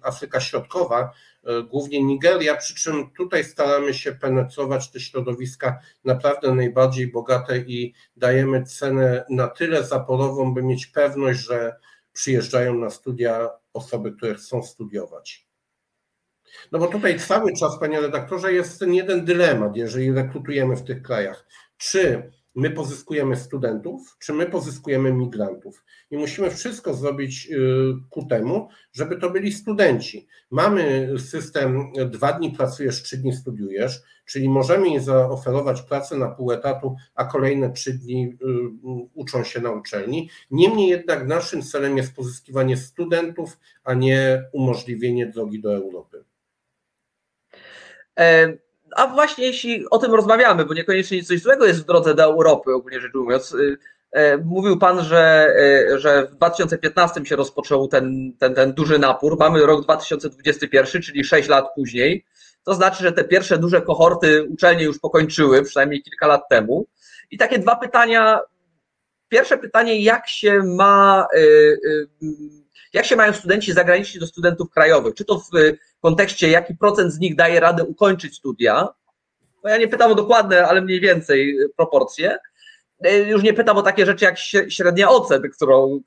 Afryka 0.03 0.39
Środkowa, 0.39 1.11
e, 1.43 1.63
głównie 1.63 2.03
Nigeria, 2.03 2.55
przy 2.55 2.75
czym 2.75 3.11
tutaj 3.11 3.43
staramy 3.43 3.93
się 3.93 4.11
penetrować 4.11 4.91
te 4.91 4.99
środowiska 4.99 5.79
naprawdę 6.05 6.55
najbardziej 6.55 7.07
bogate 7.07 7.57
i 7.57 7.93
dajemy 8.15 8.63
cenę 8.63 9.25
na 9.29 9.47
tyle 9.47 9.83
zaporową, 9.83 10.53
by 10.53 10.63
mieć 10.63 10.87
pewność, 10.87 11.39
że 11.39 11.75
przyjeżdżają 12.13 12.73
na 12.73 12.89
studia 12.89 13.49
osoby, 13.73 14.11
które 14.11 14.35
chcą 14.35 14.63
studiować. 14.63 15.47
No 16.71 16.79
bo 16.79 16.87
tutaj 16.87 17.19
cały 17.19 17.53
czas, 17.53 17.79
panie 17.79 18.01
redaktorze, 18.01 18.53
jest 18.53 18.79
ten 18.79 18.93
jeden 18.93 19.25
dylemat, 19.25 19.75
jeżeli 19.75 20.11
rekrutujemy 20.11 20.75
w 20.75 20.83
tych 20.83 21.01
krajach. 21.01 21.47
Czy 21.77 22.31
my 22.57 22.69
pozyskujemy 22.69 23.35
studentów, 23.35 24.17
czy 24.19 24.33
my 24.33 24.45
pozyskujemy 24.45 25.13
migrantów. 25.13 25.85
I 26.11 26.17
musimy 26.17 26.51
wszystko 26.51 26.93
zrobić 26.93 27.51
y, 27.51 27.57
ku 28.09 28.25
temu, 28.25 28.69
żeby 28.93 29.17
to 29.17 29.29
byli 29.29 29.51
studenci. 29.51 30.27
Mamy 30.51 31.09
system 31.19 31.91
dwa 32.09 32.33
dni 32.33 32.51
pracujesz, 32.51 33.03
trzy 33.03 33.17
dni 33.17 33.33
studiujesz, 33.33 34.01
czyli 34.25 34.49
możemy 34.49 34.87
im 34.87 35.01
zaoferować 35.01 35.81
pracę 35.81 36.17
na 36.17 36.27
pół 36.27 36.51
etatu, 36.51 36.95
a 37.15 37.25
kolejne 37.25 37.73
trzy 37.73 37.93
dni 37.93 38.25
y, 38.25 38.35
uczą 39.13 39.43
się 39.43 39.61
na 39.61 39.71
uczelni. 39.71 40.29
Niemniej 40.51 40.89
jednak 40.89 41.27
naszym 41.27 41.61
celem 41.61 41.97
jest 41.97 42.15
pozyskiwanie 42.15 42.77
studentów, 42.77 43.59
a 43.83 43.93
nie 43.93 44.43
umożliwienie 44.53 45.25
drogi 45.25 45.61
do 45.61 45.75
Europy. 45.75 46.23
E 48.19 48.66
a 48.95 49.07
właśnie 49.07 49.45
jeśli 49.45 49.89
o 49.89 49.97
tym 49.97 50.13
rozmawiamy, 50.13 50.65
bo 50.65 50.73
niekoniecznie 50.73 51.23
coś 51.23 51.41
złego 51.41 51.65
jest 51.65 51.81
w 51.81 51.85
drodze 51.85 52.15
do 52.15 52.23
Europy, 52.23 52.73
ogólnie 52.73 53.01
rzecz 53.01 53.15
ujmując, 53.15 53.51
y, 53.51 53.77
e, 54.11 54.37
mówił 54.37 54.79
Pan, 54.79 55.03
że, 55.03 55.53
e, 55.93 55.99
że 55.99 56.27
w 56.27 56.35
2015 56.35 57.25
się 57.25 57.35
rozpoczął 57.35 57.87
ten, 57.87 58.33
ten, 58.39 58.55
ten 58.55 58.73
duży 58.73 58.99
napór. 58.99 59.37
Mamy 59.39 59.65
rok 59.65 59.83
2021, 59.83 61.01
czyli 61.01 61.23
6 61.23 61.49
lat 61.49 61.65
później. 61.75 62.25
To 62.63 62.73
znaczy, 62.73 63.03
że 63.03 63.11
te 63.11 63.23
pierwsze 63.23 63.57
duże 63.57 63.81
kohorty 63.81 64.43
uczelnie 64.43 64.83
już 64.83 64.99
pokończyły, 64.99 65.63
przynajmniej 65.63 66.03
kilka 66.03 66.27
lat 66.27 66.41
temu. 66.49 66.87
I 67.31 67.37
takie 67.37 67.59
dwa 67.59 67.75
pytania. 67.75 68.39
Pierwsze 69.29 69.57
pytanie, 69.57 70.01
jak 70.01 70.27
się 70.27 70.63
ma, 70.63 71.27
y, 71.35 71.39
y, 71.39 72.07
jak 72.93 73.05
się 73.05 73.15
mają 73.15 73.33
studenci 73.33 73.73
zagraniczni 73.73 74.19
do 74.19 74.27
studentów 74.27 74.69
krajowych? 74.69 75.13
Czy 75.15 75.25
to 75.25 75.39
w 75.39 75.49
kontekście, 76.01 76.49
jaki 76.49 76.75
procent 76.75 77.13
z 77.13 77.19
nich 77.19 77.35
daje 77.35 77.59
radę 77.59 77.83
ukończyć 77.83 78.35
studia. 78.35 78.87
No 79.63 79.69
ja 79.69 79.77
nie 79.77 79.87
pytam 79.87 80.11
o 80.11 80.15
dokładne, 80.15 80.67
ale 80.67 80.81
mniej 80.81 80.99
więcej 80.99 81.57
proporcje. 81.75 82.37
E, 83.03 83.17
już 83.17 83.43
nie 83.43 83.53
pytam 83.53 83.77
o 83.77 83.81
takie 83.81 84.05
rzeczy 84.05 84.25
jak 84.25 84.37
średnia 84.69 85.09
ocen, 85.09 85.41
którą, 85.55 85.99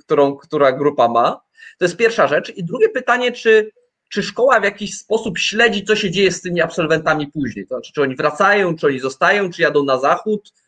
którą 0.00 0.36
która 0.36 0.72
grupa 0.72 1.08
ma. 1.08 1.40
To 1.78 1.84
jest 1.84 1.96
pierwsza 1.96 2.26
rzecz. 2.26 2.56
I 2.56 2.64
drugie 2.64 2.88
pytanie, 2.88 3.32
czy, 3.32 3.70
czy 4.08 4.22
szkoła 4.22 4.60
w 4.60 4.64
jakiś 4.64 4.98
sposób 4.98 5.38
śledzi, 5.38 5.84
co 5.84 5.96
się 5.96 6.10
dzieje 6.10 6.32
z 6.32 6.40
tymi 6.40 6.60
absolwentami 6.60 7.26
później? 7.26 7.66
To 7.66 7.74
znaczy, 7.74 7.92
czy 7.92 8.02
oni 8.02 8.16
wracają, 8.16 8.76
czy 8.76 8.86
oni 8.86 9.00
zostają, 9.00 9.50
czy 9.50 9.62
jadą 9.62 9.84
na 9.84 9.98
zachód, 9.98 10.52
Y, 10.52 10.65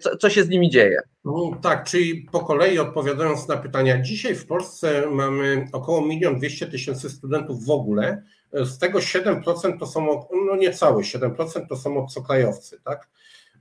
co, 0.00 0.16
co 0.16 0.30
się 0.30 0.44
z 0.44 0.48
nimi 0.48 0.70
dzieje? 0.70 1.00
No, 1.24 1.58
tak, 1.62 1.84
czyli 1.84 2.26
po 2.32 2.40
kolei 2.40 2.78
odpowiadając 2.78 3.48
na 3.48 3.56
pytania, 3.56 4.02
dzisiaj 4.02 4.34
w 4.34 4.46
Polsce 4.46 5.10
mamy 5.10 5.68
około 5.72 6.06
1 6.06 6.38
200 6.38 6.66
tysięcy 6.66 7.10
studentów 7.10 7.64
w 7.64 7.70
ogóle, 7.70 8.22
z 8.52 8.78
tego 8.78 8.98
7% 8.98 9.78
to 9.78 9.86
są, 9.86 10.26
no 10.46 10.56
niecałe 10.56 11.02
7% 11.02 11.66
to 11.68 11.76
są 11.76 11.96
obcokrajowcy, 11.96 12.80
tak? 12.84 13.08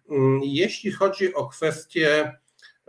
Mm, 0.10 0.40
jeśli 0.44 0.92
chodzi 0.92 1.34
o 1.34 1.48
kwestię 1.48 2.32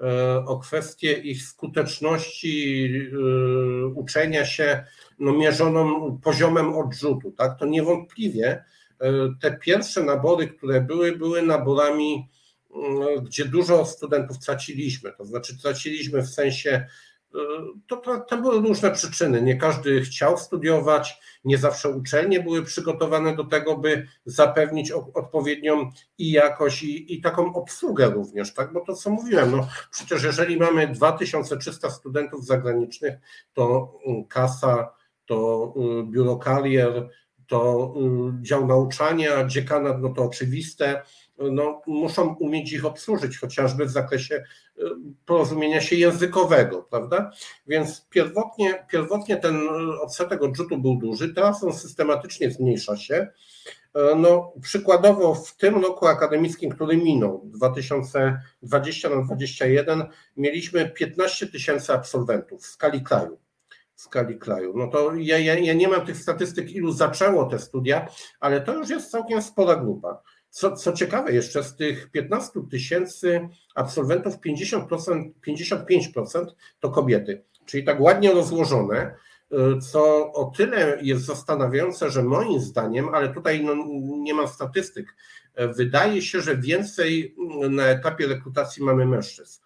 e, 0.03 0.45
o 0.47 0.59
kwestię 0.59 1.13
ich 1.13 1.43
skuteczności 1.43 2.87
e, 3.13 3.87
uczenia 3.87 4.45
się 4.45 4.85
no, 5.19 5.33
mierzoną 5.33 6.19
poziomem 6.23 6.75
odrzutu, 6.75 7.33
tak, 7.33 7.59
to 7.59 7.67
niewątpliwie 7.67 8.65
e, 9.01 9.13
te 9.41 9.59
pierwsze 9.59 10.03
nabory, 10.03 10.49
które 10.49 10.81
były, 10.81 11.17
były 11.17 11.43
naborami 11.43 12.29
gdzie 13.23 13.45
dużo 13.45 13.85
studentów 13.85 14.39
traciliśmy. 14.39 15.13
To 15.13 15.25
znaczy, 15.25 15.59
traciliśmy 15.59 16.23
w 16.23 16.29
sensie, 16.29 16.87
y, 17.35 17.39
to, 17.87 18.21
to, 18.29 18.37
były 18.37 18.69
różne 18.69 18.91
przyczyny. 18.91 19.43
Nie 19.43 19.57
każdy 19.57 20.01
chciał 20.01 20.39
studiować, 20.39 21.21
nie 21.45 21.59
zawsze 21.59 21.89
uczelnie 21.89 22.41
były 22.41 22.63
przygotowane 22.63 23.37
do 23.37 23.45
tego, 23.45 23.79
by 23.79 24.07
zapewnić 24.27 24.91
odpowiednią 24.91 25.91
i 26.19 26.33
jakość, 26.33 26.83
i, 26.83 27.15
i 27.15 27.21
taką 27.21 27.55
obsługę 27.55 28.11
również, 28.11 28.55
tak? 28.55 28.73
Bo 28.73 28.81
to 28.81 28.95
co 28.95 29.11
mówiłem, 29.11 29.51
no 29.51 29.69
przecież 29.91 30.23
jeżeli 30.23 30.57
mamy 30.57 30.89
2300 30.89 31.91
studentów 31.91 32.47
zagranicznych, 32.47 33.15
to 33.53 33.95
mm, 34.07 34.25
kasa, 34.25 34.95
to 35.27 35.75
y, 35.77 36.11
biuro 36.11 36.37
karier, 36.37 37.09
to 37.47 37.95
y, 38.41 38.43
dział 38.43 38.67
nauczania, 38.67 39.47
dziekanat, 39.47 39.97
no 40.01 40.09
to 40.09 40.23
oczywiste, 40.23 41.03
no, 41.51 41.83
muszą 41.87 42.35
umieć 42.35 42.73
ich 42.73 42.85
obsłużyć, 42.85 43.39
chociażby 43.39 43.87
w 43.87 43.91
zakresie 43.91 44.35
y, 44.79 44.83
porozumienia 45.27 45.81
się 45.81 45.97
językowego, 45.97 46.83
prawda? 46.83 47.31
Więc 47.67 48.07
pierwotnie, 48.11 48.87
pierwotnie 48.91 49.37
ten 49.37 49.69
odsetek 50.03 50.43
odrzutu 50.43 50.79
był 50.79 50.97
duży, 50.97 51.35
teraz 51.35 51.65
on 51.65 51.73
systematycznie 51.73 52.51
zmniejsza 52.51 52.97
się. 52.97 53.29
E, 53.95 54.15
no, 54.17 54.53
przykładowo 54.63 55.35
w 55.35 55.57
tym 55.57 55.83
roku 55.83 56.07
akademickim, 56.07 56.71
który 56.71 56.97
minął, 56.97 57.43
2020 57.45 59.09
na 59.09 59.15
2021, 59.15 60.05
mieliśmy 60.37 60.91
15 60.91 61.47
tysięcy 61.47 61.93
absolwentów 61.93 62.63
w 62.63 62.67
skali 62.67 63.03
kraju 63.03 63.39
w 63.95 64.01
skali 64.01 64.39
kraju. 64.39 64.73
No 64.77 64.87
to 64.87 65.15
ja, 65.15 65.39
ja, 65.39 65.59
ja 65.59 65.75
nie 65.75 65.89
mam 65.89 66.07
tych 66.07 66.17
statystyk, 66.17 66.71
ilu 66.71 66.93
zaczęło 66.93 67.45
te 67.45 67.59
studia, 67.59 68.09
ale 68.41 68.61
to 68.61 68.75
już 68.75 68.91
jest 68.91 69.11
całkiem 69.11 69.43
spora 69.43 69.77
grupa. 69.77 70.23
Co, 70.53 70.77
co 70.77 70.93
ciekawe, 70.93 71.33
jeszcze 71.33 71.63
z 71.63 71.77
tych 71.77 72.11
15 72.11 72.61
tysięcy 72.71 73.49
absolwentów 73.75 74.35
50%, 74.39 75.31
55% 75.47 76.47
to 76.81 76.91
kobiety, 76.91 77.43
czyli 77.67 77.85
tak 77.85 78.01
ładnie 78.01 78.33
rozłożone, 78.33 79.15
y, 79.53 79.57
co 79.93 80.33
o 80.33 80.53
tyle 80.57 80.99
jest 81.03 81.25
zastanawiające, 81.25 82.11
że 82.11 82.23
moim 82.23 82.61
zdaniem, 82.61 83.09
ale 83.15 83.35
tutaj 83.35 83.65
no, 83.65 83.75
nie 84.19 84.35
mam 84.35 84.49
statystyk, 84.49 85.15
y, 85.61 85.69
wydaje 85.69 86.23
się, 86.23 86.41
że 86.41 86.57
więcej 86.57 87.35
na 87.71 87.87
etapie 87.87 88.27
rekrutacji 88.27 88.83
mamy 88.85 89.07
mężczyzn. 89.07 89.61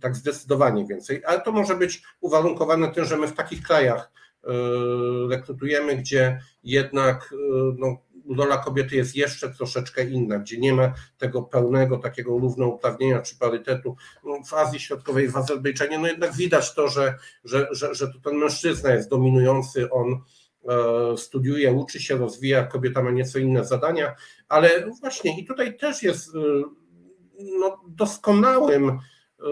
Tak 0.00 0.16
zdecydowanie 0.16 0.86
więcej, 0.86 1.24
ale 1.24 1.40
to 1.40 1.52
może 1.52 1.76
być 1.76 2.02
uwarunkowane 2.20 2.88
tym, 2.88 3.04
że 3.04 3.16
my 3.16 3.26
w 3.26 3.34
takich 3.34 3.62
krajach 3.62 4.12
y, 4.16 4.19
rekrutujemy, 5.30 5.96
gdzie 5.96 6.40
jednak 6.62 7.34
no, 7.78 7.96
rola 8.36 8.58
kobiety 8.58 8.96
jest 8.96 9.16
jeszcze 9.16 9.50
troszeczkę 9.50 10.04
inna, 10.04 10.38
gdzie 10.38 10.58
nie 10.58 10.72
ma 10.72 10.94
tego 11.18 11.42
pełnego 11.42 11.98
takiego 11.98 12.38
równouprawnienia 12.38 13.22
czy 13.22 13.38
parytetu. 13.38 13.96
No, 14.24 14.42
w 14.46 14.54
Azji 14.54 14.80
Środkowej, 14.80 15.28
w 15.28 15.36
Azerbejdżanie, 15.36 15.98
no 15.98 16.06
jednak 16.06 16.34
widać 16.34 16.74
to, 16.74 16.88
że, 16.88 17.14
że, 17.44 17.68
że, 17.70 17.94
że 17.94 18.08
to 18.08 18.20
ten 18.20 18.34
mężczyzna 18.38 18.90
jest 18.90 19.10
dominujący, 19.10 19.90
on 19.90 20.20
e, 20.68 21.16
studiuje, 21.16 21.72
uczy 21.72 22.00
się, 22.00 22.16
rozwija, 22.16 22.66
kobieta 22.66 23.02
ma 23.02 23.10
nieco 23.10 23.38
inne 23.38 23.64
zadania, 23.64 24.14
ale 24.48 24.90
właśnie 25.00 25.40
i 25.40 25.46
tutaj 25.46 25.76
też 25.76 26.02
jest 26.02 26.34
e, 26.34 26.38
no, 27.60 27.80
doskonałym 27.88 28.98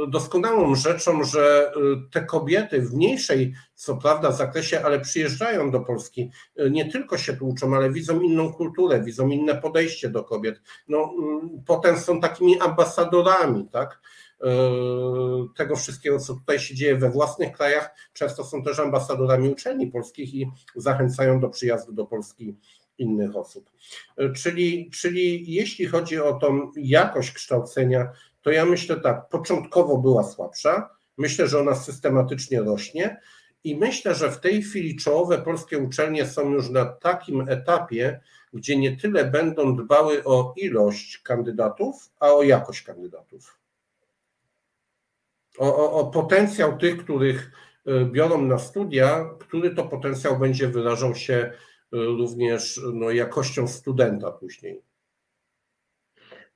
doskonałą 0.08 0.74
rzeczą, 0.74 1.24
że 1.24 1.72
y, 1.76 2.10
te 2.10 2.24
kobiety 2.24 2.82
w 2.82 2.94
mniejszej, 2.94 3.54
co 3.74 3.96
prawda, 3.96 4.32
zakresie, 4.32 4.82
ale 4.84 5.00
przyjeżdżają 5.00 5.70
do 5.70 5.80
Polski, 5.80 6.30
y, 6.60 6.70
nie 6.70 6.92
tylko 6.92 7.18
się 7.18 7.36
tu 7.36 7.48
uczą, 7.48 7.76
ale 7.76 7.90
widzą 7.90 8.20
inną 8.20 8.52
kulturę, 8.52 9.02
widzą 9.02 9.28
inne 9.28 9.54
podejście 9.54 10.08
do 10.08 10.24
kobiet. 10.24 10.60
No, 10.88 11.14
mm, 11.18 11.62
potem 11.66 11.98
są 11.98 12.20
takimi 12.20 12.60
ambasadorami, 12.60 13.68
tak? 13.72 14.00
Y, 14.42 14.46
tego 15.56 15.76
wszystkiego, 15.76 16.18
co 16.18 16.34
tutaj 16.34 16.58
się 16.58 16.74
dzieje 16.74 16.96
we 16.96 17.10
własnych 17.10 17.52
krajach, 17.52 17.94
często 18.12 18.44
są 18.44 18.62
też 18.62 18.78
ambasadorami 18.78 19.48
uczelni 19.48 19.86
polskich 19.86 20.34
i 20.34 20.50
zachęcają 20.76 21.40
do 21.40 21.48
przyjazdu 21.48 21.92
do 21.92 22.06
Polski 22.06 22.56
innych 22.98 23.36
osób. 23.36 23.70
Czyli, 24.36 24.90
czyli 24.90 25.52
jeśli 25.52 25.86
chodzi 25.86 26.20
o 26.20 26.32
tą 26.32 26.72
jakość 26.76 27.32
kształcenia, 27.32 28.12
to 28.42 28.50
ja 28.50 28.64
myślę 28.64 29.00
tak, 29.00 29.28
początkowo 29.28 29.98
była 29.98 30.22
słabsza, 30.24 30.90
myślę, 31.16 31.48
że 31.48 31.60
ona 31.60 31.74
systematycznie 31.74 32.60
rośnie 32.60 33.20
i 33.64 33.76
myślę, 33.76 34.14
że 34.14 34.30
w 34.30 34.40
tej 34.40 34.62
chwili 34.62 34.96
czołowe 34.96 35.38
polskie 35.38 35.78
uczelnie 35.78 36.26
są 36.26 36.50
już 36.50 36.70
na 36.70 36.84
takim 36.84 37.48
etapie, 37.48 38.20
gdzie 38.52 38.76
nie 38.76 38.96
tyle 38.96 39.24
będą 39.24 39.76
dbały 39.76 40.24
o 40.24 40.54
ilość 40.56 41.18
kandydatów, 41.18 42.10
a 42.20 42.32
o 42.32 42.42
jakość 42.42 42.82
kandydatów. 42.82 43.58
O, 45.58 45.76
o, 45.76 45.92
o 45.92 46.10
potencjał 46.10 46.78
tych, 46.78 47.04
których 47.04 47.52
y, 47.88 48.04
biorą 48.04 48.42
na 48.42 48.58
studia, 48.58 49.30
który 49.38 49.74
to 49.74 49.84
potencjał 49.84 50.38
będzie 50.38 50.68
wyrażał 50.68 51.14
się 51.14 51.34
y, 51.34 51.52
również 51.90 52.80
no, 52.94 53.10
jakością 53.10 53.68
studenta 53.68 54.32
później. 54.32 54.82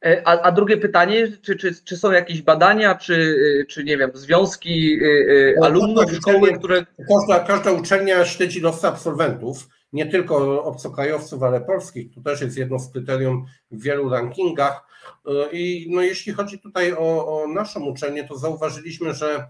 E, 0.04 0.22
a, 0.28 0.40
a, 0.42 0.52
drugie 0.52 0.76
pytanie, 0.76 1.28
czy, 1.42 1.56
czy, 1.56 1.84
czy 1.84 1.96
są 1.96 2.12
jakieś 2.12 2.42
badania, 2.42 2.94
czy, 2.94 3.36
e, 3.60 3.66
czy 3.66 3.84
nie 3.84 3.98
wiem, 3.98 4.10
związki 4.14 4.94
e, 4.94 5.54
no, 5.60 5.66
alumnów 5.66 6.12
szkoły, 6.12 6.52
które. 6.52 6.86
Każda, 7.08 7.44
każda 7.44 7.72
uczelnia 7.72 8.24
śledzi 8.24 8.60
losy 8.60 8.88
absolwentów, 8.88 9.68
nie 9.92 10.06
tylko 10.06 10.64
obcokrajowców, 10.64 11.42
ale 11.42 11.60
polskich. 11.60 12.14
To 12.14 12.20
też 12.20 12.40
jest 12.40 12.56
jedno 12.56 12.78
z 12.78 12.92
kryterium 12.92 13.46
w 13.70 13.82
wielu 13.82 14.08
rankingach. 14.08 14.86
I 15.52 15.86
no, 15.90 16.02
jeśli 16.02 16.32
chodzi 16.32 16.58
tutaj 16.58 16.92
o, 16.92 17.42
o 17.42 17.48
naszą 17.48 17.84
uczelnię, 17.84 18.24
to 18.24 18.38
zauważyliśmy, 18.38 19.14
że 19.14 19.46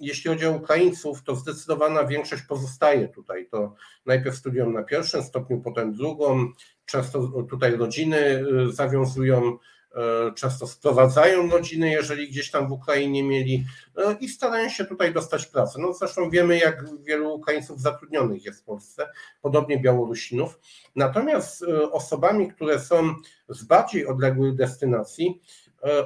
jeśli 0.00 0.30
chodzi 0.30 0.46
o 0.46 0.50
Ukraińców, 0.50 1.22
to 1.22 1.36
zdecydowana 1.36 2.04
większość 2.04 2.42
pozostaje 2.42 3.08
tutaj. 3.08 3.48
To 3.50 3.74
najpierw 4.06 4.36
studiują 4.36 4.70
na 4.70 4.82
pierwszym 4.82 5.22
stopniu, 5.22 5.60
potem 5.60 5.94
drugą. 5.94 6.48
Często 6.86 7.44
tutaj 7.50 7.76
rodziny 7.76 8.18
y, 8.18 8.72
zawiązują, 8.72 9.52
y, 9.52 10.34
często 10.34 10.66
sprowadzają 10.66 11.50
rodziny, 11.50 11.90
jeżeli 11.90 12.28
gdzieś 12.28 12.50
tam 12.50 12.68
w 12.68 12.72
Ukrainie 12.72 13.22
mieli 13.22 13.64
y, 13.98 14.16
i 14.20 14.28
starają 14.28 14.68
się 14.68 14.84
tutaj 14.84 15.12
dostać 15.12 15.46
pracę. 15.46 15.78
No 15.80 15.92
zresztą 15.92 16.30
wiemy, 16.30 16.58
jak 16.58 16.84
wielu 17.02 17.34
Ukraińców 17.34 17.80
zatrudnionych 17.80 18.44
jest 18.44 18.60
w 18.60 18.64
Polsce, 18.64 19.08
podobnie 19.42 19.78
Białorusinów. 19.78 20.58
Natomiast 20.96 21.64
osobami, 21.92 22.48
które 22.48 22.80
są 22.80 23.14
z 23.48 23.64
bardziej 23.64 24.06
odległych 24.06 24.54
destynacji, 24.54 25.40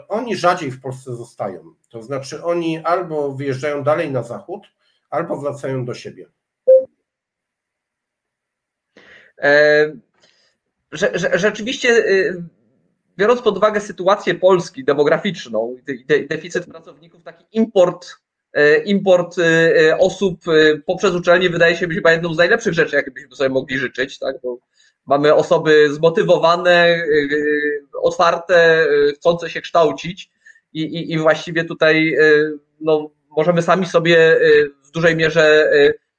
oni 0.08 0.36
rzadziej 0.36 0.70
w 0.70 0.80
Polsce 0.80 1.16
zostają. 1.16 1.74
To 1.88 2.02
znaczy 2.02 2.44
oni 2.44 2.78
albo 2.78 3.32
wyjeżdżają 3.32 3.82
dalej 3.82 4.10
na 4.10 4.22
zachód, 4.22 4.66
albo 5.10 5.36
wracają 5.36 5.84
do 5.84 5.94
siebie. 5.94 6.26
E, 9.38 9.92
rzeczywiście, 11.34 11.88
e, 11.88 12.44
biorąc 13.16 13.42
pod 13.42 13.56
uwagę 13.56 13.80
sytuację 13.80 14.34
Polski 14.34 14.84
demograficzną 14.84 15.76
i 15.88 16.26
deficyt 16.28 16.66
pracowników, 16.66 17.22
taki 17.22 17.44
import, 17.52 18.08
import 18.84 19.36
osób 19.98 20.40
poprzez 20.86 21.14
uczelnie 21.14 21.50
wydaje 21.50 21.76
się 21.76 21.86
być 21.86 21.96
chyba 21.96 22.12
jedną 22.12 22.34
z 22.34 22.38
najlepszych 22.38 22.74
rzeczy, 22.74 22.96
jakie 22.96 23.10
byśmy 23.10 23.36
sobie 23.36 23.50
mogli 23.50 23.78
życzyć. 23.78 24.18
Tak? 24.18 24.36
Bo 24.42 24.58
Mamy 25.06 25.34
osoby 25.34 25.92
zmotywowane, 25.92 26.96
y, 26.96 27.80
otwarte, 28.02 28.86
y, 28.90 29.14
chcące 29.14 29.50
się 29.50 29.60
kształcić 29.60 30.30
i, 30.72 30.82
i, 30.82 31.12
i 31.12 31.18
właściwie 31.18 31.64
tutaj 31.64 32.14
y, 32.14 32.58
no, 32.80 33.10
możemy 33.36 33.62
sami 33.62 33.86
sobie 33.86 34.40
w 34.84 34.90
dużej 34.90 35.16
mierze 35.16 35.70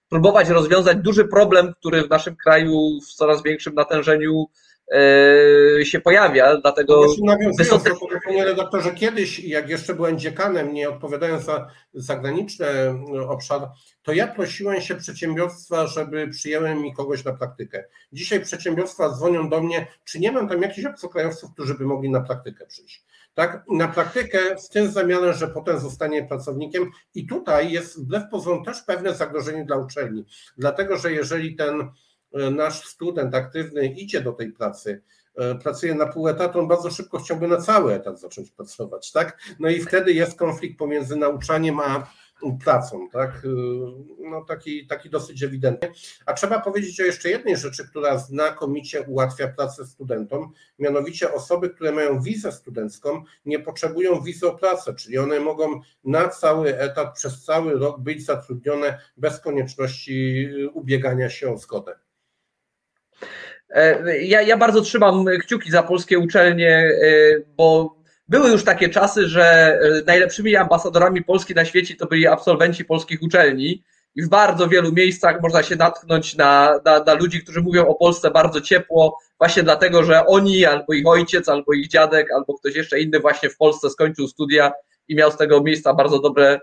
próbować 0.10 0.50
rozwiązać 0.50 0.98
duży 0.98 1.26
problem, 1.26 1.74
który 1.80 2.04
w 2.04 2.10
naszym 2.10 2.36
kraju 2.36 3.00
w 3.10 3.14
coraz 3.14 3.44
większym 3.44 3.76
natężeniu 3.76 4.46
się 5.84 6.00
pojawia, 6.00 6.58
dlatego... 6.58 7.06
Wysoce... 7.58 7.92
panie 8.26 8.46
redaktorze, 8.46 8.92
kiedyś, 8.92 9.40
jak 9.40 9.70
jeszcze 9.70 9.94
byłem 9.94 10.20
dziekanem, 10.20 10.74
nie 10.74 10.90
odpowiadając 10.90 11.44
za 11.44 11.68
zagraniczny 11.94 12.66
e, 12.66 12.94
obszar, 13.28 13.70
to 14.04 14.14
ja 14.14 14.28
prosiłem 14.28 14.82
się 14.82 14.96
przedsiębiorstwa, 14.96 15.88
żeby 15.88 16.28
przyjęły 16.28 16.76
mi 16.76 16.94
kogoś 16.94 17.24
na 17.24 17.34
praktykę. 17.34 17.84
Dzisiaj 18.12 18.42
przedsiębiorstwa 18.42 19.10
dzwonią 19.10 19.50
do 19.50 19.62
mnie, 19.62 19.88
czy 20.04 20.20
nie 20.20 20.32
mam 20.32 20.50
tam 20.50 20.62
jakichś 20.62 20.88
obcokrajowców, 20.88 21.54
którzy 21.54 21.76
by 21.76 21.86
mogli 21.86 22.10
na 22.10 22.22
praktykę 22.22 22.66
przyjść. 22.66 23.06
Tak, 23.34 23.64
na 23.70 23.88
praktykę 23.88 24.40
z 24.60 24.70
tym 24.70 24.92
zamiarem, 24.92 25.34
że 25.34 25.48
potem 25.48 25.80
zostanie 25.80 26.24
pracownikiem 26.24 26.92
i 27.16 27.28
tutaj 27.28 27.72
jest 27.72 28.04
wbrew 28.04 28.24
pozorom 28.32 28.66
też 28.66 28.82
pewne 28.82 29.14
zagrożenie 29.14 29.66
dla 29.66 29.78
uczelni, 29.78 30.26
dlatego 30.58 30.98
że 30.98 31.12
jeżeli 31.12 31.56
ten 31.56 31.92
nasz 32.52 32.88
student 32.88 33.36
aktywny 33.36 33.88
idzie 33.88 34.22
do 34.22 34.32
tej 34.32 34.52
pracy, 34.52 35.02
e, 35.36 35.56
pracuje 35.56 35.96
na 35.96 36.06
pół 36.06 36.28
etatu, 36.28 36.60
on 36.60 36.68
bardzo 36.68 36.92
szybko 36.92 37.20
chciałby 37.20 37.48
na 37.48 37.58
cały 37.58 37.94
etat 37.94 38.20
zacząć 38.20 38.52
pracować, 38.52 39.12
tak? 39.12 39.40
No 39.60 39.70
i 39.70 39.82
wtedy 39.82 40.14
jest 40.14 40.40
konflikt 40.40 40.78
pomiędzy 40.78 41.16
nauczaniem 41.16 41.80
a 41.80 42.08
pracą, 42.64 43.10
tak? 43.10 43.30
E, 43.30 43.50
no 44.30 44.46
taki, 44.46 44.88
taki 44.88 45.10
dosyć 45.10 45.44
ewidentny. 45.44 45.92
A 46.26 46.34
trzeba 46.34 46.60
powiedzieć 46.60 47.02
o 47.02 47.04
jeszcze 47.04 47.30
jednej 47.30 47.58
rzeczy, 47.58 47.88
która 47.88 48.18
znakomicie 48.18 49.02
ułatwia 49.02 49.48
pracę 49.48 49.86
studentom, 49.86 50.52
mianowicie 50.80 51.34
osoby, 51.34 51.70
które 51.70 51.92
mają 51.92 52.22
wizę 52.22 52.52
studencką, 52.52 53.24
nie 53.46 53.60
potrzebują 53.60 54.22
wizy 54.22 54.48
o 54.48 54.56
pracę, 54.56 54.94
czyli 54.94 55.18
one 55.18 55.40
mogą 55.40 55.82
na 56.04 56.30
cały 56.30 56.78
etat 56.78 57.16
przez 57.16 57.44
cały 57.44 57.74
rok 57.74 58.00
być 58.00 58.26
zatrudnione 58.26 59.00
bez 59.18 59.40
konieczności 59.40 60.48
ubiegania 60.74 61.30
się 61.30 61.54
o 61.54 61.58
zgodę. 61.58 62.05
E, 63.70 64.18
ja, 64.22 64.42
ja 64.42 64.58
bardzo 64.58 64.82
trzymam 64.82 65.26
kciuki 65.40 65.72
za 65.72 65.84
polskie 65.84 66.20
uczelnie, 66.20 66.70
e, 66.70 66.92
bo 67.58 67.96
były 68.28 68.50
już 68.50 68.64
takie 68.64 68.90
czasy, 68.90 69.28
że 69.28 69.44
e, 69.44 70.02
najlepszymi 70.06 70.56
ambasadorami 70.56 71.24
Polski 71.24 71.56
na 71.56 71.66
świecie 71.66 71.96
to 71.96 72.06
byli 72.06 72.28
absolwenci 72.28 72.86
polskich 72.86 73.22
uczelni. 73.22 73.84
I 74.16 74.24
w 74.24 74.30
bardzo 74.30 74.68
wielu 74.68 74.92
miejscach 74.92 75.42
można 75.42 75.64
się 75.64 75.76
natknąć 75.76 76.36
na, 76.36 76.80
na, 76.86 77.00
na 77.04 77.14
ludzi, 77.14 77.44
którzy 77.44 77.62
mówią 77.62 77.88
o 77.88 77.96
Polsce 77.96 78.32
bardzo 78.32 78.62
ciepło, 78.62 79.20
właśnie 79.40 79.64
dlatego, 79.64 80.04
że 80.04 80.26
oni, 80.26 80.66
albo 80.66 80.94
ich 80.94 81.08
ojciec, 81.08 81.50
albo 81.50 81.74
ich 81.74 81.88
dziadek, 81.88 82.32
albo 82.32 82.54
ktoś 82.54 82.76
jeszcze 82.76 83.00
inny 83.00 83.20
właśnie 83.20 83.50
w 83.50 83.58
Polsce 83.58 83.90
skończył 83.90 84.28
studia 84.28 84.74
i 85.08 85.16
miał 85.16 85.32
z 85.32 85.38
tego 85.38 85.64
miejsca 85.64 85.94
bardzo 85.94 86.20
dobre 86.20 86.60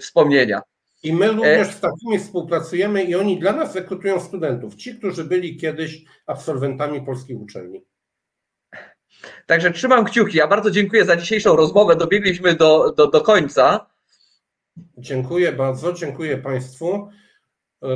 wspomnienia. 0.00 0.62
I 1.02 1.12
my 1.12 1.32
również 1.32 1.68
z 1.68 1.80
takimi 1.80 2.18
współpracujemy 2.18 3.02
i 3.02 3.14
oni 3.14 3.38
dla 3.38 3.52
nas 3.52 3.74
rekrutują 3.74 4.20
studentów, 4.20 4.74
ci, 4.74 4.98
którzy 4.98 5.24
byli 5.24 5.56
kiedyś 5.56 6.04
absolwentami 6.26 7.02
polskich 7.02 7.40
uczelni. 7.40 7.84
Także 9.46 9.70
trzymam 9.70 10.04
kciuki. 10.04 10.38
Ja 10.38 10.46
bardzo 10.46 10.70
dziękuję 10.70 11.04
za 11.04 11.16
dzisiejszą 11.16 11.56
rozmowę. 11.56 11.96
Dobiegliśmy 11.96 12.54
do, 12.54 12.92
do, 12.92 13.06
do 13.06 13.20
końca. 13.20 13.86
Dziękuję 14.98 15.52
bardzo, 15.52 15.92
dziękuję 15.92 16.38
Państwu. 16.38 17.08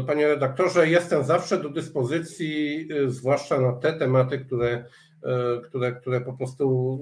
Panie 0.06 0.28
redaktorze, 0.28 0.88
jestem 0.88 1.24
zawsze 1.24 1.58
do 1.62 1.68
dyspozycji, 1.68 2.88
zwłaszcza 3.06 3.60
na 3.60 3.72
te 3.72 3.92
tematy, 3.92 4.38
które, 4.38 4.84
które, 5.64 5.92
które 5.92 6.20
po 6.20 6.32
prostu 6.32 6.98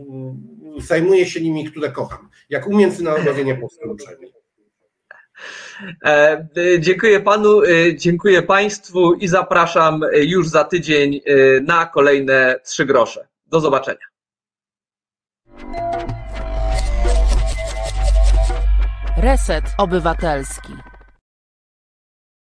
zajmuję 0.78 1.26
się 1.26 1.40
nimi, 1.40 1.64
które 1.64 1.92
kocham, 1.92 2.28
jak 2.50 2.66
umiędzynarodowienie 2.66 3.54
polskiej 3.60 3.88
uczelni. 3.90 4.33
E, 6.04 6.46
dziękuję 6.78 7.20
panu, 7.20 7.62
e, 7.62 7.96
dziękuję 7.96 8.42
państwu 8.42 9.14
i 9.14 9.28
zapraszam 9.28 10.00
już 10.12 10.48
za 10.48 10.64
tydzień 10.64 11.14
e, 11.26 11.60
na 11.60 11.86
kolejne 11.86 12.60
trzy 12.64 12.86
grosze. 12.86 13.28
Do 13.46 13.60
zobaczenia. 13.60 14.06
Reset 19.16 19.64
Obywatelski. 19.78 20.72